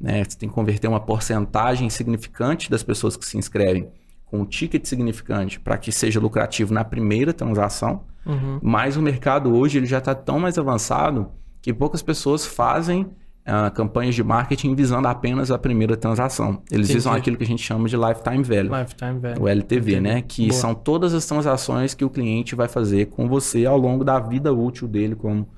né? 0.00 0.24
Você 0.24 0.36
tem 0.36 0.48
que 0.48 0.54
converter 0.54 0.88
uma 0.88 1.00
porcentagem 1.00 1.88
significante 1.88 2.70
das 2.70 2.82
pessoas 2.82 3.16
que 3.16 3.24
se 3.24 3.38
inscrevem 3.38 3.88
com 4.34 4.40
um 4.40 4.44
ticket 4.44 4.84
significante 4.84 5.60
para 5.60 5.78
que 5.78 5.92
seja 5.92 6.18
lucrativo 6.18 6.74
na 6.74 6.82
primeira 6.82 7.32
transação. 7.32 8.02
Uhum. 8.26 8.58
Mas 8.60 8.96
o 8.96 9.02
mercado 9.02 9.54
hoje 9.54 9.78
ele 9.78 9.86
já 9.86 9.98
está 9.98 10.12
tão 10.12 10.40
mais 10.40 10.58
avançado 10.58 11.28
que 11.62 11.72
poucas 11.72 12.02
pessoas 12.02 12.44
fazem 12.44 13.06
ah, 13.46 13.70
campanhas 13.70 14.16
de 14.16 14.24
marketing 14.24 14.74
visando 14.74 15.06
apenas 15.06 15.52
a 15.52 15.58
primeira 15.58 15.96
transação. 15.96 16.62
Eles 16.68 16.86
Entendi. 16.86 16.94
visam 16.94 17.12
aquilo 17.12 17.36
que 17.36 17.44
a 17.44 17.46
gente 17.46 17.62
chama 17.62 17.88
de 17.88 17.96
lifetime 17.96 18.42
value. 18.42 18.80
Lifetime 18.80 19.20
value. 19.20 19.42
O 19.42 19.48
LTV, 19.48 20.00
né? 20.00 20.22
Que 20.22 20.48
Boa. 20.48 20.60
são 20.60 20.74
todas 20.74 21.14
as 21.14 21.24
transações 21.24 21.94
que 21.94 22.04
o 22.04 22.10
cliente 22.10 22.56
vai 22.56 22.66
fazer 22.66 23.06
com 23.06 23.28
você 23.28 23.64
ao 23.64 23.78
longo 23.78 24.02
da 24.02 24.18
vida 24.18 24.52
útil 24.52 24.88
dele 24.88 25.14
como, 25.14 25.48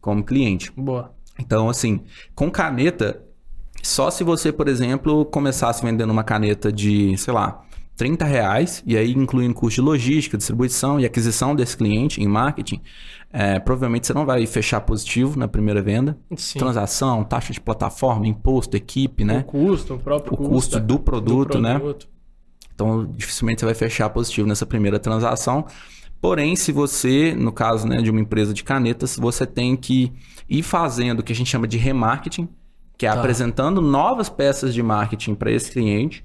como 0.00 0.24
cliente. 0.24 0.72
Boa. 0.76 1.12
Então, 1.38 1.68
assim, 1.68 2.00
com 2.34 2.50
caneta, 2.50 3.22
só 3.82 4.10
se 4.10 4.24
você, 4.24 4.50
por 4.50 4.66
exemplo, 4.66 5.24
começasse 5.26 5.84
vendendo 5.84 6.10
uma 6.10 6.24
caneta 6.24 6.72
de, 6.72 7.16
sei 7.18 7.32
lá, 7.32 7.62
30 7.96 8.24
reais, 8.24 8.82
e 8.86 8.96
aí 8.96 9.12
incluindo 9.12 9.54
custo 9.54 9.80
de 9.80 9.86
logística, 9.86 10.36
distribuição 10.36 11.00
e 11.00 11.06
aquisição 11.06 11.54
desse 11.56 11.76
cliente 11.76 12.22
em 12.22 12.28
marketing, 12.28 12.80
é, 13.32 13.58
provavelmente 13.58 14.06
você 14.06 14.12
não 14.12 14.26
vai 14.26 14.46
fechar 14.46 14.80
positivo 14.82 15.38
na 15.38 15.48
primeira 15.48 15.80
venda. 15.82 16.16
Sim. 16.36 16.58
Transação, 16.58 17.24
taxa 17.24 17.52
de 17.52 17.60
plataforma, 17.60 18.26
imposto, 18.26 18.76
equipe, 18.76 19.22
O 19.24 19.26
né? 19.26 19.42
custo, 19.46 19.94
o 19.94 19.98
próprio 19.98 20.34
O 20.34 20.36
custo 20.36 20.78
do 20.78 20.98
produto, 20.98 21.58
né? 21.58 21.78
produto. 21.78 22.08
Então, 22.74 23.10
dificilmente 23.16 23.60
você 23.60 23.66
vai 23.66 23.74
fechar 23.74 24.10
positivo 24.10 24.46
nessa 24.46 24.66
primeira 24.66 24.98
transação. 24.98 25.64
Porém, 26.20 26.54
se 26.56 26.72
você, 26.72 27.34
no 27.34 27.50
caso 27.50 27.86
né, 27.88 28.02
de 28.02 28.10
uma 28.10 28.20
empresa 28.20 28.52
de 28.52 28.62
canetas, 28.62 29.16
você 29.16 29.46
tem 29.46 29.74
que 29.76 30.12
ir 30.48 30.62
fazendo 30.62 31.20
o 31.20 31.22
que 31.22 31.32
a 31.32 31.36
gente 31.36 31.48
chama 31.48 31.66
de 31.66 31.78
remarketing, 31.78 32.48
que 32.98 33.06
é 33.06 33.10
Tá. 33.10 33.18
apresentando 33.18 33.80
novas 33.80 34.28
peças 34.28 34.74
de 34.74 34.82
marketing 34.82 35.34
para 35.34 35.50
esse 35.50 35.70
cliente, 35.70 36.24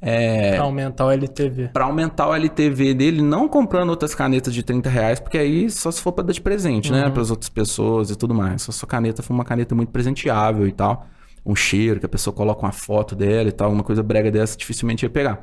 é, 0.00 0.52
Pra 0.56 0.62
aumentar 0.64 1.06
o 1.06 1.10
LTV. 1.10 1.68
para 1.72 1.84
aumentar 1.84 2.28
o 2.28 2.34
LTV 2.34 2.94
dele, 2.94 3.22
não 3.22 3.48
comprando 3.48 3.90
outras 3.90 4.14
canetas 4.14 4.54
de 4.54 4.62
30 4.62 4.88
reais, 4.88 5.20
porque 5.20 5.36
aí 5.38 5.70
só 5.70 5.90
se 5.90 6.00
for 6.00 6.12
para 6.12 6.24
dar 6.24 6.32
de 6.32 6.40
presente, 6.40 6.90
né, 6.90 7.10
para 7.10 7.20
as 7.22 7.30
outras 7.30 7.48
pessoas 7.48 8.10
e 8.10 8.16
tudo 8.16 8.34
mais. 8.34 8.62
Se 8.62 8.70
a 8.70 8.72
sua 8.72 8.88
caneta 8.88 9.22
for 9.22 9.34
uma 9.34 9.44
caneta 9.44 9.74
muito 9.74 9.90
presenteável 9.90 10.66
e 10.66 10.72
tal, 10.72 11.06
um 11.44 11.54
cheiro 11.56 11.98
que 12.00 12.06
a 12.06 12.08
pessoa 12.08 12.34
coloca 12.34 12.64
uma 12.64 12.72
foto 12.72 13.14
dela 13.14 13.48
e 13.48 13.52
tal, 13.52 13.70
uma 13.72 13.82
coisa 13.82 14.02
brega 14.02 14.30
dessa, 14.30 14.56
dificilmente 14.56 15.04
ia 15.04 15.10
pegar 15.10 15.42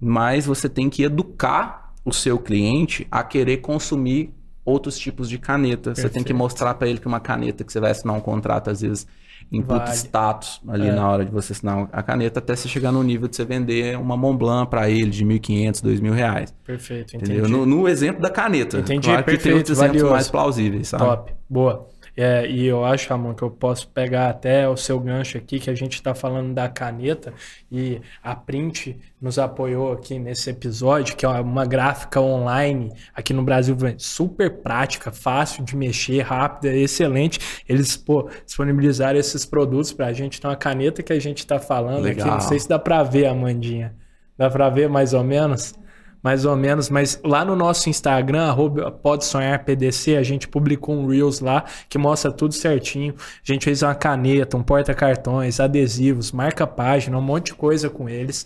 mas 0.00 0.46
você 0.46 0.68
tem 0.68 0.88
que 0.88 1.02
educar 1.02 1.92
o 2.04 2.12
seu 2.12 2.38
cliente 2.38 3.06
a 3.10 3.22
querer 3.22 3.58
consumir 3.58 4.32
outros 4.64 4.98
tipos 4.98 5.28
de 5.28 5.38
caneta. 5.38 5.94
Você 5.94 6.02
tem 6.02 6.10
que 6.10 6.32
Perfeito. 6.32 6.36
mostrar 6.36 6.74
para 6.74 6.88
ele 6.88 6.98
que 6.98 7.06
uma 7.06 7.20
caneta 7.20 7.62
que 7.64 7.72
você 7.72 7.80
vai 7.80 7.90
assinar 7.92 8.16
um 8.16 8.20
contrato, 8.20 8.70
às 8.70 8.80
vezes, 8.80 9.06
imputa 9.52 9.84
Vale. 9.86 9.96
status 9.96 10.60
ali 10.68 10.88
É. 10.88 10.92
na 10.92 11.08
hora 11.08 11.24
de 11.24 11.30
você 11.30 11.52
assinar 11.52 11.88
a 11.92 12.02
caneta, 12.02 12.38
até 12.40 12.54
você 12.56 12.68
chegar 12.68 12.90
no 12.92 13.02
nível 13.02 13.28
de 13.28 13.36
você 13.36 13.44
vender 13.44 13.96
uma 13.98 14.16
Montblanc 14.16 14.68
para 14.68 14.90
ele 14.90 15.10
de 15.10 15.24
1.500, 15.24 15.82
2.000 15.82 16.12
reais. 16.12 16.54
Perfeito, 16.64 17.16
entendi. 17.16 17.32
Entendeu? 17.32 17.48
No, 17.48 17.64
no 17.64 17.88
exemplo 17.88 18.20
da 18.20 18.30
caneta. 18.30 18.78
Entendi, 18.78 19.06
claro 19.08 19.22
que 19.22 19.30
tem 19.30 19.36
perfeito, 19.36 19.56
outros 19.56 19.78
exemplos 19.78 19.96
valioso. 20.02 20.12
mais 20.14 20.28
plausíveis, 20.30 20.88
sabe? 20.88 21.04
Top, 21.04 21.32
boa. 21.48 21.88
É, 22.16 22.48
e 22.48 22.64
eu 22.64 22.82
acho, 22.84 23.10
Ramon, 23.10 23.34
que 23.34 23.42
eu 23.42 23.50
posso 23.50 23.88
pegar 23.88 24.30
até 24.30 24.66
o 24.66 24.76
seu 24.76 24.98
gancho 24.98 25.36
aqui, 25.36 25.60
que 25.60 25.68
a 25.68 25.74
gente 25.74 25.94
está 25.94 26.14
falando 26.14 26.54
da 26.54 26.66
caneta, 26.66 27.34
e 27.70 28.00
a 28.22 28.34
Print 28.34 28.98
nos 29.20 29.38
apoiou 29.38 29.92
aqui 29.92 30.18
nesse 30.18 30.48
episódio, 30.48 31.14
que 31.14 31.26
é 31.26 31.28
uma 31.28 31.66
gráfica 31.66 32.18
online 32.20 32.90
aqui 33.14 33.34
no 33.34 33.42
Brasil, 33.42 33.76
super 33.98 34.50
prática, 34.62 35.12
fácil 35.12 35.62
de 35.62 35.76
mexer, 35.76 36.22
rápida, 36.22 36.74
excelente. 36.74 37.38
Eles 37.68 37.96
pô, 37.96 38.30
disponibilizaram 38.46 39.18
esses 39.18 39.44
produtos 39.44 39.92
para 39.92 40.06
a 40.06 40.12
gente. 40.12 40.38
Então, 40.38 40.50
a 40.50 40.56
caneta 40.56 41.02
que 41.02 41.12
a 41.12 41.20
gente 41.20 41.38
está 41.38 41.58
falando 41.58 42.04
Legal. 42.04 42.26
aqui, 42.26 42.34
não 42.34 42.40
sei 42.40 42.58
se 42.58 42.68
dá 42.68 42.78
para 42.78 43.02
ver, 43.02 43.26
Amandinha. 43.26 43.94
Dá 44.38 44.48
para 44.48 44.68
ver 44.70 44.88
mais 44.88 45.12
ou 45.12 45.24
menos? 45.24 45.74
Mais 46.26 46.44
ou 46.44 46.56
menos, 46.56 46.90
mas 46.90 47.20
lá 47.22 47.44
no 47.44 47.54
nosso 47.54 47.88
Instagram, 47.88 48.52
pode 49.00 49.24
sonhar 49.24 49.64
PDC, 49.64 50.16
a 50.16 50.24
gente 50.24 50.48
publicou 50.48 50.96
um 50.96 51.06
Reels 51.06 51.38
lá 51.38 51.64
que 51.88 51.96
mostra 51.96 52.32
tudo 52.32 52.52
certinho. 52.52 53.14
A 53.16 53.52
gente 53.52 53.64
fez 53.64 53.80
uma 53.80 53.94
caneta, 53.94 54.56
um 54.56 54.62
porta-cartões, 54.64 55.60
adesivos, 55.60 56.32
marca-página, 56.32 57.16
um 57.16 57.22
monte 57.22 57.46
de 57.46 57.54
coisa 57.54 57.88
com 57.88 58.08
eles. 58.08 58.44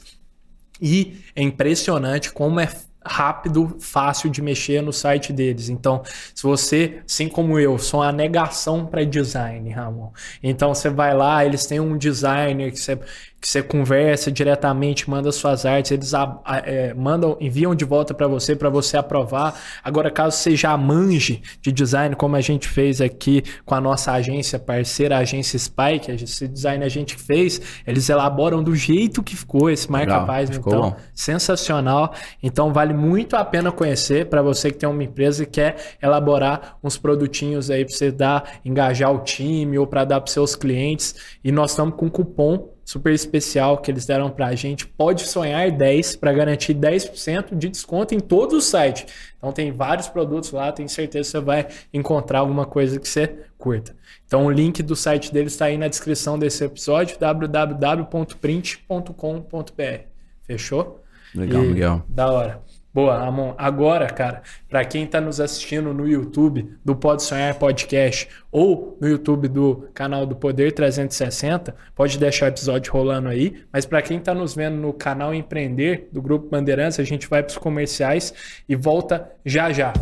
E 0.79 1.23
é 1.35 1.43
impressionante 1.43 2.31
como 2.31 2.61
é 2.61 2.69
rápido, 3.03 3.79
fácil 3.81 4.29
de 4.29 4.43
mexer 4.43 4.83
no 4.83 4.93
site 4.93 5.33
deles. 5.33 5.71
Então, 5.71 6.03
se 6.35 6.43
você, 6.43 7.01
assim 7.09 7.29
como 7.29 7.59
eu, 7.59 7.79
sou 7.79 8.01
uma 8.01 8.13
negação 8.13 8.85
para 8.85 9.05
design, 9.05 9.71
Ramon. 9.71 10.11
Então, 10.43 10.75
você 10.75 10.91
vai 10.91 11.15
lá, 11.15 11.45
eles 11.45 11.65
têm 11.65 11.81
um 11.81 11.97
designer 11.97 12.71
que 12.71 12.79
você, 12.79 12.99
que 13.41 13.49
você 13.49 13.63
conversa 13.63 14.31
diretamente, 14.31 15.09
manda 15.09 15.33
suas 15.33 15.65
artes, 15.65 15.91
eles 15.93 16.13
a- 16.13 16.39
a- 16.45 16.59
é, 16.59 16.93
mandam, 16.93 17.37
enviam 17.41 17.75
de 17.75 17.85
volta 17.85 18.13
para 18.13 18.27
você, 18.29 18.55
para 18.55 18.69
você 18.69 18.97
aprovar. 18.99 19.59
Agora, 19.83 20.11
caso 20.11 20.37
você 20.37 20.55
já 20.55 20.77
manje 20.77 21.43
de 21.63 21.73
design, 21.73 22.15
como 22.15 22.37
a 22.37 22.41
gente 22.41 22.69
fez 22.69 23.01
aqui 23.01 23.43
com 23.65 23.75
a 23.75 23.81
nossa 23.81 24.13
agência 24.13 24.59
parceira, 24.59 25.17
a 25.17 25.21
agência 25.21 25.59
Spike, 25.59 26.11
esse 26.11 26.47
design 26.47 26.85
a 26.85 26.89
gente 26.89 27.17
fez, 27.17 27.61
eles 27.87 28.09
elaboram 28.11 28.63
do 28.63 28.77
jeito 28.77 29.23
que 29.23 29.35
ficou 29.35 29.71
esse 29.71 29.91
marca-página. 29.91 30.55
ficou 30.55 30.73
Então, 30.73 30.91
bom. 30.91 30.97
sensacional. 31.15 32.13
Então 32.43 32.73
vale 32.73 32.93
muito 32.93 33.37
a 33.37 33.45
pena 33.45 33.73
conhecer 33.73 34.27
para 34.27 34.43
você 34.43 34.71
que 34.71 34.79
tem 34.79 34.89
uma 34.89 35.03
empresa 35.03 35.43
e 35.43 35.47
quer 35.47 35.97
elaborar 36.03 36.77
uns 36.85 36.99
produtinhos 36.99 37.71
aí 37.71 37.85
para 37.87 37.95
você 37.95 38.11
dar, 38.11 38.61
engajar 38.65 39.11
o 39.15 39.21
time 39.21 39.79
ou 39.79 39.87
para 39.87 40.05
dar 40.05 40.21
para 40.21 40.31
seus 40.33 40.55
clientes. 40.55 41.15
E 41.43 41.51
nós 41.51 41.71
estamos 41.71 41.95
com 41.97 42.11
cupom 42.11 42.69
super 42.91 43.13
especial 43.13 43.79
que 43.79 43.89
eles 43.89 44.05
deram 44.05 44.29
para 44.29 44.49
a 44.49 44.55
gente. 44.57 44.85
Pode 44.85 45.23
sonhar 45.23 45.71
10 45.71 46.17
para 46.17 46.33
garantir 46.33 46.75
10% 46.75 47.57
de 47.57 47.69
desconto 47.69 48.17
em 48.17 48.19
todo 48.19 48.55
o 48.55 48.61
site. 48.61 49.07
Então 49.39 49.53
tem 49.53 49.71
vários 49.71 50.09
produtos 50.09 50.51
lá, 50.51 50.73
tenho 50.73 50.89
certeza 50.89 51.29
que 51.29 51.31
você 51.31 51.41
vai 51.41 51.69
encontrar 51.95 52.41
alguma 52.41 52.67
coisa 52.67 52.99
que 52.99 53.09
você 53.09 53.33
curta. 53.57 53.95
Então 54.27 54.45
o 54.45 54.51
link 54.51 54.83
do 54.83 54.97
site 54.97 55.33
deles 55.33 55.53
está 55.53 55.67
aí 55.67 55.79
na 55.79 55.87
descrição 55.87 56.37
desse 56.37 56.65
episódio, 56.65 57.17
www.print.com.br. 57.17 60.01
Fechou? 60.43 61.01
Legal, 61.33 61.65
E- 61.65 61.69
Miguel. 61.69 62.03
Da 62.09 62.33
hora. 62.33 62.61
Boa, 62.93 63.17
Ramon. 63.17 63.55
Agora, 63.57 64.09
cara, 64.09 64.43
para 64.69 64.85
quem 64.85 65.07
tá 65.07 65.21
nos 65.21 65.39
assistindo 65.39 65.95
no 65.95 66.09
YouTube 66.09 66.75
do 66.85 66.97
Pode 66.97 67.23
Sonhar 67.23 67.57
Podcast 67.57 68.29
ou 68.51 68.99
no 69.01 69.07
YouTube 69.07 69.47
do 69.47 69.89
canal 69.95 70.27
do 70.27 70.35
Poder 70.35 70.73
360, 70.73 71.77
pode 71.95 72.19
deixar 72.19 72.47
o 72.47 72.49
episódio 72.49 72.93
rolando 72.93 73.29
aí. 73.29 73.63
Mas 73.73 73.87
para 73.87 74.03
quem 74.03 74.19
tá 74.19 74.35
nos 74.35 74.57
vendo 74.57 74.77
no 74.77 74.93
canal 74.93 75.33
Empreender 75.33 76.09
do 76.11 76.21
Grupo 76.21 76.49
Bandeirantes, 76.49 76.99
a 76.99 77.05
gente 77.05 77.29
vai 77.29 77.45
para 77.45 77.53
os 77.53 77.59
comerciais 77.59 78.35
e 78.69 78.75
volta 78.75 79.31
já 79.47 79.73
já. 79.73 79.93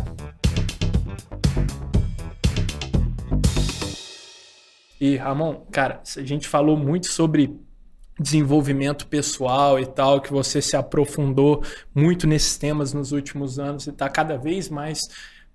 E 4.99 5.15
Ramon, 5.15 5.61
cara, 5.71 6.01
a 6.17 6.21
gente 6.21 6.47
falou 6.47 6.75
muito 6.75 7.05
sobre 7.05 7.55
desenvolvimento 8.19 9.07
pessoal 9.07 9.79
e 9.79 9.85
tal, 9.85 10.21
que 10.21 10.31
você 10.31 10.61
se 10.61 10.75
aprofundou 10.75 11.63
muito 11.95 12.27
nesses 12.27 12.57
temas 12.57 12.93
nos 12.93 13.11
últimos 13.11 13.57
anos 13.59 13.87
e 13.87 13.91
está 13.91 14.09
cada 14.09 14.37
vez 14.37 14.69
mais 14.69 15.09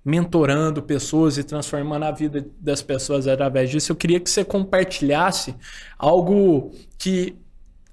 mentorando 0.05 0.83
pessoas 0.83 1.39
e 1.39 1.45
transformando 1.45 2.05
a 2.05 2.11
vida 2.11 2.47
das 2.61 2.83
pessoas 2.83 3.27
através 3.27 3.71
disso. 3.71 3.91
Eu 3.91 3.97
queria 3.97 4.21
que 4.21 4.29
você 4.29 4.45
compartilhasse 4.45 5.55
algo 5.99 6.73
que, 6.99 7.37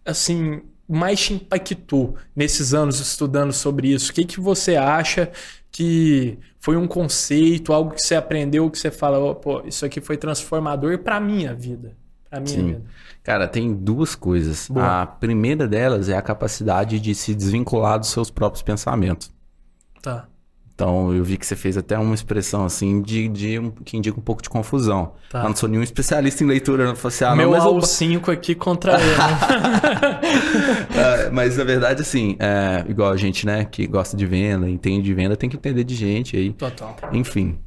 assim, 0.06 0.62
mais 0.88 1.22
te 1.22 1.34
impactou 1.36 2.16
nesses 2.36 2.74
anos 2.74 3.00
estudando 3.00 3.54
sobre 3.54 3.94
isso. 3.94 4.12
O 4.12 4.14
que, 4.14 4.26
que 4.26 4.42
você 4.42 4.76
acha 4.76 5.32
que 5.72 6.38
foi 6.60 6.76
um 6.76 6.86
conceito, 6.86 7.72
algo 7.72 7.92
que 7.92 8.02
você 8.02 8.14
aprendeu, 8.14 8.70
que 8.70 8.78
você 8.78 8.92
fala, 8.92 9.34
pô, 9.34 9.62
isso 9.66 9.86
aqui 9.86 10.02
foi 10.02 10.18
transformador 10.18 11.00
para 11.00 11.20
minha 11.20 11.56
vida, 11.56 11.96
para 12.32 12.40
minha 12.40 12.56
Sim. 12.56 12.66
vida. 12.68 12.82
Cara, 13.24 13.48
tem 13.48 13.72
duas 13.74 14.16
coisas. 14.16 14.68
Boa. 14.70 15.02
A 15.04 15.06
primeira 15.06 15.68
delas 15.68 16.10
é 16.10 16.18
a 16.18 16.22
capacidade 16.22 17.00
de 17.00 17.14
se 17.14 17.36
desvincular 17.36 18.00
dos 18.00 18.10
seus 18.10 18.32
próprios 18.32 18.64
pensamentos. 18.64 19.32
Tá. 20.02 20.28
Então, 20.74 21.14
eu 21.14 21.24
vi 21.24 21.38
que 21.38 21.46
você 21.46 21.56
fez 21.56 21.78
até 21.78 21.96
uma 22.00 22.16
expressão 22.16 22.66
assim 22.66 23.04
de, 23.04 23.28
de 23.28 23.60
um, 23.60 23.70
que 23.70 23.96
indica 23.96 24.18
um 24.18 24.24
pouco 24.24 24.42
de 24.42 24.50
confusão. 24.50 25.12
Tá. 25.30 25.44
Eu 25.44 25.50
não 25.50 25.56
sou 25.56 25.70
nenhum 25.70 25.84
especialista 25.84 26.44
em 26.44 26.48
leitura, 26.48 26.88
não 26.88 26.96
falei 26.96 27.16
assim, 27.16 27.26
ah, 27.26 27.36
Meu 27.36 27.52
não, 27.52 27.58
mas, 27.58 27.66
eu- 27.66 27.76
AU5 27.76 28.30
aqui 28.34 28.56
contra 28.56 28.94
ele. 28.94 29.12
É, 30.96 31.30
mas 31.30 31.58
na 31.58 31.64
verdade, 31.64 32.02
assim, 32.02 32.36
é, 32.40 32.84
igual 32.90 33.12
a 33.12 33.18
gente, 33.18 33.46
né, 33.46 33.66
que 33.66 33.86
gosta 33.88 34.16
de 34.18 34.26
venda, 34.26 34.70
entende 34.70 35.04
de 35.04 35.14
venda, 35.14 35.36
tem 35.36 35.50
que 35.50 35.56
entender 35.56 35.84
de 35.84 35.94
gente 35.96 36.36
aí. 36.36 36.52
Total. 36.54 36.96
Enfim, 37.14 37.60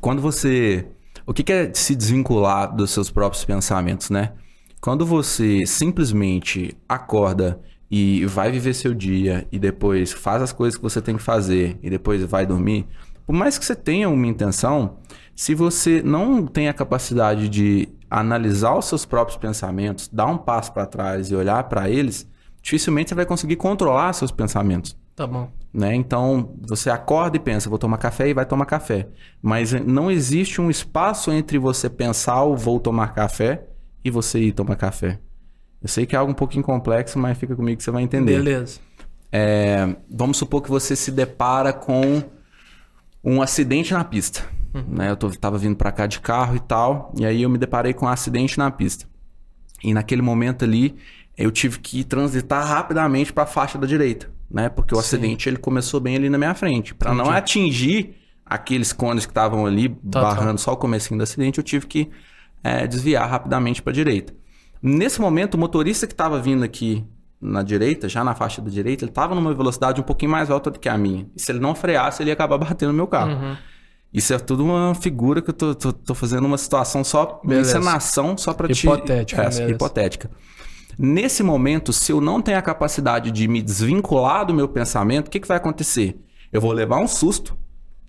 quando 0.00 0.22
você. 0.22 0.86
O 1.26 1.32
que 1.32 1.50
é 1.52 1.72
se 1.74 1.94
desvincular 1.94 2.74
dos 2.74 2.90
seus 2.90 3.10
próprios 3.10 3.44
pensamentos, 3.44 4.10
né? 4.10 4.32
Quando 4.80 5.04
você 5.04 5.66
simplesmente 5.66 6.76
acorda 6.88 7.60
e 7.90 8.24
vai 8.26 8.50
viver 8.50 8.74
seu 8.74 8.94
dia 8.94 9.46
e 9.52 9.58
depois 9.58 10.12
faz 10.12 10.42
as 10.42 10.52
coisas 10.52 10.76
que 10.76 10.82
você 10.82 11.02
tem 11.02 11.16
que 11.16 11.22
fazer 11.22 11.78
e 11.82 11.90
depois 11.90 12.22
vai 12.24 12.46
dormir, 12.46 12.86
por 13.26 13.34
mais 13.34 13.58
que 13.58 13.64
você 13.64 13.76
tenha 13.76 14.08
uma 14.08 14.26
intenção, 14.26 14.98
se 15.36 15.54
você 15.54 16.02
não 16.02 16.46
tem 16.46 16.68
a 16.68 16.74
capacidade 16.74 17.48
de 17.48 17.88
analisar 18.10 18.76
os 18.76 18.86
seus 18.86 19.04
próprios 19.04 19.36
pensamentos, 19.36 20.08
dar 20.08 20.26
um 20.26 20.38
passo 20.38 20.72
para 20.72 20.86
trás 20.86 21.30
e 21.30 21.34
olhar 21.34 21.62
para 21.64 21.90
eles, 21.90 22.26
dificilmente 22.62 23.10
você 23.10 23.14
vai 23.14 23.26
conseguir 23.26 23.56
controlar 23.56 24.12
seus 24.14 24.30
pensamentos 24.30 24.96
Tá 25.20 25.26
bom. 25.26 25.50
Né? 25.72 25.94
Então, 25.94 26.54
você 26.60 26.90
acorda 26.90 27.36
e 27.36 27.40
pensa, 27.40 27.68
vou 27.68 27.78
tomar 27.78 27.98
café 27.98 28.28
e 28.28 28.34
vai 28.34 28.44
tomar 28.44 28.66
café. 28.66 29.08
Mas 29.40 29.72
não 29.72 30.10
existe 30.10 30.60
um 30.60 30.70
espaço 30.70 31.30
entre 31.30 31.58
você 31.58 31.88
pensar 31.88 32.42
o 32.44 32.56
vou 32.56 32.80
tomar 32.80 33.14
café 33.14 33.64
e 34.04 34.10
você 34.10 34.40
ir 34.40 34.52
tomar 34.52 34.76
café. 34.76 35.18
Eu 35.82 35.88
sei 35.88 36.06
que 36.06 36.14
é 36.14 36.18
algo 36.18 36.32
um 36.32 36.34
pouquinho 36.34 36.64
complexo, 36.64 37.18
mas 37.18 37.38
fica 37.38 37.56
comigo 37.56 37.78
que 37.78 37.84
você 37.84 37.90
vai 37.90 38.02
entender. 38.02 38.36
Beleza. 38.36 38.80
É, 39.32 39.96
vamos 40.10 40.36
supor 40.36 40.60
que 40.62 40.68
você 40.68 40.96
se 40.96 41.10
depara 41.10 41.72
com 41.72 42.22
um 43.22 43.40
acidente 43.40 43.94
na 43.94 44.04
pista. 44.04 44.44
Né? 44.88 45.10
Eu 45.10 45.16
tô, 45.16 45.30
tava 45.30 45.56
vindo 45.58 45.76
para 45.76 45.92
cá 45.92 46.06
de 46.06 46.20
carro 46.20 46.56
e 46.56 46.60
tal, 46.60 47.12
e 47.18 47.24
aí 47.24 47.42
eu 47.42 47.50
me 47.50 47.58
deparei 47.58 47.92
com 47.92 48.06
um 48.06 48.08
acidente 48.08 48.58
na 48.58 48.70
pista. 48.70 49.06
E 49.82 49.94
naquele 49.94 50.22
momento 50.22 50.64
ali, 50.64 50.96
eu 51.36 51.50
tive 51.50 51.78
que 51.78 52.04
transitar 52.04 52.66
rapidamente 52.66 53.32
para 53.32 53.44
a 53.44 53.46
faixa 53.46 53.78
da 53.78 53.86
direita, 53.86 54.30
né? 54.50 54.68
Porque 54.68 54.94
o 54.94 54.96
Sim. 54.96 55.16
acidente 55.16 55.48
ele 55.48 55.56
começou 55.56 56.00
bem 56.00 56.16
ali 56.16 56.28
na 56.28 56.36
minha 56.38 56.54
frente. 56.54 56.94
Para 56.94 57.14
não 57.14 57.30
atingir 57.30 58.16
aqueles 58.44 58.92
cones 58.92 59.24
que 59.24 59.30
estavam 59.30 59.64
ali 59.64 59.88
Tá, 60.10 60.20
barrando 60.20 60.58
só 60.58 60.72
o 60.72 60.76
comecinho 60.76 61.18
do 61.18 61.22
acidente, 61.22 61.58
eu 61.58 61.64
tive 61.64 61.86
que 61.86 62.10
é, 62.64 62.86
desviar 62.86 63.28
rapidamente 63.28 63.80
para 63.80 63.92
a 63.92 63.94
direita. 63.94 64.34
Nesse 64.82 65.20
momento, 65.20 65.54
o 65.54 65.58
motorista 65.58 66.06
que 66.06 66.12
estava 66.12 66.40
vindo 66.40 66.64
aqui 66.64 67.04
na 67.40 67.62
direita, 67.62 68.08
já 68.08 68.24
na 68.24 68.34
faixa 68.34 68.60
da 68.60 68.68
direita, 68.68 69.04
ele 69.04 69.10
estava 69.10 69.34
numa 69.34 69.54
velocidade 69.54 70.00
um 70.00 70.04
pouquinho 70.04 70.32
mais 70.32 70.50
alta 70.50 70.70
do 70.70 70.78
que 70.78 70.88
a 70.88 70.98
minha. 70.98 71.26
E 71.34 71.40
se 71.40 71.52
ele 71.52 71.60
não 71.60 71.74
freasse, 71.74 72.22
ele 72.22 72.30
ia 72.30 72.34
acabar 72.34 72.58
batendo 72.58 72.90
no 72.90 72.96
meu 72.96 73.06
carro. 73.06 73.32
Uhum. 73.32 73.56
Isso 74.12 74.34
é 74.34 74.38
tudo 74.38 74.64
uma 74.64 74.94
figura 74.94 75.40
que 75.40 75.50
eu 75.50 75.54
tô, 75.54 75.74
tô, 75.74 75.92
tô 75.92 76.14
fazendo 76.14 76.44
uma 76.44 76.58
situação 76.58 77.04
só, 77.04 77.40
uma 77.44 77.54
encenação 77.54 78.36
só 78.36 78.52
pra 78.52 78.66
te... 78.66 78.84
Hipotética, 78.84 79.42
beleza. 79.42 79.70
hipotética. 79.70 80.30
Nesse 81.02 81.42
momento, 81.42 81.94
se 81.94 82.12
eu 82.12 82.20
não 82.20 82.42
tenho 82.42 82.58
a 82.58 82.62
capacidade 82.62 83.30
de 83.30 83.48
me 83.48 83.62
desvincular 83.62 84.44
do 84.44 84.52
meu 84.52 84.68
pensamento, 84.68 85.28
o 85.28 85.30
que, 85.30 85.40
que 85.40 85.48
vai 85.48 85.56
acontecer? 85.56 86.20
Eu 86.52 86.60
vou 86.60 86.72
levar 86.72 86.98
um 86.98 87.08
susto, 87.08 87.56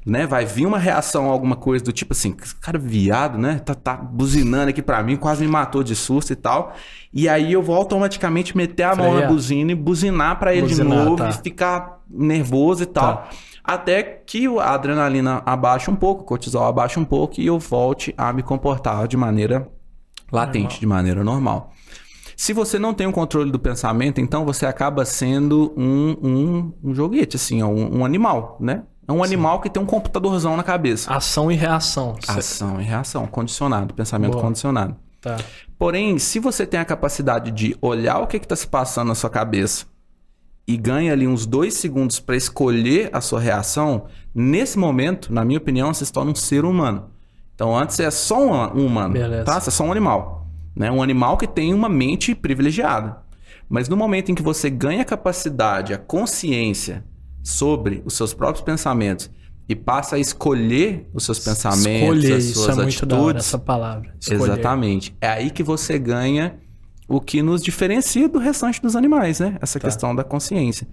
né? 0.05 0.27
Vai 0.27 0.43
vir 0.43 0.65
uma 0.65 0.77
reação, 0.77 1.29
alguma 1.29 1.55
coisa 1.55 1.85
do 1.85 1.93
tipo 1.93 2.11
assim, 2.11 2.35
"Esse 2.41 2.53
cara 2.55 2.77
viado, 2.77 3.37
né? 3.37 3.59
Tá, 3.59 3.73
tá 3.73 3.95
buzinando 3.95 4.71
aqui 4.71 4.81
pra 4.81 5.01
mim, 5.01 5.15
quase 5.15 5.41
me 5.45 5.49
matou 5.49 5.83
de 5.83 5.95
susto 5.95 6.33
e 6.33 6.35
tal. 6.35 6.73
E 7.13 7.29
aí 7.29 7.53
eu 7.53 7.63
vou 7.63 7.77
automaticamente 7.77 8.57
meter 8.57 8.83
a 8.83 8.93
mão 8.95 9.05
na 9.11 9.19
Freia. 9.19 9.27
buzina 9.27 9.71
e 9.71 9.75
buzinar 9.75 10.37
pra 10.37 10.53
ele 10.53 10.67
Buzinar, 10.67 10.97
de 10.99 11.05
novo 11.05 11.15
tá. 11.15 11.29
e 11.29 11.33
ficar 11.33 12.01
nervoso 12.09 12.83
e 12.83 12.87
tal. 12.87 13.17
Tá. 13.17 13.29
Até 13.63 14.03
que 14.03 14.47
a 14.59 14.73
adrenalina 14.73 15.41
abaixa 15.45 15.89
um 15.89 15.95
pouco, 15.95 16.23
o 16.23 16.25
cortisol 16.25 16.65
abaixa 16.65 16.99
um 16.99 17.05
pouco 17.05 17.39
e 17.39 17.45
eu 17.45 17.57
volte 17.57 18.13
a 18.17 18.33
me 18.33 18.43
comportar 18.43 19.07
de 19.07 19.15
maneira 19.15 19.69
latente, 20.31 20.63
Normal. 20.63 20.79
de 20.79 20.85
maneira 20.87 21.23
normal. 21.23 21.71
Se 22.41 22.53
você 22.53 22.79
não 22.79 22.91
tem 22.91 23.05
o 23.05 23.11
controle 23.11 23.51
do 23.51 23.59
pensamento, 23.59 24.19
então 24.19 24.43
você 24.43 24.65
acaba 24.65 25.05
sendo 25.05 25.71
um, 25.77 26.17
um, 26.23 26.73
um 26.85 26.95
joguete, 26.95 27.35
assim, 27.35 27.61
ó, 27.61 27.67
um, 27.67 27.99
um 27.99 28.03
animal, 28.03 28.57
né? 28.59 28.81
É 29.07 29.11
um 29.11 29.23
animal 29.23 29.61
que 29.61 29.69
tem 29.69 29.79
um 29.79 29.85
computadorzão 29.85 30.57
na 30.57 30.63
cabeça. 30.63 31.13
Ação 31.13 31.51
e 31.51 31.55
reação. 31.55 32.15
Ação 32.27 32.81
e 32.81 32.83
reação, 32.83 33.27
condicionado, 33.27 33.93
pensamento 33.93 34.31
Boa. 34.31 34.43
condicionado. 34.43 34.95
Tá. 35.21 35.37
Porém, 35.77 36.17
se 36.17 36.39
você 36.39 36.65
tem 36.65 36.79
a 36.79 36.85
capacidade 36.85 37.51
de 37.51 37.77
olhar 37.79 38.17
o 38.17 38.25
que 38.25 38.37
está 38.37 38.55
se 38.55 38.65
passando 38.65 39.09
na 39.09 39.15
sua 39.15 39.29
cabeça 39.29 39.85
e 40.67 40.75
ganha 40.77 41.13
ali 41.13 41.27
uns 41.27 41.45
dois 41.45 41.75
segundos 41.75 42.19
para 42.19 42.35
escolher 42.35 43.11
a 43.13 43.21
sua 43.21 43.39
reação, 43.39 44.05
nesse 44.33 44.79
momento, 44.79 45.31
na 45.31 45.45
minha 45.45 45.59
opinião, 45.59 45.93
você 45.93 46.03
se 46.05 46.11
torna 46.11 46.31
um 46.31 46.35
ser 46.35 46.65
humano. 46.65 47.11
Então, 47.53 47.77
antes 47.77 47.95
você 47.95 48.05
é 48.05 48.09
só 48.09 48.43
um, 48.43 48.81
um 48.81 48.87
humano, 48.87 49.13
Beleza. 49.13 49.43
tá? 49.43 49.59
Você 49.59 49.69
é 49.69 49.71
só 49.71 49.83
um 49.83 49.91
animal. 49.91 50.41
Né? 50.75 50.89
Um 50.91 51.01
animal 51.03 51.37
que 51.37 51.47
tem 51.47 51.73
uma 51.73 51.89
mente 51.89 52.33
privilegiada. 52.35 53.17
Mas 53.69 53.87
no 53.87 53.95
momento 53.97 54.31
em 54.31 54.35
que 54.35 54.41
você 54.41 54.69
ganha 54.69 55.01
a 55.01 55.05
capacidade, 55.05 55.93
a 55.93 55.97
consciência 55.97 57.03
sobre 57.43 58.01
os 58.05 58.13
seus 58.15 58.33
próprios 58.33 58.63
pensamentos 58.63 59.29
e 59.67 59.75
passa 59.75 60.17
a 60.17 60.19
escolher 60.19 61.09
os 61.13 61.23
seus 61.23 61.39
pensamentos, 61.39 62.01
Escolher, 62.17 62.33
as 62.33 62.43
isso 62.43 62.59
suas 62.63 62.77
é 62.77 62.81
muito 62.83 63.05
da 63.05 63.15
hora, 63.15 63.23
atitudes, 63.25 63.45
essa 63.47 63.57
palavra. 63.59 64.13
Escolher. 64.19 64.43
Exatamente. 64.43 65.15
É 65.21 65.27
aí 65.29 65.49
que 65.49 65.63
você 65.63 65.97
ganha 65.97 66.59
o 67.07 67.19
que 67.21 67.41
nos 67.41 67.61
diferencia 67.63 68.27
do 68.27 68.39
restante 68.39 68.81
dos 68.81 68.95
animais, 68.95 69.39
né? 69.39 69.57
Essa 69.61 69.79
Tá. 69.79 69.87
questão 69.87 70.13
da 70.15 70.23
consciência. 70.23 70.87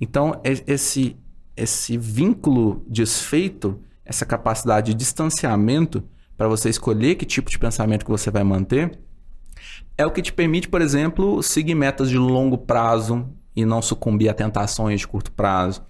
Então, 0.00 0.40
e- 0.44 0.62
esse, 0.66 1.16
esse 1.56 1.96
vínculo 1.96 2.84
desfeito, 2.88 3.80
essa 4.04 4.24
capacidade 4.24 4.92
de 4.92 4.98
distanciamento 4.98 6.02
para 6.36 6.46
você 6.48 6.68
escolher 6.68 7.16
que 7.16 7.24
tipo 7.26 7.50
de 7.50 7.58
pensamento 7.58 8.04
que 8.04 8.10
você 8.10 8.30
vai 8.30 8.44
manter, 8.44 8.98
é 9.96 10.06
o 10.06 10.10
que 10.10 10.22
te 10.22 10.32
permite, 10.32 10.68
por 10.68 10.80
exemplo, 10.80 11.42
seguir 11.42 11.74
metas 11.74 12.08
de 12.08 12.18
longo 12.18 12.58
prazo 12.58 13.28
e 13.54 13.64
não 13.64 13.82
sucumbir 13.82 14.28
a 14.28 14.34
tentações 14.34 15.00
de 15.00 15.08
curto 15.08 15.30
prazo. 15.32 15.82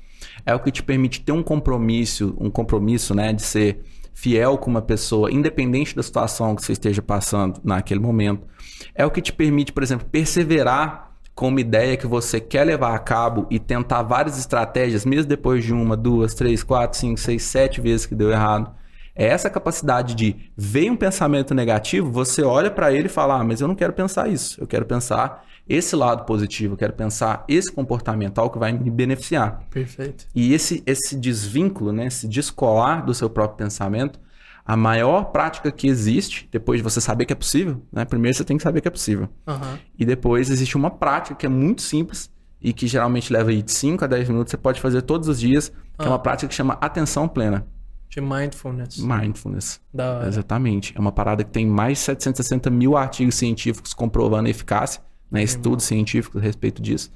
É 0.45 0.55
o 0.55 0.61
que 0.61 0.71
te 0.71 0.83
permite 0.83 1.21
ter 1.21 1.33
um 1.33 1.43
compromisso, 1.43 2.37
um 2.39 2.51
compromisso, 2.51 3.15
né, 3.15 3.33
de 3.33 3.43
ser 3.43 3.83
fiel 4.13 4.59
com 4.59 4.71
uma 4.71 4.83
pessoa, 4.83 5.33
independente 5.33 5.97
da 5.97 6.03
situação 6.03 6.55
que 6.55 6.65
você 6.65 6.73
esteja 6.73 7.01
passando 7.01 7.61
naquele 7.65 8.01
momento. 8.01 8.47
É 8.95 9.05
o 9.07 9.11
que 9.11 9.23
te 9.23 9.33
permite, 9.33 9.73
por 9.73 9.83
exemplo, 9.83 10.07
perseverar 10.11 11.13
com 11.35 11.49
uma 11.49 11.61
ideia 11.61 11.97
que 11.97 12.07
você 12.07 12.39
quer 12.39 12.65
levar 12.65 12.95
a 12.95 12.99
cabo 12.99 13.47
e 13.51 13.59
tentar 13.59 14.03
várias 14.03 14.39
estratégias, 14.39 15.07
mesmo 15.07 15.29
depois 15.29 15.65
de 15.65 15.73
uma, 15.73 15.97
duas, 15.97 16.35
três, 16.35 16.63
quatro, 16.63 16.99
cinco, 16.99 17.19
seis, 17.19 17.43
sete 17.43 17.81
vezes 17.81 18.05
que 18.05 18.15
deu 18.15 18.31
errado. 18.31 18.71
É 19.15 19.27
essa 19.27 19.51
capacidade 19.51 20.15
de 20.15 20.37
ver 20.57 20.91
um 20.91 20.97
pensamento 20.97 21.55
negativo, 21.55 22.11
você 22.11 22.43
olha 22.43 22.71
para 22.71 22.93
ele 22.93 23.07
e 23.07 23.11
fala: 23.11 23.39
ah, 23.41 23.45
mas 23.45 23.61
eu 23.61 23.69
não 23.69 23.75
quero 23.75 23.93
pensar 23.93 24.29
isso. 24.29 24.61
Eu 24.61 24.67
quero 24.67 24.87
pensar 24.87 25.45
esse 25.69 25.95
lado 25.95 26.25
positivo, 26.25 26.75
eu 26.75 26.79
quero 26.79 26.93
pensar 26.93 27.45
esse 27.47 27.71
comportamental 27.71 28.51
que 28.51 28.59
vai 28.59 28.73
me 28.73 28.91
beneficiar. 28.91 29.63
Perfeito. 29.71 30.27
E 30.35 30.53
esse, 30.55 30.83
esse 30.87 31.15
desvínculo, 31.17 31.93
né, 31.93 32.07
esse 32.07 32.27
descolar 32.27 33.05
do 33.05 33.15
seu 33.15 33.29
próprio 33.31 33.59
pensamento, 33.59 34.19
a 34.65 34.77
maior 34.77 35.27
prática 35.27 35.71
que 35.71 35.87
existe, 35.89 36.49
depois 36.51 36.79
de 36.79 36.83
você 36.85 37.01
saber 37.01 37.27
que 37.27 37.33
é 37.33 37.37
possível, 37.37 37.83
né? 37.93 38.05
Primeiro 38.05 38.37
você 38.37 38.45
tem 38.45 38.57
que 38.57 38.63
saber 38.63 38.81
que 38.81 38.89
é 38.89 38.91
possível. 38.91 39.29
Aham. 39.47 39.79
E 39.99 40.05
depois 40.05 40.51
existe 40.51 40.77
uma 40.77 40.91
prática 40.91 41.35
que 41.37 41.47
é 41.47 41.49
muito 41.49 41.83
simples 41.83 42.31
e 42.61 42.73
que 42.73 42.87
geralmente 42.87 43.33
leva 43.33 43.51
aí 43.51 43.61
de 43.61 43.73
5 43.73 44.05
a 44.05 44.07
10 44.07 44.29
minutos, 44.29 44.51
você 44.53 44.57
pode 44.57 44.81
fazer 44.81 45.03
todos 45.03 45.29
os 45.29 45.39
dias, 45.39 45.69
que 45.69 46.05
é 46.05 46.07
Ah. 46.07 46.11
uma 46.11 46.19
prática 46.19 46.49
que 46.49 46.55
chama 46.55 46.79
atenção 46.81 47.27
plena. 47.29 47.67
De 48.13 48.21
mindfulness. 48.21 48.99
Mindfulness. 48.99 49.81
Da 49.93 50.19
hora. 50.19 50.29
Exatamente. 50.29 50.93
É 50.95 51.01
uma 51.01 51.13
parada 51.13 51.43
que 51.43 51.51
tem 51.51 51.67
mais 51.67 51.97
de 51.97 52.05
760 52.05 52.69
mil 52.69 52.95
artigos 52.95 53.37
científicos 53.37 53.95
comprovando 53.95 54.49
a 54.49 54.51
eficácia, 54.51 55.03
né? 55.31 55.43
estudos 55.43 55.87
científicos 55.87 56.39
a 56.39 56.45
respeito 56.45 56.83
disso. 56.83 57.11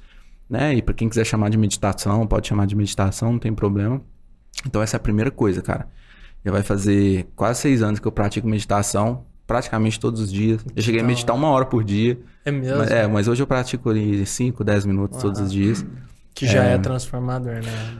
Né? 0.49 0.73
E 0.73 0.81
para 0.81 0.95
quem 0.95 1.07
quiser 1.07 1.23
chamar 1.23 1.49
de 1.49 1.57
meditação, 1.57 2.25
pode 2.25 2.47
chamar 2.47 2.65
de 2.65 2.75
meditação, 2.75 3.33
não 3.33 3.37
tem 3.37 3.53
problema. 3.53 4.01
Então 4.65 4.81
essa 4.81 4.95
é 4.95 4.97
a 4.97 4.99
primeira 4.99 5.29
coisa, 5.29 5.61
cara. 5.61 5.87
Já 6.43 6.51
vai 6.51 6.63
fazer 6.63 7.27
quase 7.35 7.61
seis 7.61 7.83
anos 7.83 7.99
que 7.99 8.07
eu 8.07 8.11
pratico 8.11 8.47
meditação, 8.47 9.23
praticamente 9.45 9.99
todos 9.99 10.19
os 10.19 10.31
dias. 10.31 10.65
Eu 10.75 10.81
cheguei 10.81 11.01
a 11.01 11.03
meditar 11.03 11.35
uma 11.35 11.49
hora 11.49 11.65
por 11.65 11.83
dia. 11.83 12.17
É 12.43 12.49
mesmo? 12.49 12.79
Mas, 12.79 12.89
é, 12.89 13.05
mas 13.05 13.27
hoje 13.27 13.43
eu 13.43 13.45
pratico 13.45 13.91
ali 13.91 14.25
5, 14.25 14.63
10 14.63 14.87
minutos 14.87 15.21
todos 15.21 15.39
os 15.39 15.51
dias. 15.53 15.85
Que 16.33 16.47
já 16.47 16.63
é, 16.63 16.77
transformador, 16.79 17.53
né? 17.53 17.97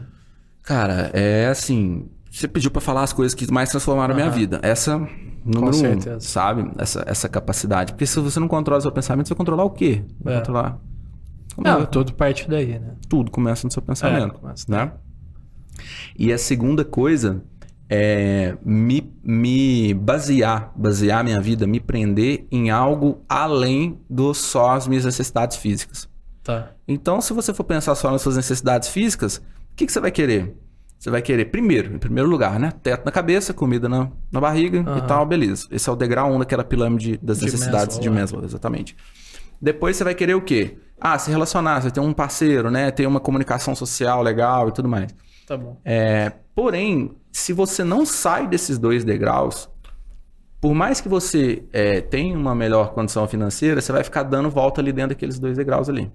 Cara, 0.64 1.12
é 1.14 1.46
assim. 1.46 2.10
Você 2.38 2.48
pediu 2.48 2.70
pra 2.70 2.80
falar 2.80 3.02
as 3.02 3.12
coisas 3.12 3.34
que 3.34 3.52
mais 3.52 3.72
transformaram 3.72 4.14
a 4.14 4.16
minha 4.16 4.30
vida. 4.30 4.60
Essa, 4.62 5.00
número 5.44 5.70
um, 5.70 5.74
certeza. 5.74 6.20
sabe? 6.20 6.70
Essa, 6.78 7.04
essa 7.08 7.28
capacidade. 7.28 7.94
Porque 7.94 8.06
se 8.06 8.20
você 8.20 8.40
não 8.40 8.48
controla 8.48 8.80
seu 8.80 8.92
pensamento, 8.92 9.28
você 9.28 9.34
vai 9.34 9.38
controlar 9.40 9.64
o 9.64 9.72
quê? 9.72 10.04
Vai 10.22 10.36
É. 10.36 10.38
controlar. 10.38 10.80
Não, 11.58 11.84
tudo 11.88 12.14
parte 12.14 12.48
daí, 12.48 12.78
né? 12.78 12.94
Tudo 13.10 13.32
começa 13.32 13.66
no 13.66 13.74
seu 13.74 13.82
pensamento, 13.82 14.36
É, 14.36 14.40
começa 14.40 14.66
né? 14.70 14.92
E 16.16 16.32
a 16.32 16.38
segunda 16.38 16.86
coisa 16.86 17.42
é 17.90 18.56
me, 18.64 19.12
me 19.24 19.96
basear, 19.96 20.72
basear 20.76 21.24
minha 21.24 21.42
vida, 21.42 21.66
me 21.66 21.80
prender 21.80 22.46
em 22.52 22.70
algo 22.70 23.24
além 23.28 24.00
do 24.08 24.32
só 24.36 24.76
as 24.76 24.88
minhas 24.88 25.06
necessidades 25.06 25.58
físicas. 25.58 26.08
Tá. 26.44 26.70
Então, 26.88 27.20
se 27.20 27.34
você 27.34 27.52
for 27.52 27.64
pensar 27.64 27.96
só 27.96 28.12
nas 28.12 28.22
suas 28.22 28.36
necessidades 28.36 28.90
físicas, 28.90 29.38
o 29.38 29.76
que, 29.76 29.88
que 29.88 29.92
você 29.92 30.00
vai 30.00 30.12
querer? 30.12 30.56
Você 30.98 31.12
vai 31.12 31.22
querer, 31.22 31.46
primeiro, 31.46 31.94
em 31.94 32.00
primeiro 32.00 32.28
lugar, 32.28 32.60
né? 32.60 32.72
Teto 32.82 33.06
na 33.06 33.12
cabeça, 33.12 33.54
comida 33.54 33.88
na, 33.88 34.10
na 34.32 34.42
barriga 34.42 34.80
e 34.80 34.82
Aham. 34.82 35.02
tal, 35.02 35.26
beleza. 35.26 35.68
Esse 35.70 35.88
é 35.90 35.92
o 35.92 35.96
degrau 35.96 36.34
1 36.34 36.40
daquela 36.40 36.64
pirâmide 36.64 37.20
das 37.22 37.40
De 37.40 37.46
necessidades 37.46 38.00
de 38.00 38.10
Maslow, 38.10 38.18
é. 38.18 38.22
Maslow, 38.22 38.46
exatamente. 38.46 38.96
Depois 39.62 39.96
você 39.96 40.04
vai 40.04 40.16
querer 40.16 40.36
o 40.36 40.42
quê? 40.42 40.78
Ah, 41.00 41.18
se 41.20 41.30
relacionar, 41.30 41.82
você 41.82 41.92
ter 41.92 42.00
um 42.00 42.14
parceiro, 42.14 42.72
né? 42.72 42.90
Ter 42.90 43.06
uma 43.06 43.20
comunicação 43.20 43.76
social 43.76 44.24
legal 44.24 44.70
e 44.70 44.72
tudo 44.72 44.90
mais. 44.90 45.14
Tá 45.46 45.56
bom. 45.56 45.80
É, 45.86 46.32
porém, 46.56 47.16
se 47.32 47.54
você 47.54 47.84
não 47.84 48.06
sai 48.06 48.48
desses 48.48 48.80
dois 48.80 49.04
degraus, 49.04 49.70
por 50.60 50.74
mais 50.74 51.00
que 51.00 51.08
você 51.08 51.64
é, 51.72 52.02
tenha 52.02 52.36
uma 52.36 52.56
melhor 52.56 52.94
condição 52.94 53.28
financeira, 53.28 53.80
você 53.80 53.92
vai 53.92 54.04
ficar 54.04 54.24
dando 54.24 54.50
volta 54.50 54.82
ali 54.82 54.92
dentro 54.92 55.10
daqueles 55.10 55.38
dois 55.38 55.56
degraus 55.56 55.88
ali. 55.88 56.12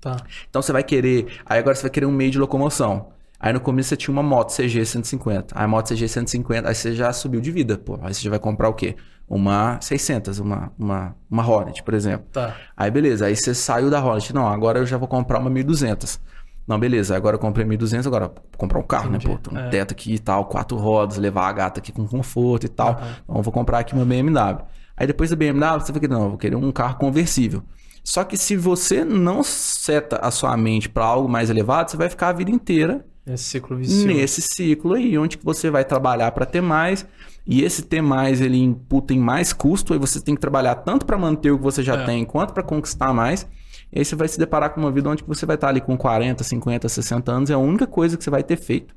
Tá. 0.00 0.16
Então 0.48 0.62
você 0.62 0.72
vai 0.72 0.82
querer. 0.82 1.26
Aí 1.44 1.58
agora 1.58 1.74
você 1.74 1.82
vai 1.82 1.90
querer 1.90 2.06
um 2.06 2.12
meio 2.12 2.30
de 2.30 2.38
locomoção. 2.38 3.12
Aí 3.38 3.52
no 3.52 3.60
começo 3.60 3.90
você 3.90 3.96
tinha 3.96 4.12
uma 4.12 4.22
moto 4.22 4.54
CG 4.54 4.84
150. 4.84 5.54
Aí 5.56 5.64
a 5.64 5.68
moto 5.68 5.88
CG 5.88 6.08
150, 6.08 6.68
aí 6.68 6.74
você 6.74 6.94
já 6.94 7.12
subiu 7.12 7.40
de 7.40 7.50
vida, 7.50 7.76
pô. 7.76 7.98
Aí 8.02 8.14
você 8.14 8.22
já 8.22 8.30
vai 8.30 8.38
comprar 8.38 8.68
o 8.68 8.74
quê? 8.74 8.96
Uma 9.28 9.78
600, 9.80 10.38
uma, 10.38 10.72
uma, 10.78 11.14
uma 11.30 11.46
Hornet, 11.46 11.82
por 11.82 11.94
exemplo. 11.94 12.26
Tá. 12.32 12.56
Aí 12.76 12.90
beleza, 12.90 13.26
aí 13.26 13.36
você 13.36 13.54
saiu 13.54 13.90
da 13.90 14.02
Hornet. 14.02 14.32
Não, 14.34 14.46
agora 14.46 14.78
eu 14.78 14.86
já 14.86 14.96
vou 14.96 15.08
comprar 15.08 15.38
uma 15.38 15.50
1200. 15.50 16.20
Não, 16.66 16.78
beleza, 16.78 17.14
agora 17.14 17.36
eu 17.36 17.38
comprei 17.38 17.66
1200, 17.66 18.06
agora 18.06 18.28
vou 18.28 18.36
comprar 18.56 18.78
um 18.78 18.82
carro, 18.82 19.08
Entendi, 19.08 19.28
né, 19.28 19.34
pô? 19.34 19.50
Tem 19.50 19.58
um 19.58 19.66
é. 19.66 19.68
teto 19.68 19.92
aqui 19.92 20.14
e 20.14 20.18
tal, 20.18 20.46
quatro 20.46 20.78
rodas, 20.78 21.18
levar 21.18 21.48
a 21.48 21.52
gata 21.52 21.80
aqui 21.80 21.92
com 21.92 22.06
conforto 22.06 22.64
e 22.64 22.68
tal. 22.68 22.92
Aham. 22.92 23.16
Então 23.24 23.36
eu 23.36 23.42
vou 23.42 23.52
comprar 23.52 23.80
aqui 23.80 23.94
uma 23.94 24.06
BMW. 24.06 24.64
Aí 24.96 25.06
depois 25.06 25.28
da 25.28 25.36
BMW, 25.36 25.80
você 25.80 25.92
vai 25.92 26.00
querer, 26.00 26.14
não, 26.14 26.22
eu 26.22 26.28
vou 26.30 26.38
querer 26.38 26.56
um 26.56 26.72
carro 26.72 26.96
conversível. 26.96 27.62
Só 28.02 28.24
que 28.24 28.36
se 28.36 28.56
você 28.56 29.04
não 29.04 29.42
seta 29.42 30.16
a 30.16 30.30
sua 30.30 30.56
mente 30.56 30.88
para 30.88 31.04
algo 31.04 31.28
mais 31.28 31.50
elevado, 31.50 31.90
você 31.90 31.96
vai 31.96 32.08
ficar 32.08 32.28
a 32.28 32.32
vida 32.32 32.50
inteira 32.50 33.04
Esse 33.26 33.44
ciclo 33.44 33.76
vicioso. 33.76 34.06
nesse 34.06 34.42
ciclo 34.42 34.94
aí, 34.94 35.16
onde 35.16 35.38
que 35.38 35.44
você 35.44 35.70
vai 35.70 35.84
trabalhar 35.84 36.30
para 36.32 36.44
ter 36.44 36.60
mais, 36.60 37.06
e 37.46 37.62
esse 37.62 37.82
ter 37.82 38.02
mais 38.02 38.40
ele 38.40 38.58
imputa 38.58 39.14
em 39.14 39.18
mais 39.18 39.52
custo, 39.52 39.92
aí 39.94 39.98
você 39.98 40.20
tem 40.20 40.34
que 40.34 40.40
trabalhar 40.40 40.74
tanto 40.76 41.06
para 41.06 41.16
manter 41.16 41.50
o 41.50 41.56
que 41.56 41.64
você 41.64 41.82
já 41.82 41.94
É. 42.02 42.04
tem, 42.04 42.24
quanto 42.24 42.52
para 42.52 42.62
conquistar 42.62 43.12
mais. 43.14 43.46
E 43.92 43.98
aí 44.00 44.04
você 44.04 44.14
vai 44.16 44.28
se 44.28 44.38
deparar 44.38 44.70
com 44.74 44.80
uma 44.80 44.90
vida 44.90 45.08
onde 45.08 45.22
que 45.22 45.28
você 45.28 45.46
vai 45.46 45.54
estar 45.54 45.68
ali 45.68 45.80
com 45.80 45.96
40, 45.96 46.42
50, 46.44 46.88
60 46.88 47.32
anos, 47.32 47.50
e 47.50 47.52
a 47.52 47.58
única 47.58 47.86
coisa 47.86 48.16
que 48.16 48.24
você 48.24 48.30
vai 48.30 48.42
ter 48.42 48.56
feito 48.56 48.94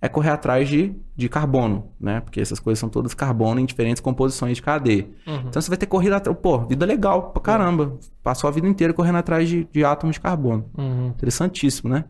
é 0.00 0.08
correr 0.08 0.30
atrás 0.30 0.68
de, 0.68 0.94
de 1.16 1.28
carbono, 1.28 1.88
né? 2.00 2.20
Porque 2.20 2.40
essas 2.40 2.60
coisas 2.60 2.78
são 2.78 2.88
todas 2.88 3.14
carbono 3.14 3.58
em 3.60 3.64
diferentes 3.66 4.00
composições 4.00 4.56
de 4.56 4.62
cadeia. 4.62 5.08
Uhum. 5.26 5.42
Então 5.48 5.60
você 5.60 5.68
vai 5.68 5.76
ter 5.76 5.86
corrido 5.86 6.12
atrás. 6.12 6.38
Pô, 6.40 6.58
vida 6.66 6.86
legal 6.86 7.30
pra 7.32 7.42
caramba. 7.42 7.98
Passou 8.22 8.46
a 8.46 8.50
vida 8.52 8.68
inteira 8.68 8.92
correndo 8.92 9.16
atrás 9.16 9.48
de, 9.48 9.68
de 9.72 9.84
átomos 9.84 10.14
de 10.14 10.20
carbono. 10.20 10.70
Uhum. 10.78 11.08
Interessantíssimo, 11.08 11.90
né? 11.90 12.04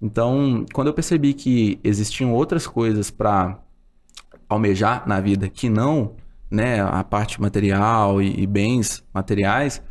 Então, 0.00 0.64
quando 0.72 0.86
eu 0.86 0.94
percebi 0.94 1.34
que 1.34 1.78
existiam 1.84 2.32
outras 2.32 2.66
coisas 2.66 3.10
para 3.10 3.58
almejar 4.48 5.06
na 5.06 5.20
vida 5.20 5.48
que 5.48 5.68
não, 5.68 6.16
né, 6.50 6.80
a 6.80 7.04
parte 7.04 7.40
material 7.40 8.20
e, 8.20 8.42
e 8.42 8.46
bens 8.46 9.04
materiais, 9.12 9.82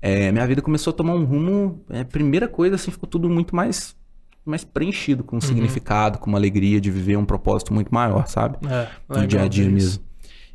é, 0.00 0.30
minha 0.30 0.46
vida 0.46 0.60
começou 0.60 0.92
a 0.92 0.94
tomar 0.94 1.14
um 1.14 1.24
rumo. 1.24 1.82
é, 1.88 2.04
primeira 2.04 2.46
coisa, 2.46 2.76
assim, 2.76 2.90
ficou 2.90 3.08
tudo 3.08 3.28
muito 3.30 3.56
mais, 3.56 3.96
mais 4.44 4.62
preenchido, 4.62 5.24
com 5.24 5.38
um 5.38 5.40
significado, 5.40 6.18
com 6.18 6.28
uma 6.28 6.38
alegria 6.38 6.78
de 6.78 6.90
viver 6.90 7.16
um 7.16 7.24
propósito 7.24 7.72
muito 7.72 7.92
maior, 7.92 8.26
sabe? 8.26 8.58
É, 8.68 8.88
no 9.08 9.26
dia 9.26 9.42
a 9.42 9.48
dia 9.48 9.68
mesmo. 9.68 10.04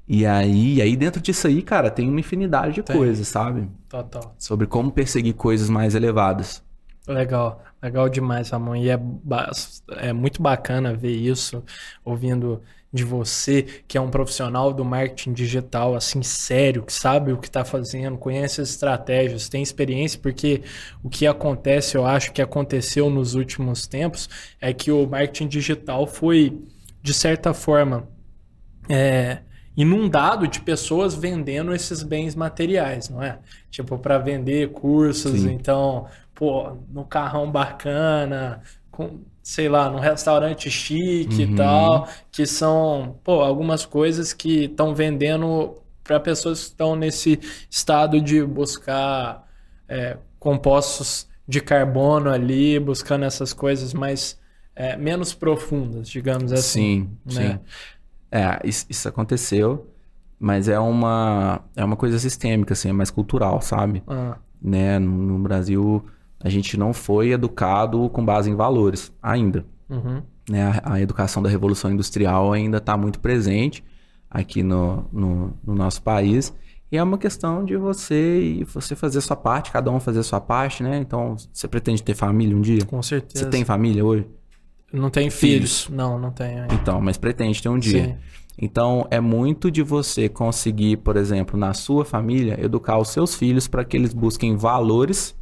E 0.07 0.25
aí, 0.25 0.81
aí 0.81 0.95
dentro 0.95 1.21
disso 1.21 1.45
aí, 1.45 1.61
cara, 1.61 1.91
tem 1.91 2.09
uma 2.09 2.19
infinidade 2.19 2.75
de 2.75 2.83
Tem. 2.83 2.95
coisas, 2.95 3.27
sabe? 3.27 3.69
Total. 3.87 4.35
Sobre 4.39 4.65
como 4.65 4.91
perseguir 4.91 5.35
coisas 5.35 5.69
mais 5.69 5.93
elevadas. 5.93 6.63
Legal, 7.07 7.61
legal 7.81 8.09
demais, 8.09 8.49
Ramon. 8.49 8.75
E 8.75 8.89
é, 8.89 8.99
é 9.97 10.13
muito 10.13 10.41
bacana 10.41 10.93
ver 10.93 11.15
isso, 11.15 11.63
ouvindo 12.03 12.61
de 12.91 13.03
você, 13.03 13.61
que 13.87 13.97
é 13.97 14.01
um 14.01 14.09
profissional 14.09 14.73
do 14.73 14.83
marketing 14.83 15.33
digital, 15.33 15.95
assim, 15.95 16.23
sério, 16.23 16.83
que 16.83 16.91
sabe 16.91 17.31
o 17.31 17.37
que 17.37 17.47
está 17.47 17.63
fazendo, 17.63 18.17
conhece 18.17 18.61
as 18.61 18.69
estratégias, 18.69 19.47
tem 19.47 19.61
experiência, 19.61 20.19
porque 20.19 20.63
o 21.03 21.09
que 21.09 21.27
acontece, 21.27 21.95
eu 21.95 22.05
acho 22.05 22.31
que 22.31 22.41
aconteceu 22.41 23.09
nos 23.09 23.35
últimos 23.35 23.85
tempos, 23.85 24.27
é 24.59 24.73
que 24.73 24.91
o 24.91 25.05
marketing 25.05 25.47
digital 25.47 26.07
foi, 26.07 26.59
de 27.01 27.13
certa 27.13 27.53
forma, 27.53 28.09
é, 28.89 29.39
inundado 29.77 30.47
de 30.47 30.59
pessoas 30.59 31.13
vendendo 31.13 31.73
esses 31.73 32.01
bens 32.01 32.33
materiais, 32.33 33.07
não 33.07 33.21
é? 33.21 33.37
Tipo, 33.69 33.99
para 33.99 34.17
vender 34.17 34.71
cursos, 34.71 35.41
Sim. 35.41 35.51
então, 35.51 36.07
pô, 36.39 36.71
no 36.89 37.05
carrão 37.05 37.51
bacana, 37.51 38.63
com, 38.91 39.21
sei 39.43 39.67
lá, 39.69 39.89
num 39.89 39.99
restaurante 39.99 40.71
chique 40.71 41.43
Uhum. 41.43 41.43
e 41.43 41.47
tal, 41.55 42.07
que 42.31 42.45
são, 42.47 43.19
pô, 43.23 43.41
algumas 43.41 43.85
coisas 43.85 44.33
que 44.33 44.65
estão 44.65 44.95
vendendo 44.95 45.77
para 46.03 46.19
pessoas 46.19 46.59
que 46.61 46.65
estão 46.69 46.95
nesse 46.95 47.39
estado 47.69 48.21
de 48.21 48.43
buscar 48.45 49.47
é, 49.87 50.17
compostos 50.39 51.27
de 51.47 51.61
carbono 51.61 52.29
ali, 52.31 52.79
buscando 52.79 53.25
essas 53.25 53.53
coisas 53.53 53.93
mais 53.93 54.39
é, 54.75 54.95
menos 54.97 55.33
profundas, 55.33 56.09
digamos 56.09 56.53
assim. 56.53 56.87
Sim, 56.87 57.17
né? 57.25 57.59
sim. 57.59 57.65
É, 58.31 58.59
isso, 58.67 58.85
isso 58.89 59.09
aconteceu, 59.09 59.93
mas 60.39 60.67
é 60.69 60.79
uma, 60.79 61.63
é 61.75 61.83
uma 61.85 61.97
coisa 61.97 62.19
sistêmica, 62.19 62.73
assim, 62.73 62.89
é 62.89 62.93
mais 62.93 63.11
cultural, 63.11 63.61
sabe? 63.61 64.03
Ah, 64.07 64.39
Né? 64.61 64.99
No, 64.99 65.11
no 65.11 65.39
Brasil, 65.39 66.05
a 66.39 66.49
gente 66.49 66.77
não 66.77 66.93
foi 66.93 67.31
educado 67.31 68.09
com 68.09 68.23
base 68.23 68.49
em 68.49 68.55
valores, 68.55 69.11
ainda. 69.21 69.65
uhum. 69.89 70.21
Né? 70.49 70.63
A, 70.83 70.93
a 70.93 71.01
educação 71.01 71.43
da 71.43 71.49
Revolução 71.49 71.91
Industrial 71.91 72.51
ainda 72.51 72.77
está 72.77 72.97
muito 72.97 73.19
presente 73.19 73.83
aqui 74.29 74.63
no, 74.63 75.05
no, 75.11 75.53
no 75.63 75.75
nosso 75.75 76.01
país. 76.01 76.53
E 76.91 76.97
é 76.97 77.03
uma 77.03 77.19
questão 77.19 77.63
de 77.63 77.77
você 77.77 78.41
e 78.41 78.63
você 78.63 78.95
fazer 78.95 79.19
a 79.19 79.21
sua 79.21 79.35
parte, 79.35 79.71
cada 79.71 79.91
um 79.91 79.99
fazer 79.99 80.19
a 80.19 80.23
sua 80.23 80.41
parte, 80.41 80.81
né? 80.81 80.97
Então, 80.97 81.35
você 81.53 81.67
pretende 81.67 82.01
ter 82.01 82.15
família 82.15 82.55
um 82.57 82.61
dia? 82.61 82.83
Com 82.83 83.01
certeza. 83.03 83.45
Você 83.45 83.49
tem 83.49 83.63
família 83.63 84.03
hoje? 84.03 84.27
Não 84.91 85.11
tem 85.11 85.29
filhos? 85.29 85.87
Não, 85.91 86.17
não 86.17 86.31
tenho. 86.31 86.63
ainda. 86.63 86.73
Então, 86.73 86.99
mas 86.99 87.15
pretende 87.15 87.61
ter 87.61 87.69
um 87.69 87.77
dia. 87.77 88.05
Sim. 88.05 88.15
Então, 88.61 89.07
é 89.11 89.19
muito 89.19 89.69
de 89.69 89.83
você 89.83 90.27
conseguir, 90.27 90.97
por 90.97 91.15
exemplo, 91.15 91.57
na 91.57 91.73
sua 91.73 92.03
família, 92.03 92.59
educar 92.59 92.97
os 92.97 93.09
seus 93.09 93.35
filhos 93.35 93.67
para 93.67 93.85
que 93.85 93.95
eles 93.95 94.13
busquem 94.13 94.55
valores, 94.57 95.35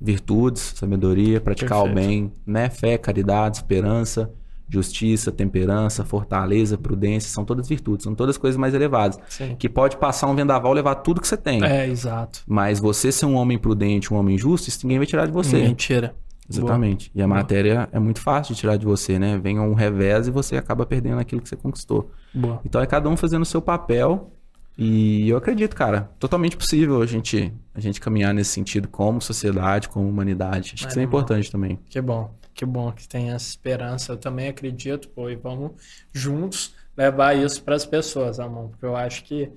virtudes, 0.00 0.74
sabedoria, 0.76 1.40
praticar 1.40 1.80
o 1.80 1.84
Perfeito. 1.84 2.08
bem, 2.08 2.32
né? 2.46 2.68
Fé, 2.68 2.98
caridade, 2.98 3.58
esperança, 3.58 4.30
justiça, 4.68 5.30
temperança, 5.30 6.04
fortaleza, 6.04 6.76
prudência, 6.76 7.30
são 7.30 7.44
todas 7.44 7.68
virtudes, 7.68 8.04
são 8.04 8.14
todas 8.14 8.36
coisas 8.36 8.58
mais 8.58 8.74
elevadas. 8.74 9.18
Sim. 9.28 9.56
Que 9.58 9.68
pode 9.68 9.96
passar 9.96 10.26
um 10.26 10.34
vendaval 10.34 10.72
e 10.72 10.76
levar 10.76 10.96
tudo 10.96 11.20
que 11.20 11.28
você 11.28 11.36
tem. 11.36 11.64
É, 11.64 11.88
exato. 11.88 12.42
Mas 12.46 12.80
você 12.80 13.12
ser 13.12 13.26
um 13.26 13.34
homem 13.34 13.58
prudente, 13.58 14.12
um 14.12 14.16
homem 14.16 14.36
justo, 14.36 14.68
isso 14.68 14.80
ninguém 14.84 14.98
vai 14.98 15.06
tirar 15.06 15.26
de 15.26 15.32
você. 15.32 15.62
Mentira. 15.62 16.14
Exatamente. 16.48 17.10
E 17.14 17.20
a 17.20 17.26
Boa. 17.26 17.38
matéria 17.38 17.88
é 17.90 17.98
muito 17.98 18.20
fácil 18.20 18.54
de 18.54 18.60
tirar 18.60 18.76
de 18.76 18.86
você, 18.86 19.18
né? 19.18 19.36
Vem 19.38 19.58
um 19.58 19.74
revés 19.74 20.28
e 20.28 20.30
você 20.30 20.56
acaba 20.56 20.86
perdendo 20.86 21.18
aquilo 21.18 21.40
que 21.40 21.48
você 21.48 21.56
conquistou. 21.56 22.10
Boa. 22.32 22.60
Então 22.64 22.80
é 22.80 22.86
cada 22.86 23.08
um 23.08 23.16
fazendo 23.16 23.42
o 23.42 23.46
seu 23.46 23.60
papel. 23.60 24.32
E 24.78 25.28
eu 25.28 25.36
acredito, 25.38 25.74
cara, 25.74 26.10
totalmente 26.18 26.56
possível 26.56 27.00
a 27.00 27.06
gente, 27.06 27.52
a 27.74 27.80
gente 27.80 28.00
caminhar 28.00 28.34
nesse 28.34 28.50
sentido 28.50 28.88
como 28.88 29.22
sociedade, 29.22 29.88
como 29.88 30.06
humanidade. 30.08 30.72
Acho 30.74 30.84
que 30.84 30.90
isso 30.90 31.00
é 31.00 31.02
importante 31.02 31.50
também. 31.50 31.78
Que 31.88 32.00
bom. 32.00 32.30
Que 32.52 32.64
bom 32.64 32.90
que 32.92 33.06
tem 33.08 33.30
essa 33.30 33.48
esperança. 33.48 34.12
Eu 34.12 34.16
também 34.16 34.48
acredito, 34.48 35.08
pô, 35.08 35.30
e 35.30 35.36
vamos 35.36 35.72
juntos 36.12 36.74
levar 36.96 37.36
isso 37.36 37.62
para 37.62 37.74
as 37.74 37.84
pessoas, 37.84 38.40
Amon, 38.40 38.68
porque 38.68 38.86
eu 38.86 38.96
acho 38.96 39.24
que, 39.24 39.50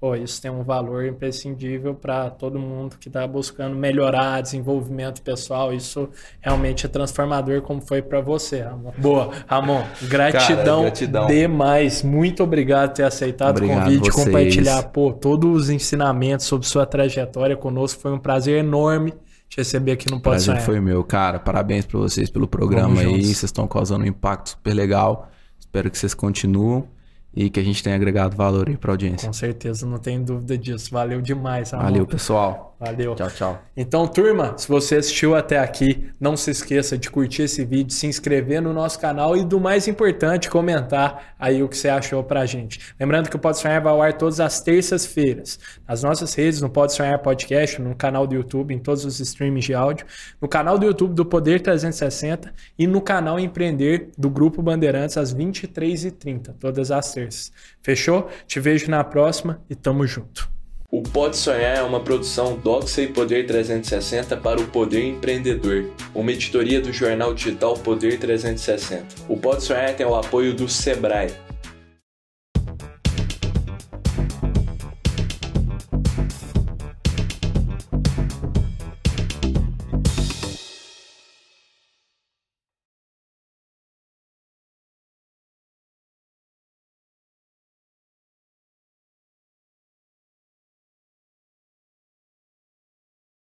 pô, 0.00 0.14
isso 0.14 0.40
tem 0.40 0.50
um 0.50 0.62
valor 0.62 1.06
imprescindível 1.06 1.94
para 1.94 2.30
todo 2.30 2.58
mundo 2.58 2.96
que 2.98 3.08
está 3.08 3.26
buscando 3.26 3.74
melhorar 3.74 4.40
desenvolvimento 4.40 5.22
pessoal. 5.22 5.72
Isso 5.72 6.08
realmente 6.40 6.86
é 6.86 6.88
transformador, 6.88 7.62
como 7.62 7.80
foi 7.80 8.02
para 8.02 8.20
você, 8.20 8.60
Ramon. 8.60 8.92
Boa, 8.98 9.30
Ramon, 9.46 9.82
gratidão, 10.08 10.82
gratidão. 10.82 11.26
demais. 11.26 12.02
Muito 12.02 12.42
obrigado 12.42 12.90
por 12.90 12.96
ter 12.96 13.04
aceitado 13.04 13.56
Obrigado 13.56 13.78
o 13.78 13.84
convite, 13.84 14.10
vocês. 14.10 14.24
compartilhar, 14.26 14.82
pô, 14.84 15.12
todos 15.12 15.62
os 15.62 15.70
ensinamentos 15.70 16.46
sobre 16.46 16.66
sua 16.66 16.84
trajetória 16.84 17.56
conosco. 17.56 18.00
Foi 18.00 18.12
um 18.12 18.18
prazer 18.18 18.58
enorme 18.58 19.12
te 19.48 19.58
receber 19.58 19.92
aqui 19.92 20.10
no 20.10 20.20
Pode 20.20 20.44
Prazer 20.44 20.60
foi 20.62 20.80
meu, 20.80 21.04
cara. 21.04 21.38
Parabéns 21.38 21.86
pra 21.86 21.98
vocês 22.00 22.28
pelo 22.28 22.48
programa 22.48 22.88
Vamos 22.88 23.00
aí. 23.00 23.06
juntos. 23.06 23.26
Vocês 23.26 23.44
estão 23.44 23.68
causando 23.68 24.04
um 24.04 24.08
impacto 24.08 24.50
super 24.50 24.74
legal. 24.74 25.30
Espero 25.58 25.90
que 25.90 25.96
vocês 25.96 26.14
continuem 26.14 26.84
e 27.36 27.50
que 27.50 27.60
a 27.60 27.62
gente 27.62 27.82
tenha 27.82 27.94
agregado 27.94 28.34
valor 28.34 28.68
aí 28.68 28.76
pra 28.78 28.92
audiência. 28.92 29.28
Com 29.28 29.32
certeza, 29.32 29.86
não 29.86 29.98
tem 29.98 30.24
dúvida 30.24 30.56
disso. 30.56 30.90
Valeu 30.90 31.20
demais, 31.20 31.70
Ramon. 31.70 31.84
Valeu, 31.84 32.06
pessoal. 32.06 32.74
Valeu. 32.78 33.14
Tchau, 33.14 33.30
tchau. 33.30 33.62
Então, 33.74 34.06
turma, 34.06 34.54
se 34.58 34.68
você 34.68 34.96
assistiu 34.96 35.34
até 35.34 35.58
aqui, 35.58 36.10
não 36.20 36.36
se 36.36 36.50
esqueça 36.50 36.96
de 36.96 37.10
curtir 37.10 37.42
esse 37.42 37.64
vídeo, 37.64 37.90
se 37.92 38.06
inscrever 38.06 38.60
no 38.60 38.72
nosso 38.72 38.98
canal 38.98 39.34
e, 39.34 39.42
do 39.42 39.58
mais 39.58 39.88
importante, 39.88 40.50
comentar 40.50 41.34
aí 41.38 41.62
o 41.62 41.68
que 41.68 41.76
você 41.76 41.88
achou 41.88 42.22
pra 42.22 42.44
gente. 42.44 42.78
Lembrando 43.00 43.30
que 43.30 43.36
o 43.36 43.38
Pode 43.38 43.58
Sonhar 43.58 43.82
vai 43.82 43.92
ao 43.92 44.02
ar 44.02 44.12
todas 44.12 44.40
as 44.40 44.60
terças-feiras, 44.60 45.58
nas 45.88 46.02
nossas 46.02 46.34
redes, 46.34 46.60
no 46.60 46.68
Pode 46.68 46.92
Sonhar 46.92 47.18
Podcast, 47.20 47.80
no 47.80 47.94
canal 47.94 48.26
do 48.26 48.34
YouTube, 48.34 48.74
em 48.74 48.78
todos 48.78 49.06
os 49.06 49.20
streams 49.20 49.64
de 49.64 49.72
áudio, 49.72 50.06
no 50.40 50.46
canal 50.46 50.78
do 50.78 50.84
YouTube 50.84 51.14
do 51.14 51.24
Poder 51.24 51.62
360 51.62 52.52
e 52.78 52.86
no 52.86 53.00
canal 53.00 53.40
Empreender 53.40 54.10
do 54.18 54.28
Grupo 54.28 54.60
Bandeirantes 54.60 55.16
às 55.16 55.34
23h30, 55.34 56.54
todas 56.60 56.90
as 56.90 57.10
terças. 57.10 57.25
Fechou? 57.82 58.28
Te 58.46 58.60
vejo 58.60 58.90
na 58.90 59.02
próxima 59.04 59.62
e 59.68 59.74
tamo 59.74 60.06
junto. 60.06 60.50
O 60.90 61.02
Pode 61.02 61.36
Sonhar 61.36 61.78
é 61.78 61.82
uma 61.82 62.00
produção 62.00 62.56
Doxa 62.56 63.02
e 63.02 63.08
Poder 63.08 63.44
360 63.46 64.36
para 64.36 64.60
o 64.60 64.66
Poder 64.68 65.04
Empreendedor, 65.04 65.90
uma 66.14 66.30
editoria 66.30 66.80
do 66.80 66.92
jornal 66.92 67.34
digital 67.34 67.74
Poder 67.74 68.18
360. 68.18 69.04
O 69.28 69.36
Pode 69.36 69.64
Sonhar 69.64 69.94
tem 69.94 70.06
o 70.06 70.14
apoio 70.14 70.54
do 70.54 70.68
Sebrae, 70.68 71.34